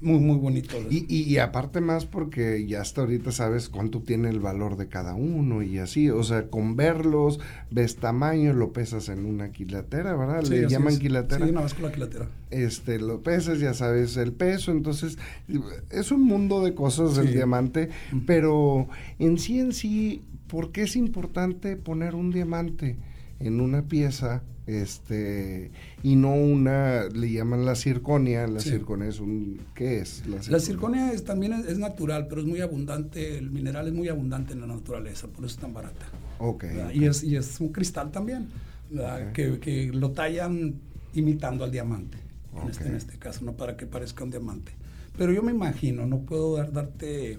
muy, 0.01 0.18
muy 0.18 0.39
bonito. 0.39 0.76
Y, 0.91 1.07
y, 1.09 1.22
y, 1.22 1.39
aparte 1.39 1.80
más 1.80 2.05
porque 2.05 2.66
ya 2.66 2.80
hasta 2.80 3.03
ahorita 3.03 3.30
sabes 3.30 3.68
cuánto 3.68 4.03
tiene 4.03 4.28
el 4.28 4.41
valor 4.41 4.76
de 4.76 4.89
cada 4.89 5.14
uno 5.14 5.62
y 5.62 5.78
así, 5.78 6.11
o 6.11 6.24
sea, 6.24 6.49
con 6.49 6.74
verlos, 6.74 7.39
ves 7.70 7.95
tamaño, 7.95 8.55
lo 8.55 8.72
pesas 8.72 9.09
en 9.09 9.24
una 9.24 9.53
quilatera, 9.53 10.16
¿verdad? 10.16 10.43
Sí, 10.43 10.51
Le 10.51 10.68
llaman 10.68 10.95
es. 10.95 10.99
quilatera. 10.99 11.47
Sí, 11.47 11.53
una 11.53 11.61
báscula 11.61 11.93
quilatera. 11.93 12.28
Este, 12.51 12.99
lo 12.99 13.22
pesas, 13.22 13.61
ya 13.61 13.72
sabes 13.72 14.16
el 14.16 14.32
peso, 14.32 14.72
entonces 14.72 15.16
es 15.93 16.11
un 16.11 16.24
mundo 16.24 16.61
de 16.64 16.74
cosas 16.74 17.14
sí. 17.14 17.20
el 17.20 17.32
diamante, 17.32 17.91
pero 18.26 18.89
en 19.20 19.39
sí 19.39 19.61
en 19.61 19.72
sí, 19.72 20.24
¿por 20.49 20.72
qué 20.72 20.82
es 20.82 20.97
importante 20.97 21.76
poner 21.76 22.16
un 22.16 22.32
diamante 22.32 22.97
en 23.41 23.61
una 23.61 23.82
pieza 23.82 24.43
este 24.66 25.70
y 26.03 26.16
no 26.16 26.34
una 26.34 27.05
le 27.05 27.30
llaman 27.30 27.64
la 27.64 27.76
circonia 27.76 28.47
la 28.49 28.61
sí. 28.61 28.70
circonia 28.70 29.09
es 29.09 29.20
un 29.20 29.61
qué 29.74 30.01
es 30.01 30.26
la 30.26 30.43
circonia, 30.43 30.51
la 30.51 30.61
circonia 30.61 31.12
es, 31.12 31.24
también 31.24 31.53
es, 31.53 31.66
es, 31.66 31.78
natural 31.78 32.26
pero 32.28 32.41
es 32.41 32.49
muy 32.49 32.61
abundante 32.61 33.39
el 33.39 33.51
mineral 33.51 33.87
es 33.87 33.95
muy 33.95 34.09
abundante 34.09 34.55
en 34.55 34.61
la 34.61 34.66
naturaleza 34.66 35.28
por 35.28 35.45
eso 35.45 35.55
es 35.55 35.61
tan 35.61 35.72
barata. 35.72 36.07
Okay, 36.39 36.80
okay. 36.80 36.99
y 36.99 37.05
es 37.05 37.22
y 37.22 37.37
es 37.37 37.61
un 37.61 37.68
cristal 37.68 38.11
también 38.11 38.49
okay. 38.93 39.32
que, 39.32 39.61
que, 39.61 39.93
lo 39.93 40.11
tallan 40.11 40.74
imitando 41.14 41.64
al 41.64 41.70
diamante 41.70 42.18
en 42.61 42.68
este, 42.68 42.89
en 42.89 42.97
este 42.97 43.18
caso 43.18 43.45
no 43.45 43.53
para 43.53 43.76
que 43.76 43.87
parezca 43.87 44.24
un 44.24 44.30
diamante. 44.30 44.72
Pero 45.16 45.32
yo 45.32 45.43
me 45.43 45.53
imagino 45.53 46.07
no 46.07 46.20
puedo 46.20 46.57
dar, 46.57 46.72
darte 46.72 47.39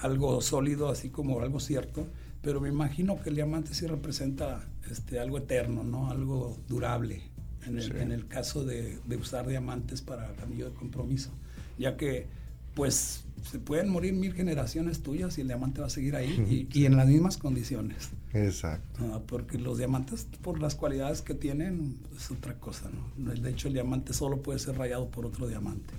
algo 0.00 0.40
sólido 0.42 0.90
así 0.90 1.08
como 1.08 1.40
algo 1.40 1.60
cierto 1.60 2.06
pero 2.42 2.60
me 2.60 2.68
imagino 2.68 3.20
que 3.20 3.30
el 3.30 3.36
diamante 3.36 3.74
sí 3.74 3.86
representa 3.86 4.60
este, 4.90 5.18
algo 5.18 5.38
eterno, 5.38 5.84
¿no? 5.84 6.10
Algo 6.10 6.58
durable, 6.68 7.22
en 7.66 7.78
el, 7.78 7.84
sí. 7.84 7.92
en 7.98 8.12
el 8.12 8.26
caso 8.26 8.64
de, 8.64 8.98
de, 9.04 9.16
usar 9.16 9.46
diamantes 9.46 10.02
para 10.02 10.32
el 10.32 10.40
anillo 10.40 10.70
de 10.70 10.74
compromiso, 10.74 11.30
ya 11.78 11.96
que 11.96 12.26
pues 12.74 13.24
se 13.42 13.58
pueden 13.58 13.88
morir 13.88 14.14
mil 14.14 14.34
generaciones 14.34 15.02
tuyas 15.02 15.38
y 15.38 15.40
el 15.40 15.48
diamante 15.48 15.80
va 15.80 15.88
a 15.88 15.90
seguir 15.90 16.14
ahí 16.16 16.68
y, 16.72 16.78
y 16.78 16.86
en 16.86 16.96
las 16.96 17.08
mismas 17.08 17.36
condiciones. 17.36 18.10
Exacto. 18.32 19.04
¿no? 19.04 19.22
Porque 19.22 19.58
los 19.58 19.78
diamantes, 19.78 20.28
por 20.42 20.60
las 20.60 20.74
cualidades 20.74 21.22
que 21.22 21.34
tienen, 21.34 21.98
es 22.16 22.30
otra 22.30 22.54
cosa, 22.54 22.90
¿no? 23.16 23.32
De 23.32 23.50
hecho, 23.50 23.68
el 23.68 23.74
diamante 23.74 24.12
solo 24.12 24.42
puede 24.42 24.58
ser 24.58 24.76
rayado 24.76 25.10
por 25.10 25.26
otro 25.26 25.48
diamante. 25.48 25.94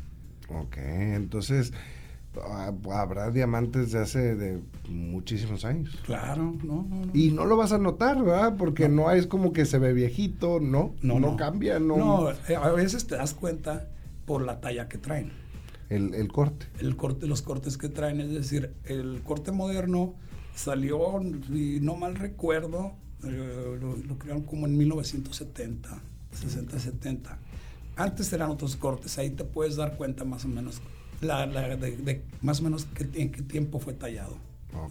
Ok, 0.50 0.78
entonces 0.78 1.74
habrá 2.92 3.32
diamantes 3.32 3.92
de 3.92 4.00
hace 4.00 4.36
de 4.36 4.62
muchísimos 4.88 5.66
años. 5.66 5.98
Claro, 6.06 6.56
no, 6.64 6.86
no, 6.88 7.06
no. 7.06 7.12
Y 7.14 7.32
no 7.32 7.46
lo 7.46 7.58
vas 7.58 7.72
a 7.72 7.78
notar, 7.78 8.24
¿verdad? 8.24 8.56
Porque 8.58 8.88
no, 8.88 9.04
no 9.04 9.12
es 9.12 9.28
como 9.28 9.52
que 9.52 9.66
se 9.66 9.80
ve 9.80 9.94
viejito, 9.94 10.60
¿no? 10.60 10.96
No, 11.02 11.20
no, 11.20 11.36
cambia, 11.36 11.80
no. 11.80 11.98
No, 11.98 12.32
eh, 12.32 12.56
a 12.56 12.72
veces 12.72 13.08
te 13.08 13.16
das 13.16 13.34
cuenta 13.34 13.88
por 14.26 14.44
la 14.44 14.62
talla 14.62 14.88
que 14.88 14.98
traen. 14.98 15.32
El, 15.90 16.14
el, 16.14 16.32
corte. 16.32 16.68
El 16.80 16.96
corte, 16.96 17.26
los 17.26 17.42
cortes 17.42 17.78
que 17.78 17.90
traen, 17.90 18.22
es 18.22 18.30
decir, 18.30 18.76
el 18.86 19.22
corte 19.24 19.52
moderno 19.52 20.14
salió, 20.54 21.20
y 21.22 21.80
no 21.82 21.96
mal 21.96 22.16
recuerdo, 22.16 22.94
eh, 23.24 23.78
lo, 23.82 23.98
lo, 23.98 24.20
crearon 24.20 24.44
como 24.44 24.68
en 24.68 24.78
1970, 24.78 25.90
60, 26.32 26.80
70. 26.80 27.40
Antes 27.96 28.32
eran 28.32 28.52
otros 28.52 28.76
cortes, 28.76 29.18
ahí 29.18 29.32
te 29.32 29.44
puedes 29.44 29.78
dar 29.78 29.98
cuenta 29.98 30.24
más 30.26 30.46
o 30.46 30.48
menos 30.48 30.80
la, 31.22 31.46
la 31.46 31.76
de, 31.76 31.98
de, 31.98 32.22
más 32.42 32.62
o 32.62 32.64
menos 32.64 32.88
en 33.14 33.32
qué 33.32 33.42
tiempo 33.42 33.80
fue 33.80 33.94
tallado. 33.94 34.38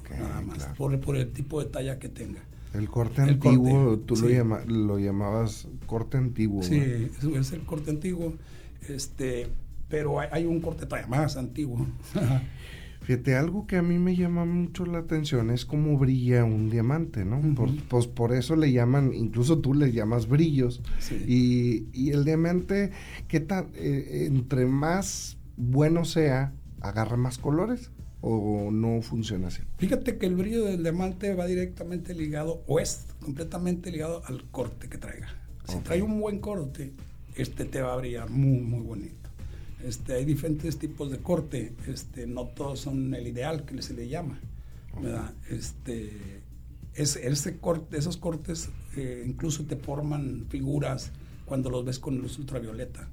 Okay, 0.01 0.19
nada 0.19 0.41
más, 0.41 0.59
claro. 0.59 0.75
por, 0.77 1.01
por, 1.01 1.17
el 1.17 1.31
tipo 1.33 1.63
de 1.63 1.71
talla 1.71 1.99
que 1.99 2.09
tenga. 2.09 2.41
El 2.75 2.89
corte 2.89 3.23
el 3.23 3.31
antiguo, 3.31 3.91
corte, 3.91 4.05
tú 4.07 4.17
sí. 4.17 4.23
lo, 4.23 4.29
llama, 4.29 4.61
lo, 4.67 4.99
llamabas 4.99 5.69
corte 5.87 6.17
antiguo. 6.19 6.63
Sí, 6.63 7.11
¿no? 7.23 7.39
es 7.39 7.53
el 7.53 7.63
corte 7.63 7.91
antiguo, 7.91 8.35
este, 8.89 9.47
pero 9.89 10.21
hay, 10.21 10.29
hay 10.33 10.45
un 10.47 10.61
corte 10.61 10.85
todavía 10.87 11.09
más 11.09 11.37
antiguo. 11.37 11.87
Fíjate, 13.03 13.37
algo 13.37 13.67
que 13.67 13.77
a 13.77 13.83
mí 13.83 13.99
me 13.99 14.17
llama 14.17 14.45
mucho 14.45 14.85
la 14.85 14.99
atención 14.99 15.51
es 15.51 15.65
cómo 15.65 15.97
brilla 15.97 16.45
un 16.45 16.69
diamante, 16.69 17.25
¿no? 17.25 17.39
Uh 17.39 17.43
-huh. 17.43 17.55
por, 17.55 17.85
pues 17.89 18.07
por 18.07 18.35
eso 18.35 18.55
le 18.55 18.71
llaman, 18.71 19.15
incluso 19.15 19.61
tú 19.61 19.73
le 19.73 19.93
llamas 19.93 20.29
brillos. 20.29 20.83
Sí. 20.99 21.25
Y, 21.27 21.87
y, 21.99 22.11
el 22.11 22.27
diamante, 22.27 22.91
¿qué 23.27 23.41
tal? 23.41 23.69
Eh, 23.75 24.27
entre 24.27 24.67
más 24.67 25.38
bueno 25.59 26.05
sea, 26.05 26.53
agarra 26.81 27.17
más 27.17 27.39
colores 27.39 27.91
o 28.21 28.71
no 28.73 29.03
funciona 29.03 29.49
así? 29.49 29.63
Fíjate 29.77 30.17
que 30.17 30.27
el 30.27 30.37
brillo 30.37 30.65
del 30.65 30.83
diamante 30.83 31.35
va 31.35 31.47
directamente 31.47 32.15
ligado 32.15 32.63
o 32.67 32.81
es 32.81 33.07
completamente 33.21 33.91
ligado 33.91 34.23
al 34.27 34.45
corte 34.51 34.89
que 34.89 34.99
traiga. 34.99 35.29
Si 35.67 35.75
okay. 35.75 35.85
trae 35.85 36.03
un 36.03 36.21
buen 36.21 36.39
corte, 36.39 36.93
este 37.37 37.65
te 37.65 37.83
va 37.83 37.93
a 37.93 37.97
brillar 37.97 38.31
muy, 38.31 38.61
muy 38.61 38.81
bonito. 38.81 39.29
Este, 39.85 40.15
hay 40.15 40.25
diferentes 40.25 40.79
tipos 40.79 41.11
de 41.11 41.19
corte, 41.19 41.75
este, 41.87 42.27
no 42.27 42.47
todos 42.47 42.81
son 42.81 43.15
el 43.15 43.27
ideal 43.27 43.65
que 43.65 43.81
se 43.83 43.95
le 43.95 44.09
llama. 44.09 44.41
¿verdad? 45.01 45.33
Este, 45.51 46.41
es, 46.95 47.17
ese 47.17 47.59
corte, 47.59 47.97
esos 47.97 48.17
cortes 48.17 48.71
eh, 48.97 49.25
incluso 49.27 49.65
te 49.65 49.77
forman 49.77 50.47
figuras 50.49 51.13
cuando 51.47 51.71
los 51.71 51.85
ves 51.85 51.99
con 51.99 52.19
luz 52.19 52.39
ultravioleta. 52.39 53.09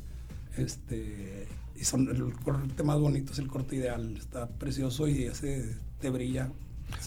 Este, 0.58 1.48
y 1.76 1.84
son 1.84 2.10
el 2.10 2.34
corte 2.44 2.84
más 2.84 3.00
bonito 3.00 3.34
es 3.34 3.40
el 3.40 3.48
corte 3.48 3.76
ideal 3.76 4.16
está 4.18 4.48
precioso 4.48 5.08
y 5.08 5.24
ese 5.24 5.76
te 6.00 6.10
brilla 6.10 6.52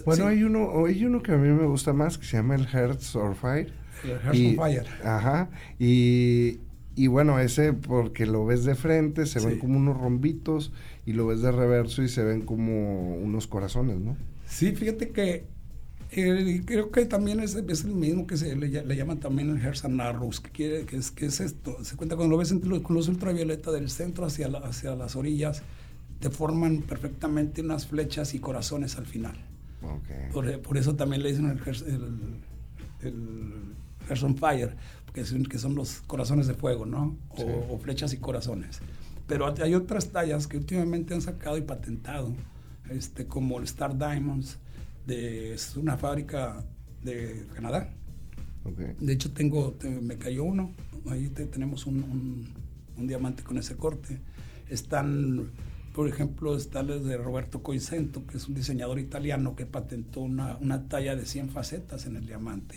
bueno 0.04 0.24
sí. 0.24 0.30
hay 0.30 0.42
uno 0.42 0.86
hay 0.86 1.04
uno 1.04 1.22
que 1.22 1.32
a 1.32 1.36
mí 1.36 1.48
me 1.48 1.66
gusta 1.66 1.92
más 1.92 2.18
que 2.18 2.26
se 2.26 2.36
llama 2.36 2.54
el 2.54 2.66
Hearts 2.66 3.16
or 3.16 3.34
Fire 3.34 3.72
el 4.04 4.18
Hearts 4.20 4.38
y, 4.38 4.46
on 4.50 4.56
Fire 4.56 4.86
ajá 5.04 5.50
y 5.78 6.60
y 6.98 7.06
bueno, 7.06 7.38
ese 7.38 7.74
porque 7.74 8.26
lo 8.26 8.44
ves 8.44 8.64
de 8.64 8.74
frente, 8.74 9.24
se 9.26 9.38
sí. 9.38 9.46
ven 9.46 9.60
como 9.60 9.76
unos 9.76 9.96
rombitos, 9.96 10.72
y 11.06 11.12
lo 11.12 11.28
ves 11.28 11.42
de 11.42 11.52
reverso 11.52 12.02
y 12.02 12.08
se 12.08 12.24
ven 12.24 12.40
como 12.40 13.14
unos 13.14 13.46
corazones, 13.46 13.98
¿no? 14.00 14.16
Sí, 14.48 14.72
fíjate 14.72 15.10
que 15.10 15.44
eh, 16.10 16.62
creo 16.64 16.90
que 16.90 17.04
también 17.04 17.40
es, 17.40 17.54
es, 17.54 17.84
el 17.84 17.92
mismo 17.92 18.26
que 18.26 18.36
se 18.36 18.56
le, 18.56 18.68
le 18.68 18.96
llaman 18.96 19.20
también 19.20 19.50
el 19.50 20.00
Arrows, 20.00 20.40
que, 20.40 20.50
quiere, 20.50 20.86
que, 20.86 20.96
es, 20.96 21.10
que 21.10 21.26
es 21.26 21.40
esto. 21.40 21.82
Se 21.84 21.96
cuenta 21.96 22.16
cuando 22.16 22.32
lo 22.32 22.38
ves 22.38 22.50
entre, 22.50 22.80
con 22.82 22.96
luz 22.96 23.08
ultravioleta 23.08 23.70
del 23.70 23.90
centro 23.90 24.24
hacia, 24.24 24.48
la, 24.48 24.58
hacia 24.60 24.94
las 24.94 25.16
orillas, 25.16 25.62
te 26.20 26.30
forman 26.30 26.82
perfectamente 26.82 27.60
unas 27.60 27.86
flechas 27.86 28.34
y 28.34 28.38
corazones 28.38 28.96
al 28.96 29.06
final. 29.06 29.36
Okay. 29.82 30.32
Por, 30.32 30.60
por, 30.62 30.78
eso 30.78 30.96
también 30.96 31.22
le 31.22 31.28
dicen 31.30 31.46
el, 31.46 31.60
el, 33.02 33.14
el 34.08 34.34
Fire, 34.34 34.74
que 35.12 35.24
son, 35.24 35.44
que 35.44 35.58
son 35.58 35.74
los 35.74 36.00
corazones 36.06 36.46
de 36.46 36.54
fuego, 36.54 36.86
¿no? 36.86 37.16
O, 37.30 37.36
sí. 37.36 37.44
o, 37.70 37.78
flechas 37.78 38.12
y 38.14 38.16
corazones. 38.16 38.80
Pero 39.26 39.54
hay 39.62 39.74
otras 39.74 40.08
tallas 40.08 40.46
que 40.46 40.56
últimamente 40.56 41.12
han 41.12 41.20
sacado 41.20 41.58
y 41.58 41.60
patentado, 41.60 42.32
este, 42.88 43.26
como 43.26 43.58
el 43.58 43.64
Star 43.64 43.96
Diamonds, 43.98 44.58
de, 45.08 45.54
es 45.54 45.76
una 45.76 45.96
fábrica 45.96 46.64
de 47.02 47.46
Canadá. 47.54 47.88
Okay. 48.64 48.94
De 49.00 49.12
hecho, 49.14 49.32
tengo, 49.32 49.72
te, 49.72 49.88
me 49.88 50.18
cayó 50.18 50.44
uno, 50.44 50.72
ahí 51.08 51.28
te, 51.28 51.46
tenemos 51.46 51.86
un, 51.86 52.02
un, 52.02 52.48
un, 52.96 53.06
diamante 53.06 53.42
con 53.42 53.56
ese 53.56 53.76
corte. 53.76 54.20
Están, 54.68 55.50
por 55.94 56.08
ejemplo, 56.08 56.54
está 56.54 56.80
el 56.80 57.04
de 57.04 57.16
Roberto 57.16 57.62
Coicento, 57.62 58.26
que 58.26 58.36
es 58.36 58.46
un 58.46 58.54
diseñador 58.54 58.98
italiano 58.98 59.56
que 59.56 59.64
patentó 59.64 60.20
una, 60.20 60.58
una 60.60 60.88
talla 60.88 61.16
de 61.16 61.24
100 61.24 61.48
facetas 61.48 62.04
en 62.04 62.16
el 62.16 62.26
diamante 62.26 62.76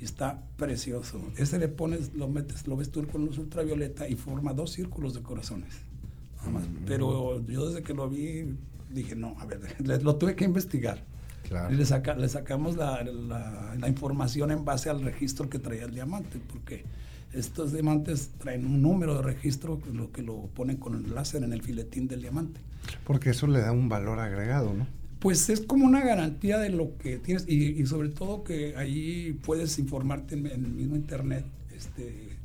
y 0.00 0.04
está 0.04 0.42
precioso. 0.56 1.20
Ese 1.36 1.58
le 1.58 1.68
pones, 1.68 2.14
lo 2.14 2.28
metes, 2.28 2.66
lo 2.66 2.76
ves 2.76 2.90
tú 2.90 3.06
con 3.06 3.24
luz 3.24 3.38
ultravioleta 3.38 4.08
y 4.08 4.16
forma 4.16 4.52
dos 4.52 4.72
círculos 4.72 5.14
de 5.14 5.22
corazones. 5.22 5.74
Nada 6.38 6.50
más. 6.50 6.68
Mm 6.68 6.72
-hmm. 6.72 6.86
Pero 6.86 7.46
yo 7.46 7.68
desde 7.68 7.82
que 7.82 7.94
lo 7.94 8.08
vi 8.08 8.56
dije, 8.92 9.14
no, 9.14 9.36
a 9.38 9.46
ver, 9.46 9.60
lo 10.02 10.16
tuve 10.16 10.34
que 10.34 10.44
investigar. 10.44 11.04
Claro. 11.48 11.72
Y 11.72 11.76
le, 11.76 11.86
saca, 11.86 12.14
le 12.14 12.28
sacamos 12.28 12.76
la, 12.76 13.02
la, 13.02 13.74
la, 13.78 13.88
información 13.88 14.50
en 14.50 14.66
base 14.66 14.90
al 14.90 15.00
registro 15.00 15.48
que 15.48 15.58
traía 15.58 15.84
el 15.84 15.94
diamante, 15.94 16.38
porque 16.52 16.84
estos 17.32 17.72
diamantes 17.72 18.30
traen 18.38 18.66
un 18.66 18.82
número 18.82 19.14
de 19.16 19.22
registro 19.22 19.80
lo 19.92 20.12
que 20.12 20.22
lo 20.22 20.48
ponen 20.54 20.76
con 20.76 20.94
el 20.94 21.14
láser 21.14 21.42
en 21.42 21.52
el 21.52 21.62
filetín 21.62 22.06
del 22.06 22.20
diamante. 22.20 22.60
Porque 23.04 23.30
eso 23.30 23.46
le 23.46 23.60
da 23.60 23.72
un 23.72 23.88
valor 23.88 24.20
agregado, 24.20 24.74
¿no? 24.74 24.86
Pues 25.20 25.48
es 25.48 25.60
como 25.60 25.84
una 25.84 26.00
garantía 26.04 26.58
de 26.58 26.68
lo 26.68 26.96
que 26.98 27.18
tienes 27.18 27.44
y, 27.48 27.80
y 27.80 27.86
sobre 27.86 28.10
todo 28.10 28.44
que 28.44 28.76
ahí 28.76 29.38
puedes 29.44 29.78
informarte 29.78 30.36
en, 30.36 30.46
en, 30.46 30.64
el 30.64 30.72
mismo 30.72 30.96
internet 30.96 31.44
este, 31.74 32.36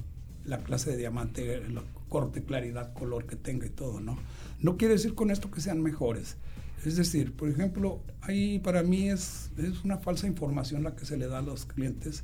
la 0.46 0.60
clase 0.60 0.92
de 0.92 0.98
diamante, 0.98 1.56
el 1.56 1.80
corte, 2.10 2.44
claridad, 2.44 2.94
color 2.94 3.26
que 3.26 3.36
tenga 3.36 3.66
y 3.66 3.70
todo, 3.70 4.00
¿no? 4.00 4.18
No 4.60 4.78
quiere 4.78 4.96
decir 4.96 5.14
con 5.14 5.30
esto 5.30 5.52
que 5.52 5.62
sean 5.62 5.82
mejores. 5.82 6.38
Es 6.86 6.98
decir, 6.98 7.34
por 7.34 7.50
ejemplo, 7.50 8.02
ahí 8.22 8.60
para 8.60 8.84
mí 8.84 9.10
es, 9.10 9.52
es 9.58 9.84
una 9.84 9.98
falsa 9.98 10.28
información 10.28 10.84
la 10.84 10.96
que 10.96 11.06
se 11.06 11.18
le 11.18 11.28
da 11.28 11.40
a 11.40 11.42
los 11.42 11.66
clientes 11.66 12.24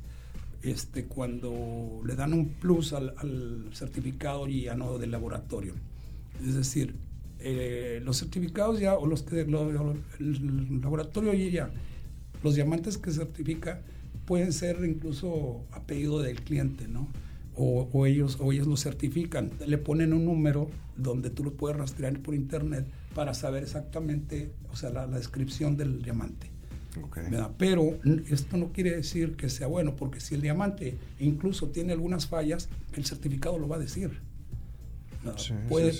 este, 0.62 1.06
cuando 1.06 2.02
le 2.04 2.14
dan 2.14 2.34
un 2.34 2.48
plus 2.50 2.92
al, 2.92 3.70
certificado 3.72 4.46
ya 4.46 4.74
no 4.74 4.98
del 4.98 5.10
laboratorio. 5.10 5.74
Es 6.46 6.54
decir, 6.54 6.94
eh, 7.38 8.00
los 8.04 8.18
certificados 8.18 8.80
ya, 8.80 8.96
o 8.96 9.06
los 9.06 9.22
que 9.22 9.40
el 9.40 10.80
laboratorio 10.82 11.32
ya, 11.32 11.70
los 12.42 12.54
diamantes 12.54 12.98
que 12.98 13.10
certifica 13.10 13.82
pueden 14.26 14.52
ser 14.52 14.84
incluso 14.84 15.64
a 15.72 15.82
pedido 15.82 16.20
del 16.20 16.42
cliente, 16.42 16.86
¿no? 16.86 17.08
O, 17.62 18.06
ellos, 18.06 18.38
o 18.40 18.52
ellos 18.52 18.66
lo 18.66 18.76
certifican, 18.76 19.50
le 19.66 19.76
ponen 19.76 20.14
un 20.14 20.24
número 20.24 20.70
donde 20.96 21.28
tú 21.28 21.44
lo 21.44 21.52
puedes 21.52 21.76
rastrear 21.76 22.18
por 22.20 22.34
internet 22.34 22.86
para 23.14 23.34
saber 23.34 23.62
exactamente, 23.62 24.52
o 24.72 24.76
sea, 24.76 24.90
la 24.90 25.06
descripción 25.06 25.76
del 25.76 26.02
diamante. 26.02 26.50
Pero 27.56 27.98
esto 28.30 28.56
no 28.56 28.72
quiere 28.72 28.96
decir 28.96 29.36
que 29.36 29.48
sea 29.48 29.68
bueno, 29.68 29.94
porque 29.94 30.20
si 30.20 30.34
el 30.34 30.40
diamante 30.40 30.96
incluso 31.20 31.68
tiene 31.68 31.92
algunas 31.92 32.26
fallas, 32.26 32.68
el 32.94 33.04
certificado 33.04 33.58
lo 33.58 33.68
va 33.68 33.76
a 33.76 33.80
decir 33.80 34.29
puede, 35.68 35.92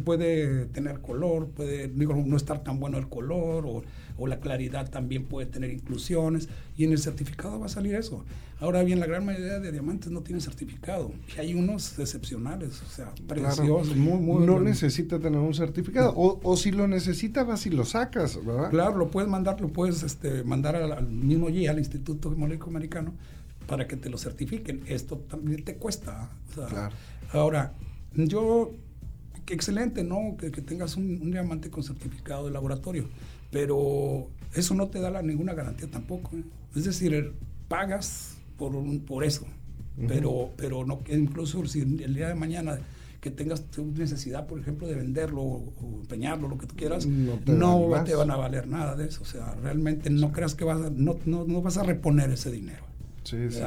Puede, 0.00 0.66
tener 0.66 1.00
color, 1.00 1.48
puede 1.48 1.88
no 1.88 2.36
estar 2.36 2.62
tan 2.62 2.78
bueno 2.78 2.98
el 2.98 3.08
color 3.08 3.66
o, 3.66 3.82
la 4.26 4.40
claridad 4.40 4.90
también 4.90 5.26
puede 5.26 5.46
tener 5.46 5.70
inclusiones 5.70 6.48
y 6.76 6.84
en 6.84 6.90
el 6.90 6.98
certificado 6.98 7.60
va 7.60 7.66
a 7.66 7.68
salir 7.68 7.94
eso. 7.94 8.24
Ahora 8.60 8.82
bien, 8.82 8.98
la 8.98 9.06
gran 9.06 9.24
mayoría 9.24 9.60
de 9.60 9.70
diamantes 9.70 10.10
no 10.10 10.22
tienen 10.22 10.40
certificado 10.40 11.12
y 11.36 11.40
hay 11.40 11.54
unos 11.54 11.96
excepcionales, 12.00 12.82
o 12.82 12.90
sea, 12.90 13.14
preciosos, 13.28 13.94
muy, 13.94 14.18
muy... 14.18 14.44
No 14.44 14.58
necesita 14.58 15.20
tener 15.20 15.38
un 15.38 15.54
certificado 15.54 16.12
o, 16.16 16.56
si 16.56 16.72
lo 16.72 16.88
necesita 16.88 17.44
vas 17.44 17.64
y 17.66 17.70
lo 17.70 17.84
sacas, 17.84 18.44
¿verdad? 18.44 18.70
Claro, 18.70 18.96
lo 18.96 19.08
puedes 19.08 19.30
mandar, 19.30 19.60
lo 19.60 19.68
puedes 19.68 20.02
este, 20.02 20.42
mandar 20.42 20.74
al, 20.74 21.06
mismo 21.06 21.48
GIA, 21.48 21.70
al 21.70 21.78
Instituto 21.78 22.30
Gemológico 22.30 22.70
Americano, 22.70 23.14
para 23.68 23.86
que 23.86 23.96
te 23.96 24.10
lo 24.10 24.18
certifiquen. 24.18 24.82
Esto 24.86 25.16
también 25.16 25.62
te 25.62 25.76
cuesta. 25.76 26.28
claro. 26.54 26.94
Ahora, 27.32 27.74
yo, 28.14 28.72
excelente, 29.46 30.04
¿no? 30.04 30.36
Que, 30.36 30.50
tengas 30.50 30.96
un, 30.96 31.30
diamante 31.30 31.70
con 31.70 31.82
certificado 31.82 32.46
de 32.46 32.52
laboratorio, 32.52 33.08
pero 33.50 34.28
eso 34.54 34.74
no 34.74 34.88
te 34.88 35.00
da 35.00 35.22
ninguna 35.22 35.54
garantía 35.54 35.90
tampoco. 35.90 36.36
¿eh? 36.36 36.42
Es 36.76 36.84
decir, 36.84 37.32
pagas 37.68 38.36
por, 38.56 38.72
por 39.02 39.24
eso, 39.24 39.46
pero, 40.06 40.50
pero 40.56 40.84
no, 40.84 41.00
incluso 41.08 41.64
si 41.66 41.80
el 41.80 42.14
día 42.14 42.28
de 42.28 42.34
mañana 42.34 42.78
que 43.20 43.30
tengas 43.30 43.64
necesidad, 43.96 44.46
por 44.46 44.60
ejemplo, 44.60 44.86
de 44.86 44.94
venderlo 44.94 45.42
o, 45.42 45.72
empeñarlo, 46.00 46.48
lo 46.48 46.56
que 46.56 46.66
tú 46.66 46.76
quieras, 46.76 47.06
no, 47.06 47.38
te, 48.04 48.14
van 48.14 48.30
a 48.30 48.36
valer 48.36 48.68
nada 48.68 48.94
de 48.94 49.08
eso. 49.08 49.22
O 49.22 49.26
sea, 49.26 49.54
realmente 49.62 50.08
no 50.08 50.30
creas 50.32 50.54
que 50.54 50.64
vas 50.64 50.92
no, 50.92 51.18
no 51.24 51.62
vas 51.62 51.78
a 51.78 51.82
reponer 51.82 52.30
ese 52.30 52.50
dinero. 52.50 52.87
Sí, 53.28 53.36
sí, 53.50 53.60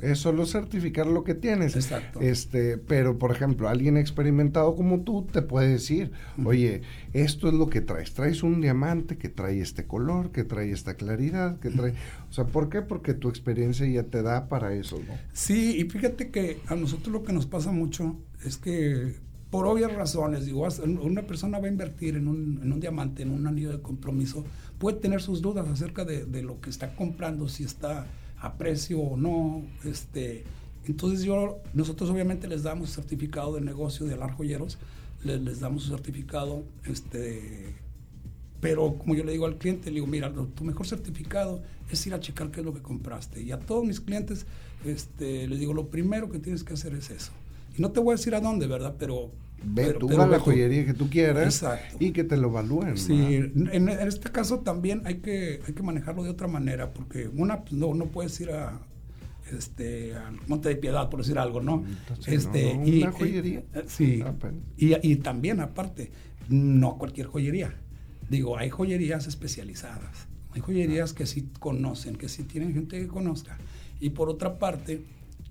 es 0.00 0.18
solo 0.18 0.46
certificar 0.46 1.06
lo 1.06 1.22
que 1.22 1.34
tienes. 1.34 1.76
Exacto. 1.76 2.20
Este, 2.20 2.78
pero, 2.78 3.18
por 3.18 3.30
ejemplo, 3.30 3.68
alguien 3.68 3.98
experimentado 3.98 4.74
como 4.74 5.00
tú 5.02 5.26
te 5.30 5.42
puede 5.42 5.68
decir, 5.68 6.12
oye, 6.42 6.80
esto 7.12 7.48
es 7.48 7.54
lo 7.54 7.68
que 7.68 7.82
traes. 7.82 8.14
Traes 8.14 8.42
un 8.42 8.62
diamante 8.62 9.18
que 9.18 9.28
trae 9.28 9.60
este 9.60 9.86
color, 9.86 10.32
que 10.32 10.44
trae 10.44 10.70
esta 10.70 10.94
claridad, 10.94 11.58
que 11.60 11.68
trae... 11.70 11.92
O 12.30 12.32
sea, 12.32 12.46
¿por 12.46 12.70
qué? 12.70 12.80
Porque 12.80 13.12
tu 13.12 13.28
experiencia 13.28 13.86
ya 13.86 14.04
te 14.04 14.22
da 14.22 14.48
para 14.48 14.72
eso, 14.72 14.98
¿no? 15.06 15.14
Sí, 15.34 15.76
y 15.78 15.84
fíjate 15.90 16.30
que 16.30 16.60
a 16.66 16.74
nosotros 16.74 17.12
lo 17.12 17.22
que 17.22 17.34
nos 17.34 17.44
pasa 17.44 17.72
mucho 17.72 18.16
es 18.44 18.56
que 18.56 19.14
por 19.50 19.66
obvias 19.66 19.92
razones, 19.92 20.46
digo, 20.46 20.66
una 21.02 21.22
persona 21.22 21.58
va 21.58 21.66
a 21.66 21.70
invertir 21.70 22.16
en 22.16 22.28
un, 22.28 22.60
en 22.62 22.72
un 22.72 22.80
diamante, 22.80 23.22
en 23.22 23.30
un 23.30 23.46
anillo 23.46 23.72
de 23.72 23.80
compromiso, 23.80 24.44
puede 24.78 24.98
tener 24.98 25.20
sus 25.20 25.42
dudas 25.42 25.68
acerca 25.68 26.04
de, 26.04 26.24
de 26.24 26.42
lo 26.42 26.60
que 26.60 26.70
está 26.70 26.96
comprando, 26.96 27.48
si 27.48 27.64
está 27.64 28.06
aprecio 28.38 29.00
o 29.00 29.16
no. 29.16 29.62
Este, 29.84 30.44
entonces 30.86 31.24
yo, 31.24 31.58
nosotros 31.74 32.10
obviamente 32.10 32.48
les 32.48 32.62
damos 32.62 32.90
certificado 32.90 33.54
de 33.54 33.60
negocio 33.60 34.06
de 34.06 34.14
Alar 34.14 34.32
Joyeros, 34.32 34.78
les, 35.24 35.40
les, 35.40 35.60
damos 35.60 35.84
su 35.84 35.90
certificado, 35.90 36.62
este, 36.84 37.74
pero 38.60 38.96
como 38.98 39.14
yo 39.14 39.24
le 39.24 39.32
digo 39.32 39.46
al 39.46 39.58
cliente, 39.58 39.90
le 39.90 39.96
digo, 39.96 40.06
mira, 40.06 40.32
tu 40.32 40.64
mejor 40.64 40.86
certificado 40.86 41.62
es 41.90 42.06
ir 42.06 42.14
a 42.14 42.20
checar 42.20 42.50
qué 42.50 42.60
es 42.60 42.66
lo 42.66 42.74
que 42.74 42.82
compraste. 42.82 43.42
Y 43.42 43.52
a 43.52 43.58
todos 43.58 43.84
mis 43.84 44.00
clientes 44.00 44.46
este, 44.84 45.46
les 45.46 45.58
digo, 45.58 45.72
lo 45.72 45.88
primero 45.88 46.30
que 46.30 46.38
tienes 46.38 46.64
que 46.64 46.74
hacer 46.74 46.94
es 46.94 47.10
eso. 47.10 47.32
Y 47.76 47.82
no 47.82 47.90
te 47.90 48.00
voy 48.00 48.14
a 48.14 48.16
decir 48.16 48.34
a 48.34 48.40
dónde, 48.40 48.66
¿verdad? 48.66 48.94
Pero 48.98 49.30
Ve 49.68 49.94
tú 49.94 50.08
a 50.20 50.26
la 50.26 50.38
joyería 50.38 50.86
que 50.86 50.94
tú 50.94 51.10
quieras 51.10 51.64
y 51.98 52.12
que 52.12 52.22
te 52.22 52.36
lo 52.36 52.48
evalúen. 52.48 52.96
Sí, 52.96 53.12
en, 53.14 53.88
este 53.88 54.30
caso 54.30 54.60
también 54.60 55.02
hay 55.04 55.16
que, 55.16 55.60
hay 55.66 55.74
que 55.74 55.82
manejarlo 55.82 56.22
de 56.22 56.30
otra 56.30 56.46
manera, 56.46 56.92
porque 56.92 57.28
una, 57.28 57.62
pues, 57.62 57.72
no, 57.72 57.92
no 57.92 58.06
puedes 58.06 58.40
ir 58.40 58.50
a 58.50 58.80
este 59.52 60.14
al 60.14 60.38
Monte 60.46 60.68
de 60.68 60.76
Piedad, 60.76 61.10
por 61.10 61.20
decir 61.20 61.38
algo, 61.38 61.60
¿no? 61.60 61.84
este, 62.26 62.80
y, 62.84 63.02
una 63.02 63.12
joyería. 63.12 63.64
Eh, 63.74 63.84
sí. 63.86 64.22
Ah, 64.24 64.34
pues. 64.38 64.54
Y, 64.76 64.94
y 65.02 65.16
también, 65.16 65.60
aparte, 65.60 66.12
no 66.48 66.96
cualquier 66.96 67.26
joyería. 67.26 67.74
Digo, 68.30 68.56
hay 68.56 68.70
joyerías 68.70 69.26
especializadas. 69.26 70.28
Hay 70.52 70.60
joyerías 70.60 71.12
que 71.12 71.26
sí 71.26 71.50
conocen, 71.58 72.16
que 72.16 72.28
sí 72.28 72.44
tienen 72.44 72.72
gente 72.72 73.00
que 73.00 73.08
conozca. 73.08 73.58
Y 73.98 74.10
por 74.10 74.28
otra 74.28 74.58
parte, 74.58 75.02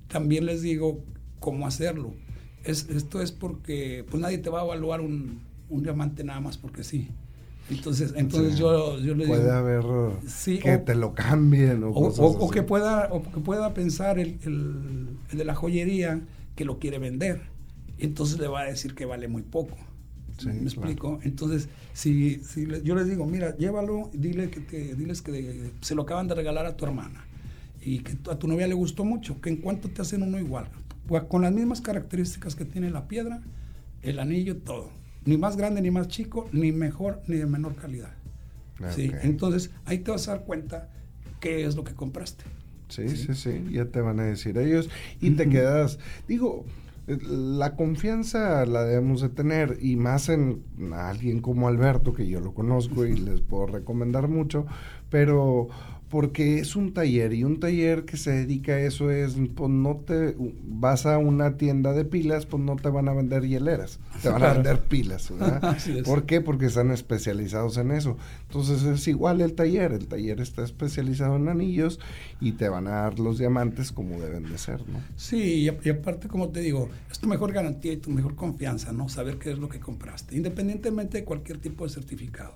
también 0.07 0.45
les 0.45 0.61
digo 0.61 1.03
cómo 1.39 1.67
hacerlo 1.67 2.13
esto 2.65 3.21
es 3.21 3.31
porque 3.31 4.05
pues 4.09 4.21
nadie 4.21 4.39
te 4.39 4.49
va 4.49 4.61
a 4.61 4.65
evaluar 4.65 5.01
un, 5.01 5.39
diamante 5.69 6.23
nada 6.23 6.39
más 6.39 6.57
porque 6.57 6.83
sí. 6.83 7.09
Entonces, 7.69 8.13
entonces 8.15 8.59
yo, 8.59 8.99
yo 8.99 9.15
le 9.15 9.25
puede 9.25 9.41
digo... 9.41 9.53
haber 9.53 10.61
que 10.61 10.77
te 10.77 10.93
lo 10.93 11.15
cambien 11.15 11.83
o, 11.83 11.89
o, 11.89 12.51
que 12.51 12.61
pueda, 12.61 13.09
o 13.11 13.23
que 13.23 13.39
pueda 13.39 13.73
pensar 13.73 14.19
el, 14.19 14.37
el, 14.43 15.17
de 15.35 15.45
la 15.45 15.55
joyería 15.55 16.21
que 16.55 16.63
lo 16.63 16.77
quiere 16.77 16.99
vender. 16.99 17.41
Entonces 17.97 18.39
le 18.39 18.47
va 18.47 18.61
a 18.61 18.65
decir 18.65 18.93
que 18.93 19.05
vale 19.05 19.27
muy 19.27 19.41
poco. 19.41 19.77
¿Me 20.45 20.61
explico? 20.61 21.19
Entonces, 21.23 21.69
si, 21.93 22.35
si 22.43 22.67
yo 22.83 22.93
les 22.93 23.09
digo, 23.09 23.25
mira, 23.25 23.55
llévalo, 23.57 24.11
dile 24.13 24.49
que 24.49 24.59
te, 24.59 24.93
diles 24.93 25.21
que 25.21 25.71
se 25.81 25.95
lo 25.95 26.03
acaban 26.03 26.27
de 26.27 26.35
regalar 26.35 26.65
a 26.65 26.75
tu 26.75 26.85
hermana 26.85 27.25
y 27.81 27.99
que 27.99 28.17
a 28.29 28.37
tu 28.37 28.47
novia 28.47 28.67
le 28.67 28.73
gustó 28.73 29.05
mucho, 29.05 29.39
que 29.39 29.49
en 29.49 29.57
cuanto 29.57 29.89
te 29.89 30.01
hacen 30.01 30.21
uno 30.21 30.37
igual 30.37 30.67
pues, 31.07 31.23
con 31.23 31.41
las 31.43 31.51
mismas 31.53 31.81
características 31.81 32.55
que 32.55 32.65
tiene 32.65 32.89
la 32.89 33.07
piedra, 33.07 33.41
el 34.01 34.19
anillo, 34.19 34.57
todo. 34.57 34.91
Ni 35.25 35.37
más 35.37 35.57
grande, 35.57 35.81
ni 35.81 35.91
más 35.91 36.07
chico, 36.07 36.47
ni 36.51 36.71
mejor, 36.71 37.21
ni 37.27 37.37
de 37.37 37.45
menor 37.45 37.75
calidad. 37.75 38.13
¿sí? 38.95 39.11
Entonces, 39.21 39.71
ahí 39.85 39.99
te 39.99 40.11
vas 40.11 40.27
a 40.27 40.31
dar 40.35 40.45
cuenta 40.45 40.89
qué 41.39 41.65
es 41.65 41.75
lo 41.75 41.83
que 41.83 41.93
compraste. 41.93 42.43
Sí, 42.89 43.09
sí, 43.09 43.33
sí, 43.33 43.65
ya 43.71 43.85
te 43.85 43.99
van 43.99 44.19
a 44.19 44.23
decir 44.23 44.57
ellos 44.57 44.89
y 45.19 45.31
te 45.31 45.49
quedas, 45.49 45.97
digo, 46.27 46.65
la 47.07 47.75
confianza 47.75 48.65
la 48.65 48.83
debemos 48.83 49.21
de 49.21 49.29
tener 49.29 49.77
y 49.81 49.95
más 49.95 50.29
en 50.29 50.63
alguien 50.93 51.41
como 51.41 51.67
Alberto, 51.67 52.13
que 52.13 52.27
yo 52.27 52.39
lo 52.39 52.53
conozco 52.53 53.05
y 53.05 53.15
les 53.15 53.41
puedo 53.41 53.67
recomendar 53.67 54.27
mucho, 54.27 54.65
pero 55.09 55.67
porque 56.15 56.59
es 56.59 56.77
un 56.77 56.93
taller 56.93 57.33
y 57.33 57.43
un 57.43 57.59
taller 57.59 58.05
que 58.05 58.15
se 58.15 58.31
dedica 58.31 58.71
a 58.71 58.79
eso 58.79 59.11
es, 59.11 59.35
pues 59.53 59.69
no 59.69 59.97
te 59.97 60.33
vas 60.63 61.05
a 61.05 61.17
una 61.17 61.57
tienda 61.57 61.91
de 61.91 62.05
pilas, 62.05 62.45
pues 62.45 62.63
no 62.63 62.77
te 62.77 62.87
van 62.87 63.09
a 63.09 63.13
vender 63.13 63.45
hieleras, 63.45 63.99
te 64.21 64.29
van 64.29 64.43
a 64.43 64.53
vender 64.53 64.79
pilas, 64.83 65.29
¿verdad? 65.29 65.77
¿Por 66.05 66.25
qué? 66.25 66.39
Porque 66.39 66.67
están 66.67 66.91
especializados 66.91 67.75
en 67.75 67.91
eso. 67.91 68.15
Entonces 68.43 68.83
es 68.83 69.05
igual 69.09 69.41
el 69.41 69.55
taller, 69.55 69.91
el 69.91 70.07
taller 70.07 70.39
está 70.39 70.63
especializado 70.63 71.35
en 71.35 71.49
anillos 71.49 71.99
y 72.39 72.53
te 72.53 72.69
van 72.69 72.87
a 72.87 72.91
dar 72.91 73.19
los 73.19 73.37
diamantes 73.37 73.91
como 73.91 74.17
deben 74.17 74.49
de 74.49 74.57
ser, 74.57 74.87
¿no? 74.87 75.01
Sí, 75.17 75.69
y, 75.83 75.89
aparte, 75.89 76.29
como 76.29 76.47
te 76.47 76.61
digo, 76.61 76.87
es 77.11 77.19
tu 77.19 77.27
mejor 77.27 77.51
garantía 77.51 77.91
y 77.91 77.97
tu 77.97 78.09
mejor 78.09 78.37
confianza, 78.37 78.93
¿no? 78.93 79.09
Saber 79.09 79.37
qué 79.37 79.51
es 79.51 79.57
lo 79.57 79.67
que 79.67 79.81
compraste, 79.81 80.37
independientemente 80.37 81.17
de 81.17 81.23
cualquier 81.25 81.57
tipo 81.57 81.83
de 81.83 81.89
certificado. 81.89 82.53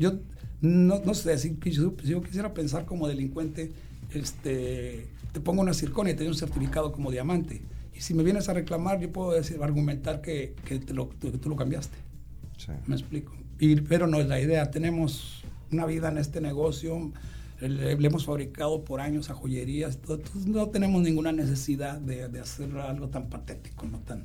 Yo 0.00 0.18
no, 0.60 1.00
no 1.04 1.14
sé, 1.14 1.38
si, 1.38 1.56
yo, 1.70 1.96
yo 1.98 2.22
quisiera 2.22 2.52
pensar 2.52 2.86
como 2.86 3.06
delincuente, 3.06 3.72
este, 4.12 5.06
te 5.32 5.40
pongo 5.40 5.62
una 5.62 5.74
circonia 5.74 6.12
y 6.12 6.16
te 6.16 6.24
doy 6.24 6.32
un 6.32 6.38
certificado 6.38 6.90
como 6.90 7.10
diamante. 7.10 7.62
Y 7.94 8.00
si 8.00 8.14
me 8.14 8.22
vienes 8.22 8.48
a 8.48 8.54
reclamar, 8.54 8.98
yo 8.98 9.12
puedo 9.12 9.32
decir, 9.32 9.62
argumentar 9.62 10.22
que, 10.22 10.54
que, 10.64 10.78
te 10.78 10.94
lo, 10.94 11.06
tú 11.06 11.48
lo 11.48 11.56
cambiaste. 11.56 11.96
Me 12.86 12.96
explico. 12.96 13.32
Y, 13.58 13.76
pero 13.82 14.06
no 14.06 14.18
es 14.20 14.26
la 14.26 14.40
idea. 14.40 14.70
Tenemos 14.70 15.44
una 15.70 15.86
vida 15.86 16.08
en 16.10 16.18
este 16.18 16.40
negocio. 16.40 17.12
Le, 17.60 17.92
hemos 17.92 18.24
fabricado 18.24 18.84
por 18.84 19.00
años 19.00 19.28
a 19.30 19.34
joyerías. 19.34 19.96
entonces 19.96 20.46
no 20.46 20.68
tenemos 20.68 21.02
ninguna 21.02 21.32
necesidad 21.32 21.98
de, 21.98 22.28
de, 22.28 22.40
hacer 22.40 22.74
algo 22.78 23.08
tan 23.08 23.28
patético, 23.28 23.86
no 23.86 23.98
tan, 23.98 24.24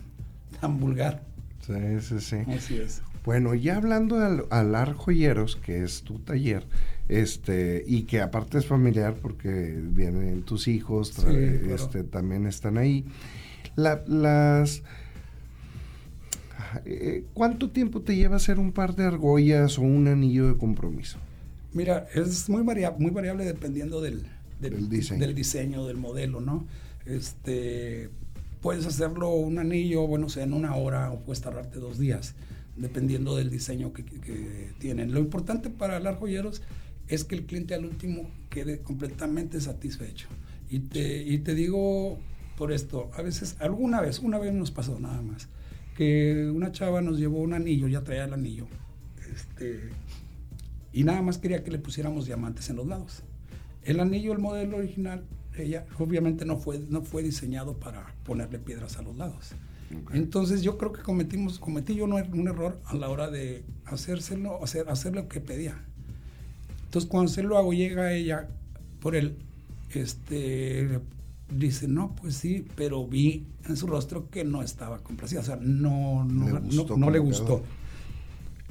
tan 0.61 0.79
vulgar. 0.79 1.23
Sí, 1.65 1.73
sí, 2.01 2.19
sí. 2.19 2.37
Así 2.47 2.77
es. 2.77 3.01
Bueno, 3.25 3.55
ya 3.55 3.77
hablando 3.77 4.19
de 4.19 4.45
Alar 4.51 4.93
Joyeros, 4.93 5.55
que 5.55 5.83
es 5.83 6.03
tu 6.03 6.19
taller, 6.19 6.63
este, 7.09 7.83
y 7.87 8.03
que 8.03 8.21
aparte 8.21 8.59
es 8.59 8.67
familiar 8.67 9.15
porque 9.21 9.79
vienen 9.81 10.43
tus 10.43 10.67
hijos, 10.67 11.17
este, 11.25 12.03
también 12.03 12.45
están 12.45 12.77
ahí. 12.77 13.03
las 13.75 14.83
eh, 16.85 17.23
¿Cuánto 17.33 17.69
tiempo 17.69 18.01
te 18.01 18.15
lleva 18.15 18.35
hacer 18.35 18.59
un 18.59 18.71
par 18.71 18.95
de 18.95 19.05
argollas 19.05 19.79
o 19.79 19.81
un 19.81 20.07
anillo 20.07 20.47
de 20.47 20.57
compromiso? 20.57 21.17
Mira, 21.73 22.07
es 22.13 22.47
muy 22.49 22.63
variable, 22.63 22.99
muy 22.99 23.11
variable 23.11 23.45
dependiendo 23.45 24.01
del, 24.01 24.23
del, 24.59 24.87
diseño. 24.89 25.19
del 25.19 25.35
diseño, 25.35 25.87
del 25.87 25.97
modelo, 25.97 26.41
¿no? 26.41 26.65
este, 27.05 28.09
puedes 28.61 28.85
hacerlo 28.85 29.29
un 29.29 29.59
anillo, 29.59 30.07
bueno, 30.07 30.29
sea 30.29 30.43
en 30.43 30.53
una 30.53 30.75
hora 30.75 31.11
o 31.11 31.19
puedes 31.19 31.41
tardarte 31.41 31.79
dos 31.79 31.99
días, 31.99 32.33
dependiendo 32.75 33.35
del 33.35 33.49
diseño 33.49 33.93
que, 33.93 34.03
tienen. 34.79 35.13
Lo 35.13 35.19
importante 35.19 35.69
para 35.69 35.99
las 35.99 36.17
joyeros 36.17 36.61
es 37.07 37.23
que 37.23 37.35
el 37.35 37.45
cliente 37.45 37.73
al 37.73 37.85
último 37.85 38.29
quede 38.49 38.79
completamente 38.79 39.61
satisfecho. 39.61 40.27
Y 40.69 40.79
te, 40.79 41.23
y 41.23 41.37
te 41.39 41.55
digo 41.55 42.17
por 42.57 42.71
esto, 42.71 43.11
a 43.13 43.21
veces, 43.21 43.55
alguna 43.59 44.01
vez, 44.01 44.19
una 44.19 44.39
vez 44.39 44.53
nos 44.53 44.71
pasó 44.71 44.99
nada 44.99 45.21
más, 45.21 45.49
que 45.95 46.49
una 46.53 46.71
chava 46.71 47.01
nos 47.01 47.19
llevó 47.19 47.39
un 47.39 47.53
anillo, 47.53 47.87
ya 47.87 48.03
traía 48.03 48.25
el 48.25 48.33
anillo, 48.33 48.67
este, 49.33 49.89
y 50.93 51.03
nada 51.03 51.21
más 51.21 51.37
quería 51.37 51.63
que 51.63 51.71
le 51.71 51.79
pusiéramos 51.79 52.25
diamantes 52.25 52.69
en 52.69 52.77
los 52.77 52.87
lados. 52.87 53.23
El 53.83 53.99
anillo, 53.99 54.31
el 54.31 54.39
modelo 54.39 54.77
original, 54.77 55.25
ella 55.57 55.85
obviamente 55.99 56.45
no 56.45 56.57
fue, 56.57 56.79
no 56.89 57.01
fue 57.01 57.21
diseñado 57.21 57.77
para 57.77 58.13
ponerle 58.23 58.59
piedras 58.59 58.97
a 58.97 59.01
los 59.01 59.15
lados. 59.15 59.53
Entonces 60.13 60.61
yo 60.61 60.77
creo 60.77 60.91
que 60.91 61.01
cometimos, 61.01 61.59
cometí 61.59 61.95
yo 61.95 62.05
un 62.05 62.47
error 62.47 62.79
a 62.85 62.95
la 62.95 63.09
hora 63.09 63.29
de 63.29 63.63
hacérselo, 63.85 64.63
hacer, 64.63 64.89
hacer 64.89 65.13
lo 65.13 65.27
que 65.27 65.41
pedía. 65.41 65.77
Entonces 66.85 67.09
cuando 67.09 67.31
se 67.31 67.43
lo 67.43 67.57
hago, 67.57 67.73
llega 67.73 68.13
ella 68.13 68.47
por 68.99 69.15
él, 69.15 69.37
este, 69.91 70.99
dice, 71.49 71.87
no, 71.87 72.15
pues 72.15 72.35
sí, 72.35 72.65
pero 72.75 73.05
vi 73.05 73.45
en 73.67 73.77
su 73.77 73.87
rostro 73.87 74.29
que 74.29 74.43
no 74.43 74.63
estaba 74.63 74.99
complacida, 74.99 75.41
o 75.41 75.43
sea, 75.43 75.57
no, 75.57 76.23
no, 76.25 76.59
le 76.59 76.59
gustó. 76.59 76.97
No, 76.97 77.09
le 77.09 77.19
gustó. 77.19 77.63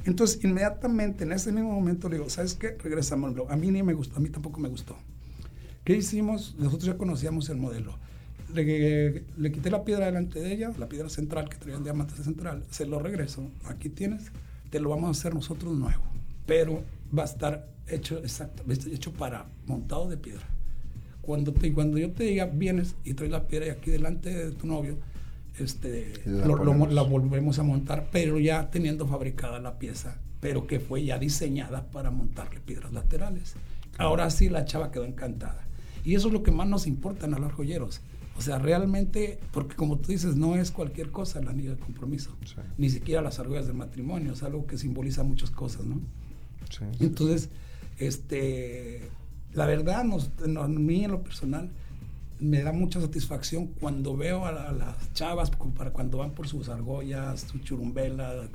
Entonces, 0.04 0.44
inmediatamente, 0.44 1.24
en 1.24 1.32
ese 1.32 1.50
mismo 1.50 1.72
momento, 1.72 2.08
le 2.08 2.16
digo, 2.16 2.28
¿sabes 2.28 2.54
qué? 2.54 2.76
Regresamos. 2.82 3.34
A 3.48 3.56
mí 3.56 3.70
ni 3.70 3.82
me 3.82 3.94
gustó, 3.94 4.16
a 4.16 4.20
mí 4.20 4.28
tampoco 4.28 4.60
me 4.60 4.68
gustó. 4.68 4.96
¿Qué 5.84 5.96
hicimos? 5.96 6.56
Nosotros 6.58 6.84
ya 6.84 6.98
conocíamos 6.98 7.48
el 7.48 7.56
modelo. 7.56 7.98
Le, 8.54 9.24
le, 9.36 9.52
quité 9.52 9.70
la 9.70 9.84
piedra 9.84 10.06
delante 10.06 10.40
de 10.40 10.52
ella, 10.52 10.72
la 10.78 10.88
piedra 10.88 11.08
central 11.08 11.48
que 11.48 11.56
traía 11.56 11.76
el 11.76 11.84
diamante 11.84 12.14
central, 12.22 12.64
se 12.70 12.86
lo 12.86 13.00
regreso. 13.00 13.50
Aquí 13.64 13.88
tienes, 13.88 14.30
te 14.70 14.80
lo 14.80 14.90
vamos 14.90 15.08
a 15.08 15.10
hacer 15.10 15.34
nosotros 15.34 15.74
nuevo. 15.74 16.02
Pero 16.46 16.82
va 17.16 17.22
a 17.22 17.26
estar 17.26 17.68
hecho 17.88 18.18
exacto, 18.18 18.62
hecho 18.70 19.12
para 19.12 19.46
montado 19.66 20.08
de 20.08 20.16
piedra. 20.16 20.46
Cuando, 21.20 21.52
te, 21.52 21.72
cuando 21.72 21.98
yo 21.98 22.12
te 22.12 22.24
diga, 22.24 22.46
vienes 22.46 22.96
y 23.04 23.14
traes 23.14 23.32
la 23.32 23.48
piedra 23.48 23.66
y 23.66 23.70
aquí 23.70 23.90
delante 23.90 24.30
de 24.30 24.52
tu 24.52 24.66
novio, 24.66 24.98
este, 25.58 26.12
la, 26.26 26.46
la 26.46 27.02
volvemos 27.02 27.58
a 27.58 27.62
montar, 27.62 28.08
pero 28.12 28.38
ya 28.38 28.70
teniendo 28.70 29.06
fabricada 29.06 29.58
la 29.60 29.78
pieza, 29.78 30.18
pero 30.40 30.66
que 30.66 30.80
fue 30.80 31.04
ya 31.04 31.18
diseñada 31.18 31.90
para 31.90 32.10
montarle 32.10 32.60
piedras 32.60 32.92
laterales. 32.92 33.54
Ahora 33.96 34.28
sí 34.30 34.48
la 34.48 34.64
chava 34.64 34.90
quedó 34.90 35.04
encantada. 35.04 35.64
Y 36.04 36.14
eso 36.14 36.28
es 36.28 36.34
lo 36.34 36.42
que 36.42 36.50
más 36.50 36.68
nos 36.68 36.86
importa 36.86 37.26
a 37.26 37.28
los 37.28 37.52
joyeros. 37.52 38.00
O 38.36 38.42
sea, 38.42 38.58
realmente, 38.58 39.38
porque 39.52 39.76
como 39.76 39.98
tú 39.98 40.10
dices, 40.10 40.36
no 40.36 40.56
es 40.56 40.70
cualquier 40.70 41.10
cosa 41.10 41.38
el 41.38 41.48
anillo 41.48 41.76
de 41.76 41.78
compromiso. 41.78 42.36
Ni 42.78 42.90
siquiera 42.90 43.22
las 43.22 43.38
argollas 43.38 43.66
de 43.66 43.72
matrimonio, 43.72 44.32
es 44.32 44.42
algo 44.42 44.66
que 44.66 44.76
simboliza 44.76 45.22
muchas 45.22 45.50
cosas, 45.50 45.84
¿no? 45.84 46.00
Sí. 46.68 46.84
Entonces, 46.98 47.50
este, 47.98 49.08
la 49.52 49.66
verdad, 49.66 50.04
nos, 50.04 50.30
a 50.42 50.68
mí 50.68 51.04
en 51.04 51.12
lo 51.12 51.22
personal, 51.22 51.70
me 52.40 52.62
da 52.62 52.72
mucha 52.72 53.00
satisfacción 53.00 53.68
cuando 53.80 54.16
veo 54.16 54.44
a, 54.44 54.52
las 54.52 55.12
chavas 55.12 55.50
para 55.76 55.90
cuando 55.90 56.18
van 56.18 56.32
por 56.32 56.48
sus 56.48 56.68
argollas, 56.68 57.46
su 57.50 57.58
churumbela, 57.58 58.48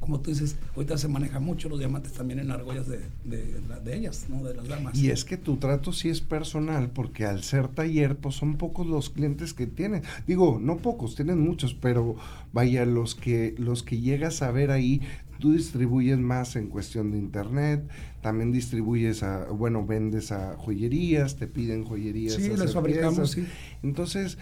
como 0.00 0.20
tú 0.20 0.30
dices, 0.30 0.56
ahorita 0.74 0.98
se 0.98 1.08
maneja 1.08 1.40
mucho 1.40 1.68
los 1.68 1.78
diamantes 1.78 2.12
también 2.12 2.40
en 2.40 2.50
argollas 2.50 2.86
de, 2.88 3.00
de, 3.24 3.96
ellas, 3.96 4.26
¿no? 4.28 4.42
de 4.42 4.54
las 4.54 4.66
damas. 4.68 4.96
Y 4.96 5.10
es 5.10 5.24
que 5.24 5.36
tu 5.36 5.56
trato 5.56 5.92
sí 5.92 6.08
es 6.08 6.20
personal, 6.20 6.90
porque 6.90 7.24
al 7.24 7.42
ser 7.42 7.68
taller, 7.68 8.16
pues 8.16 8.34
son 8.34 8.56
pocos 8.56 8.86
los 8.86 9.10
clientes 9.10 9.54
que 9.54 9.66
tienen. 9.66 10.02
Digo, 10.26 10.58
no 10.60 10.78
pocos, 10.78 11.14
tienen 11.14 11.40
muchos, 11.40 11.74
pero 11.74 12.16
vaya, 12.52 12.84
los 12.84 13.14
que, 13.14 13.54
los 13.58 13.82
que 13.82 14.00
llegas 14.00 14.42
a 14.42 14.50
ver 14.50 14.70
ahí, 14.70 15.00
tú 15.38 15.52
distribuyes 15.52 16.18
más 16.18 16.56
en 16.56 16.68
cuestión 16.68 17.10
de 17.10 17.18
internet, 17.18 17.88
también 18.22 18.52
distribuyes 18.52 19.22
a, 19.22 19.46
bueno, 19.50 19.84
vendes 19.84 20.32
a 20.32 20.56
joyerías, 20.56 21.36
te 21.36 21.46
piden 21.46 21.84
joyerías. 21.84 22.34
Sí, 22.34 22.50
las 22.56 22.72
fabricamos, 22.72 23.32
sí. 23.32 23.46
Entonces, 23.82 24.38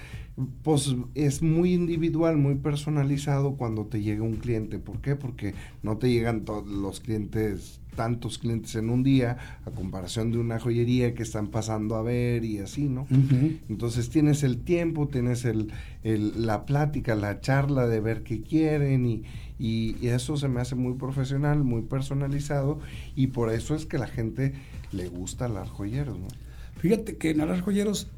pues 0.62 0.94
es 1.14 1.42
muy 1.42 1.74
individual, 1.74 2.36
muy 2.36 2.54
personalizado 2.54 3.56
cuando 3.56 3.86
te 3.86 4.00
llega 4.00 4.22
un 4.22 4.36
cliente. 4.36 4.78
¿Por 4.78 5.00
qué? 5.00 5.16
Porque 5.16 5.54
no 5.82 5.98
te 5.98 6.10
llegan 6.10 6.44
todos 6.44 6.66
los 6.66 7.00
clientes, 7.00 7.80
tantos 7.96 8.38
clientes 8.38 8.74
en 8.76 8.88
un 8.88 9.02
día, 9.02 9.36
a 9.66 9.70
comparación 9.70 10.32
de 10.32 10.38
una 10.38 10.58
joyería 10.58 11.14
que 11.14 11.22
están 11.22 11.48
pasando 11.48 11.96
a 11.96 12.02
ver 12.02 12.44
y 12.44 12.58
así, 12.58 12.88
¿no? 12.88 13.06
Entonces 13.68 14.08
tienes 14.08 14.42
el 14.42 14.58
tiempo, 14.58 15.08
tienes 15.08 15.44
el, 15.44 15.72
la 16.02 16.64
plática, 16.64 17.14
la 17.14 17.40
charla 17.40 17.86
de 17.86 18.00
ver 18.00 18.22
qué 18.22 18.42
quieren 18.42 19.06
y, 19.06 19.24
y, 19.62 20.08
eso 20.08 20.36
se 20.36 20.48
me 20.48 20.60
hace 20.60 20.74
muy 20.74 20.94
profesional, 20.94 21.62
muy 21.62 21.82
personalizado 21.82 22.80
y 23.14 23.28
por 23.28 23.52
eso 23.52 23.76
es 23.76 23.86
que 23.86 23.96
la 23.96 24.08
gente 24.08 24.54
le 24.90 25.08
gusta 25.08 25.48
las 25.48 25.70
joyeros, 25.70 26.18
¿no? 26.18 26.26
Fíjate 26.78 27.16
que 27.16 27.30
en 27.30 27.38
las 27.38 27.60
joyeros, 27.60 28.08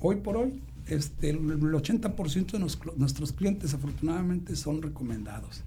hoy 0.00 0.16
por 0.16 0.36
hoy, 0.36 0.60
este, 0.88 1.30
el 1.30 1.38
80% 1.38 2.50
de 2.50 2.58
nuestros 2.96 3.32
clientes 3.32 3.72
afortunadamente 3.72 4.56
son 4.56 4.82
recomendados. 4.82 5.62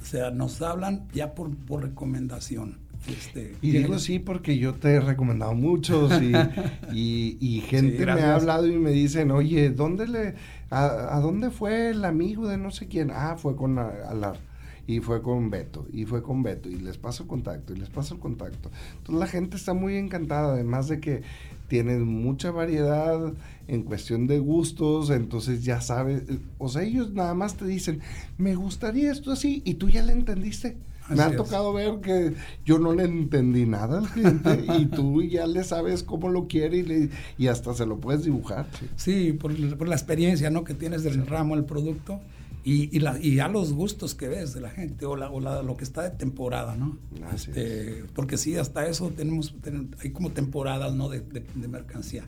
O 0.00 0.04
sea, 0.04 0.30
nos 0.30 0.62
hablan 0.62 1.08
ya 1.12 1.34
por, 1.34 1.54
por 1.56 1.82
recomendación. 1.82 2.78
Este, 3.06 3.54
y 3.62 3.70
digo 3.70 3.98
sí 3.98 4.18
porque 4.18 4.58
yo 4.58 4.74
te 4.74 4.94
he 4.94 5.00
recomendado 5.00 5.54
muchos 5.54 6.12
y, 6.20 6.32
y, 7.40 7.60
gente 7.62 8.04
me 8.04 8.20
ha 8.20 8.34
hablado 8.34 8.66
y 8.66 8.76
me 8.76 8.90
dicen, 8.90 9.30
oye, 9.30 9.70
¿dónde 9.70 10.08
le, 10.08 10.34
¿A, 10.70 11.18
dónde 11.20 11.50
fue 11.50 11.90
el 11.90 12.04
amigo 12.04 12.46
de 12.46 12.58
no 12.58 12.70
sé 12.70 12.88
quién? 12.88 13.10
Ah, 13.10 13.36
fue 13.38 13.56
con 13.56 13.78
Alar. 13.78 14.38
Y 14.86 15.00
fue 15.00 15.20
con 15.20 15.50
Beto, 15.50 15.86
y 15.92 16.06
fue 16.06 16.22
con 16.22 16.42
Beto, 16.42 16.70
y 16.70 16.76
les 16.76 16.96
paso 16.96 17.24
el 17.24 17.28
contacto, 17.28 17.74
y 17.74 17.76
les 17.76 17.90
paso 17.90 18.14
el 18.14 18.20
contacto. 18.20 18.70
Entonces 18.96 19.20
la 19.20 19.26
gente 19.26 19.56
está 19.58 19.74
muy 19.74 19.96
encantada, 19.96 20.54
además 20.54 20.88
de 20.88 20.98
que 20.98 21.20
tienen 21.68 22.06
mucha 22.06 22.52
variedad 22.52 23.34
en 23.66 23.82
cuestión 23.82 24.26
de 24.26 24.38
gustos, 24.38 25.10
entonces 25.10 25.62
ya 25.62 25.82
sabes, 25.82 26.22
o 26.56 26.70
sea, 26.70 26.84
ellos 26.84 27.12
nada 27.12 27.34
más 27.34 27.58
te 27.58 27.66
dicen, 27.66 28.00
me 28.38 28.54
gustaría 28.54 29.12
esto 29.12 29.30
así, 29.30 29.60
y 29.66 29.74
tú 29.74 29.90
ya 29.90 30.02
le 30.02 30.14
entendiste. 30.14 30.78
Me 31.10 31.22
ha 31.22 31.36
tocado 31.36 31.72
ver 31.72 32.00
que 32.00 32.34
yo 32.64 32.78
no 32.78 32.92
le 32.92 33.04
entendí 33.04 33.66
nada 33.66 33.98
al 33.98 34.08
cliente 34.08 34.64
y 34.78 34.86
tú 34.86 35.22
ya 35.22 35.46
le 35.46 35.64
sabes 35.64 36.02
cómo 36.02 36.28
lo 36.28 36.48
quiere 36.48 36.78
y, 36.78 36.82
le, 36.82 37.10
y 37.36 37.46
hasta 37.46 37.74
se 37.74 37.86
lo 37.86 37.98
puedes 37.98 38.24
dibujar. 38.24 38.66
Sí, 38.96 39.32
por, 39.32 39.58
la 39.58 39.94
experiencia 39.94 40.50
¿no? 40.50 40.64
que 40.64 40.74
tienes 40.74 41.02
del 41.02 41.26
ramo, 41.26 41.54
el 41.54 41.64
producto 41.64 42.20
y, 42.64 42.94
y, 42.94 43.00
la, 43.00 43.18
y 43.18 43.36
ya 43.36 43.48
los 43.48 43.72
gustos 43.72 44.14
que 44.14 44.28
ves 44.28 44.52
de 44.52 44.60
la 44.60 44.68
gente 44.68 45.06
o, 45.06 45.16
la, 45.16 45.30
o 45.30 45.40
la, 45.40 45.62
lo 45.62 45.76
que 45.76 45.84
está 45.84 46.02
de 46.02 46.10
temporada, 46.10 46.76
¿no? 46.76 46.98
Este, 47.32 48.04
porque 48.14 48.36
sí, 48.36 48.56
hasta 48.56 48.86
eso 48.86 49.10
tenemos, 49.10 49.54
hay 50.02 50.10
como 50.10 50.32
temporadas, 50.32 50.94
¿no? 50.94 51.08
De, 51.08 51.20
de, 51.20 51.68
mercancía, 51.68 52.24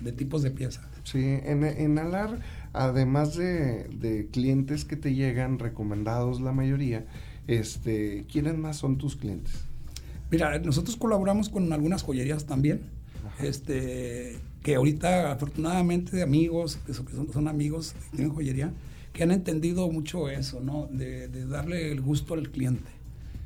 de 0.00 0.10
tipos 0.10 0.42
de 0.42 0.50
piezas. 0.50 0.84
Sí, 1.04 1.20
en, 1.22 1.62
en 1.62 1.98
Alar, 1.98 2.40
además 2.72 3.36
de, 3.36 3.84
de 3.84 4.26
clientes 4.32 4.84
que 4.84 4.96
te 4.96 5.14
llegan 5.14 5.58
recomendados 5.58 6.40
la 6.40 6.50
mayoría, 6.50 7.06
este, 7.46 8.24
¿Quiénes 8.30 8.56
más 8.56 8.76
son 8.76 8.98
tus 8.98 9.16
clientes? 9.16 9.52
Mira, 10.30 10.58
nosotros 10.58 10.96
colaboramos 10.96 11.48
con 11.48 11.72
algunas 11.72 12.02
joyerías 12.02 12.46
también. 12.46 12.80
Este, 13.40 14.38
que 14.62 14.76
ahorita 14.76 15.32
afortunadamente 15.32 16.22
amigos, 16.22 16.78
que 16.86 16.94
son, 16.94 17.32
son 17.32 17.48
amigos, 17.48 17.94
tienen 18.12 18.32
joyería, 18.32 18.72
que 19.14 19.22
han 19.22 19.30
entendido 19.30 19.88
mucho 19.90 20.28
eso, 20.28 20.60
¿no? 20.60 20.88
De, 20.90 21.28
darle 21.46 21.92
el 21.92 22.00
gusto 22.00 22.34
al 22.34 22.50
cliente. 22.50 22.90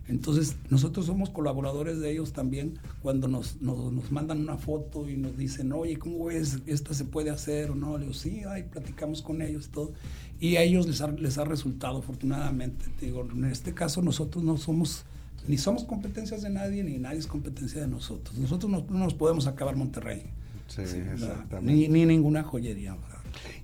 Entonces, 0.08 0.56
nosotros 0.70 1.06
somos 1.06 1.30
colaboradores 1.30 2.00
de 2.00 2.10
ellos 2.10 2.32
también 2.32 2.78
cuando 3.02 3.28
nos, 3.28 3.60
nos, 3.60 4.10
mandan 4.10 4.40
una 4.40 4.56
foto 4.56 5.08
y 5.08 5.16
nos 5.16 5.36
dicen, 5.36 5.72
oye, 5.72 5.98
¿cómo 5.98 6.24
ves? 6.26 6.58
¿Esta 6.66 6.94
se 6.94 7.04
puede 7.04 7.30
hacer 7.30 7.70
o 7.70 7.74
no? 7.74 7.98
Le 7.98 8.04
digo, 8.04 8.14
sí, 8.14 8.42
ahí 8.48 8.62
platicamos 8.62 9.20
con 9.20 9.42
ellos 9.42 9.66
y 9.66 9.70
todo 9.70 9.92
y 10.40 10.56
a 10.56 10.62
ellos 10.62 10.86
les 10.86 11.00
ha, 11.00 11.08
les 11.08 11.38
ha 11.38 11.44
resultado 11.44 11.98
afortunadamente. 11.98 12.86
Te 12.98 13.06
digo, 13.06 13.26
en 13.30 13.44
este 13.44 13.74
caso 13.74 14.02
nosotros 14.02 14.44
no 14.44 14.56
somos, 14.56 15.04
ni 15.46 15.58
somos 15.58 15.84
competencias 15.84 16.42
de 16.42 16.50
nadie, 16.50 16.84
ni 16.84 16.98
nadie 16.98 17.18
es 17.18 17.26
competencia 17.26 17.80
de 17.80 17.88
nosotros. 17.88 18.36
Nosotros 18.38 18.70
no, 18.70 18.84
nos 18.90 19.14
podemos 19.14 19.46
acabar 19.46 19.76
Monterrey. 19.76 20.22
Sí, 20.68 20.82
exactamente. 20.82 21.72
Ni, 21.72 21.88
ni, 21.88 22.06
ninguna 22.06 22.42
joyería. 22.42 22.96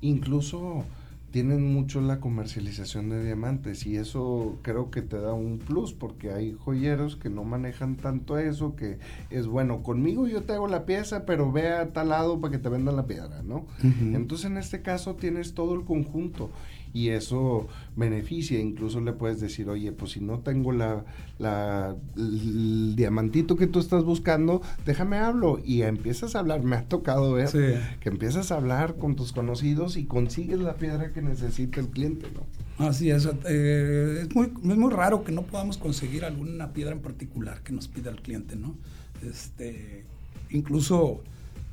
Incluso 0.01 0.84
tienen 1.35 1.74
mucho 1.74 2.01
la 2.01 2.20
comercialización 2.20 3.09
de 3.09 3.24
diamantes 3.24 3.87
y 3.87 3.97
eso 3.97 4.57
creo 4.62 4.93
que 4.93 5.03
te 5.03 5.18
da 5.18 5.32
un 5.35 5.59
plus 5.59 5.93
porque 5.93 6.30
hay 6.30 6.53
joyeros 6.53 7.16
que 7.16 7.28
no 7.28 7.43
manejan 7.43 7.97
tanto 7.97 8.39
eso, 8.39 8.76
que 8.76 9.01
es 9.30 9.49
bueno, 9.49 9.82
conmigo 9.82 10.28
yo 10.28 10.45
te 10.45 10.53
hago 10.53 10.68
la 10.68 10.87
pieza, 10.87 11.26
pero 11.26 11.51
ve 11.51 11.72
a 11.72 11.93
tal 11.93 12.11
lado 12.11 12.41
para 12.41 12.53
que 12.53 12.59
te 12.59 12.68
vendan 12.68 12.95
la 12.95 13.09
piedra, 13.09 13.43
¿no? 13.43 13.66
Entonces 13.82 14.47
en 14.47 14.59
este 14.59 14.80
caso 14.82 15.16
tienes 15.16 15.55
todo 15.55 15.74
el 15.74 15.85
conjunto 15.85 16.51
y 16.95 17.09
eso 17.09 17.66
beneficia. 17.97 18.59
Incluso 18.61 19.01
le 19.01 19.12
puedes 19.12 19.41
decir, 19.41 19.68
oye, 19.68 19.91
pues 19.91 20.12
si 20.12 20.20
no 20.20 20.39
tengo 20.39 20.70
la, 20.70 21.05
la 21.39 21.97
el 22.16 22.95
diamantito 22.95 23.57
que 23.57 23.66
tú 23.66 23.80
estás 23.80 24.05
buscando, 24.05 24.62
déjame 24.87 25.18
hablo. 25.18 25.61
Y 25.62 25.82
empiezas 25.82 26.37
a 26.37 26.39
hablar. 26.39 26.62
Me 26.62 26.76
ha 26.76 26.85
tocado 26.85 27.32
ver 27.32 27.51
que 28.01 28.09
empiezas 28.09 28.53
a 28.53 28.57
hablar 28.57 28.95
con 28.95 29.16
tus 29.16 29.32
conocidos 29.32 29.97
y 29.97 30.05
consigues 30.05 30.61
la 30.61 30.74
piedra 30.74 31.12
que 31.12 31.20
necesita 31.25 31.81
el 31.81 31.89
cliente, 31.89 32.29
¿no? 32.33 32.87
Así 32.87 33.11
es. 33.11 33.29
Eh, 33.47 34.20
es, 34.22 34.35
muy, 34.35 34.47
es 34.47 34.77
muy 34.77 34.93
raro 34.93 35.25
que 35.25 35.33
no 35.33 35.43
podamos 35.43 35.79
conseguir 35.79 36.25
alguna 36.25 36.72
piedra 36.72 36.93
en 36.93 37.01
particular 37.01 37.62
que 37.62 37.72
nos 37.72 37.89
pida 37.89 38.11
el 38.11 38.20
cliente, 38.20 38.57
¿no? 38.57 38.77
Este, 39.22 40.05
incluso 40.51 41.22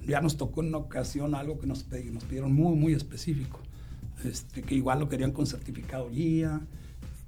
ya 0.08 0.22
nos 0.22 0.38
tocó 0.38 0.62
en 0.62 0.70
una 0.70 0.78
ocasión 0.78 1.36
algo 1.36 1.60
que 1.60 1.68
nos, 1.68 1.86
nos 1.90 2.24
pidieron 2.24 2.54
muy, 2.54 2.76
muy 2.76 2.94
específico. 2.94 3.60
Este, 4.24 4.62
que 4.62 4.76
igual 4.76 5.00
lo 5.00 5.10
querían 5.10 5.32
con 5.32 5.48
certificado 5.48 6.10
guía 6.12 6.62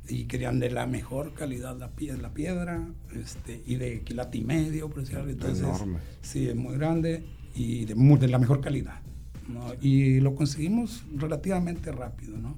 y 0.07 0.26
querían 0.26 0.59
de 0.59 0.69
la 0.69 0.86
mejor 0.86 1.34
calidad 1.34 1.78
la, 1.78 1.89
piedra, 1.89 2.21
la 2.21 2.34
piedra 2.34 2.88
este, 3.15 3.63
y 3.65 3.76
de 3.76 4.01
quilate 4.01 4.38
y 4.38 4.43
medio, 4.43 4.89
por 4.89 4.99
decirlo 4.99 5.28
Entonces, 5.30 5.63
enorme. 5.63 5.99
Sí, 6.21 6.47
es 6.47 6.55
muy 6.55 6.76
grande 6.76 7.26
y 7.55 7.86
de, 7.86 7.95
de 7.95 8.28
la 8.28 8.38
mejor 8.38 8.61
calidad. 8.61 9.01
Y 9.81 10.19
lo 10.19 10.35
conseguimos 10.35 11.03
relativamente 11.15 11.91
rápido, 11.91 12.37
¿no? 12.37 12.55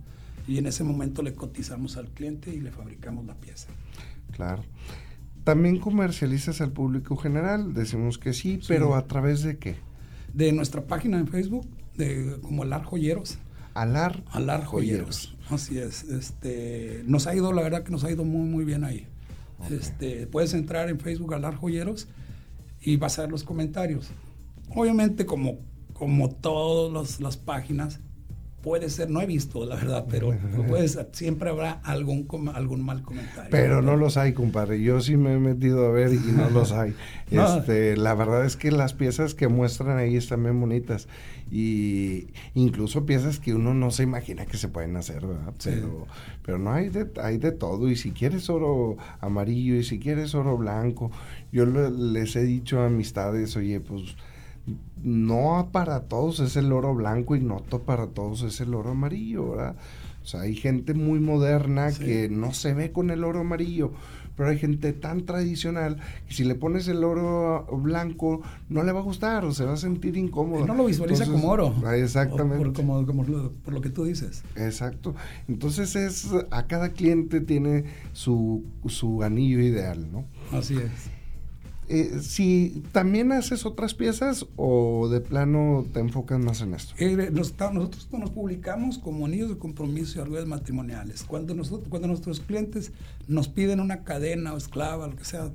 Y 0.48 0.58
en 0.58 0.68
ese 0.68 0.84
momento 0.84 1.24
le 1.24 1.34
cotizamos 1.34 1.98
al 1.98 2.10
cliente 2.10 2.54
y 2.54 2.62
le 2.62 2.72
fabricamos 2.72 3.26
la 3.26 3.34
pieza. 3.34 3.68
Claro. 4.32 4.64
¿También 5.44 5.80
comercializas 5.80 6.62
al 6.62 6.72
público 6.72 7.16
general? 7.16 7.74
Decimos 7.74 8.18
que 8.18 8.34
sí, 8.34 8.60
pero 8.68 8.96
¿a 8.96 9.06
través 9.08 9.44
de 9.44 9.58
qué? 9.58 9.76
De 10.34 10.52
nuestra 10.52 10.86
página 10.86 11.20
en 11.20 11.28
Facebook, 11.28 11.68
de 11.98 12.38
como 12.42 12.64
Alar 12.64 12.84
Joyeros. 12.84 13.38
Alar, 13.74 14.24
Alar 14.32 14.66
Joyeros. 14.66 15.36
Así 15.50 15.78
es. 15.78 16.04
Este, 16.04 17.04
nos 17.06 17.28
ha 17.28 17.36
ido, 17.36 17.54
la 17.54 17.62
verdad 17.62 17.84
que 17.84 17.92
nos 17.92 18.04
ha 18.04 18.12
ido 18.12 18.24
muy, 18.24 18.48
muy 18.48 18.66
bien 18.66 18.84
ahí. 18.84 19.08
Este, 19.70 20.28
puedes 20.28 20.54
entrar 20.54 20.90
en 20.90 21.00
Facebook 21.00 21.34
Alar 21.34 21.56
Joyeros 21.56 22.08
y 22.82 22.98
vas 22.98 23.18
a 23.20 23.24
ver 23.24 23.32
los 23.32 23.44
comentarios. 23.44 24.10
Obviamente, 24.76 25.26
como, 25.26 25.60
como 25.96 26.30
todas 26.30 27.22
las 27.22 27.38
páginas, 27.38 28.02
puede 28.66 28.90
ser, 28.90 29.12
no 29.12 29.22
he 29.22 29.28
visto 29.28 29.64
la 29.64 29.76
verdad, 29.76 30.08
pero 30.10 30.36
puedes, 30.68 31.00
siempre 31.12 31.52
habrá 31.52 31.74
algún, 31.84 32.28
algún 32.54 32.84
mal 32.84 33.04
comentario. 33.04 33.52
Pero 33.52 33.84
no 33.84 33.96
los 33.96 34.18
hay, 34.18 34.34
compadre. 34.34 34.82
Yo 34.82 35.00
sí 35.02 35.18
me 35.18 35.36
he 35.36 35.38
metido 35.38 35.86
a 35.86 35.92
ver 35.92 36.12
y 36.12 36.32
no 36.32 36.50
los 36.54 36.72
hay. 36.72 36.96
Este, 37.30 37.96
la 37.96 38.16
verdad 38.16 38.44
es 38.44 38.58
que 38.58 38.72
las 38.72 38.96
piezas 38.96 39.36
que 39.36 39.48
muestran 39.48 39.98
ahí 40.00 40.18
están 40.18 40.44
bien 40.44 40.60
bonitas. 40.60 41.08
Y 41.52 42.30
incluso 42.56 43.06
piezas 43.06 43.40
que 43.40 43.54
uno 43.54 43.76
no 43.76 43.92
se 43.92 44.02
imagina 44.02 44.48
que 44.48 44.58
se 44.58 44.68
pueden 44.68 44.98
hacer, 44.98 45.28
¿verdad? 45.28 45.54
Pero, 45.64 46.08
pero 46.44 46.58
no 46.58 46.74
hay 46.74 46.90
de, 46.90 47.08
hay 47.22 47.38
de 47.38 47.52
todo. 47.52 47.88
Y 47.88 47.96
si 47.96 48.12
quieres 48.12 48.50
oro 48.50 48.98
amarillo 49.22 49.76
y 49.76 49.84
si 49.84 50.00
quieres 50.00 50.34
oro 50.34 50.58
blanco, 50.58 51.12
yo 51.52 51.68
les 51.68 52.36
he 52.36 52.44
dicho 52.44 52.82
a 52.82 52.88
amistades, 52.88 53.56
oye, 53.56 53.80
pues 53.80 54.16
no 55.04 55.70
para 55.72 56.02
todos 56.02 56.40
es 56.40 56.56
el 56.56 56.72
oro 56.72 56.96
blanco 56.96 57.36
y 57.36 57.42
no 57.42 57.58
para 57.86 58.08
todos 58.08 58.42
es 58.42 58.60
el 58.62 58.74
oro 58.74 58.92
amarillo, 58.92 59.52
¿verdad? 59.52 59.76
O 60.24 60.28
sea, 60.28 60.42
hay 60.42 60.56
gente 60.56 60.96
muy 60.96 61.20
moderna 61.20 61.92
que 61.92 62.30
no 62.30 62.52
se 62.52 62.74
ve 62.74 62.92
con 62.92 63.12
el 63.12 63.24
oro 63.24 63.42
amarillo, 63.42 63.92
pero 64.36 64.50
hay 64.50 64.58
gente 64.58 64.92
tan 64.92 65.26
tradicional 65.26 65.98
que 66.28 66.34
si 66.34 66.44
le 66.44 66.56
pones 66.56 66.88
el 66.88 67.04
oro 67.04 67.68
blanco 67.80 68.42
no 68.68 68.82
le 68.82 68.92
va 68.92 69.02
a 69.02 69.04
gustar 69.04 69.46
o 69.46 69.54
se 69.54 69.66
va 69.66 69.74
a 69.74 69.78
sentir 69.78 70.18
incómodo. 70.18 70.66
No 70.66 70.74
lo 70.74 70.86
visualiza 70.86 71.28
como 71.28 71.50
oro. 71.50 71.76
Ah, 71.86 71.96
exactamente. 71.96 72.58
Por, 72.58 72.74
como, 72.74 73.06
por 73.64 73.74
lo 73.74 73.82
que 73.82 73.90
tú 73.90 74.06
dices. 74.06 74.44
Exacto. 74.56 75.14
Entonces 75.48 75.96
es 75.96 76.28
a 76.50 76.66
cada 76.66 76.90
cliente 76.90 77.40
tiene 77.40 77.86
su, 78.14 78.64
su 78.88 79.22
anillo 79.22 79.60
ideal, 79.60 80.12
¿no? 80.12 80.26
Así 80.52 80.76
es. 80.76 81.12
Eh, 81.88 82.20
si 82.22 82.84
también 82.92 83.32
haces 83.32 83.66
otras 83.66 83.94
piezas 83.94 84.48
o 84.56 85.08
de 85.08 85.22
plano 85.22 85.86
te 85.94 86.00
enfocas 86.00 86.40
más 86.40 86.62
en 86.62 86.74
esto. 86.74 86.96
Eh, 86.98 87.30
nosotros 87.32 88.08
nos 88.12 88.32
publicamos 88.32 88.98
como 88.98 89.26
anillos 89.26 89.50
de 89.50 89.58
compromiso 89.58 90.18
y 90.18 90.22
argüelles 90.22 90.48
matrimoniales. 90.48 91.24
Cuando, 91.24 91.54
nosotros, 91.54 91.88
cuando 91.90 92.08
nuestros 92.08 92.40
clientes 92.40 92.92
nos 93.28 93.48
piden 93.48 93.80
una 93.80 94.04
cadena 94.04 94.54
o 94.54 94.58
esclava, 94.58 95.08
lo 95.08 95.16
que 95.16 95.26
sea, 95.26 95.52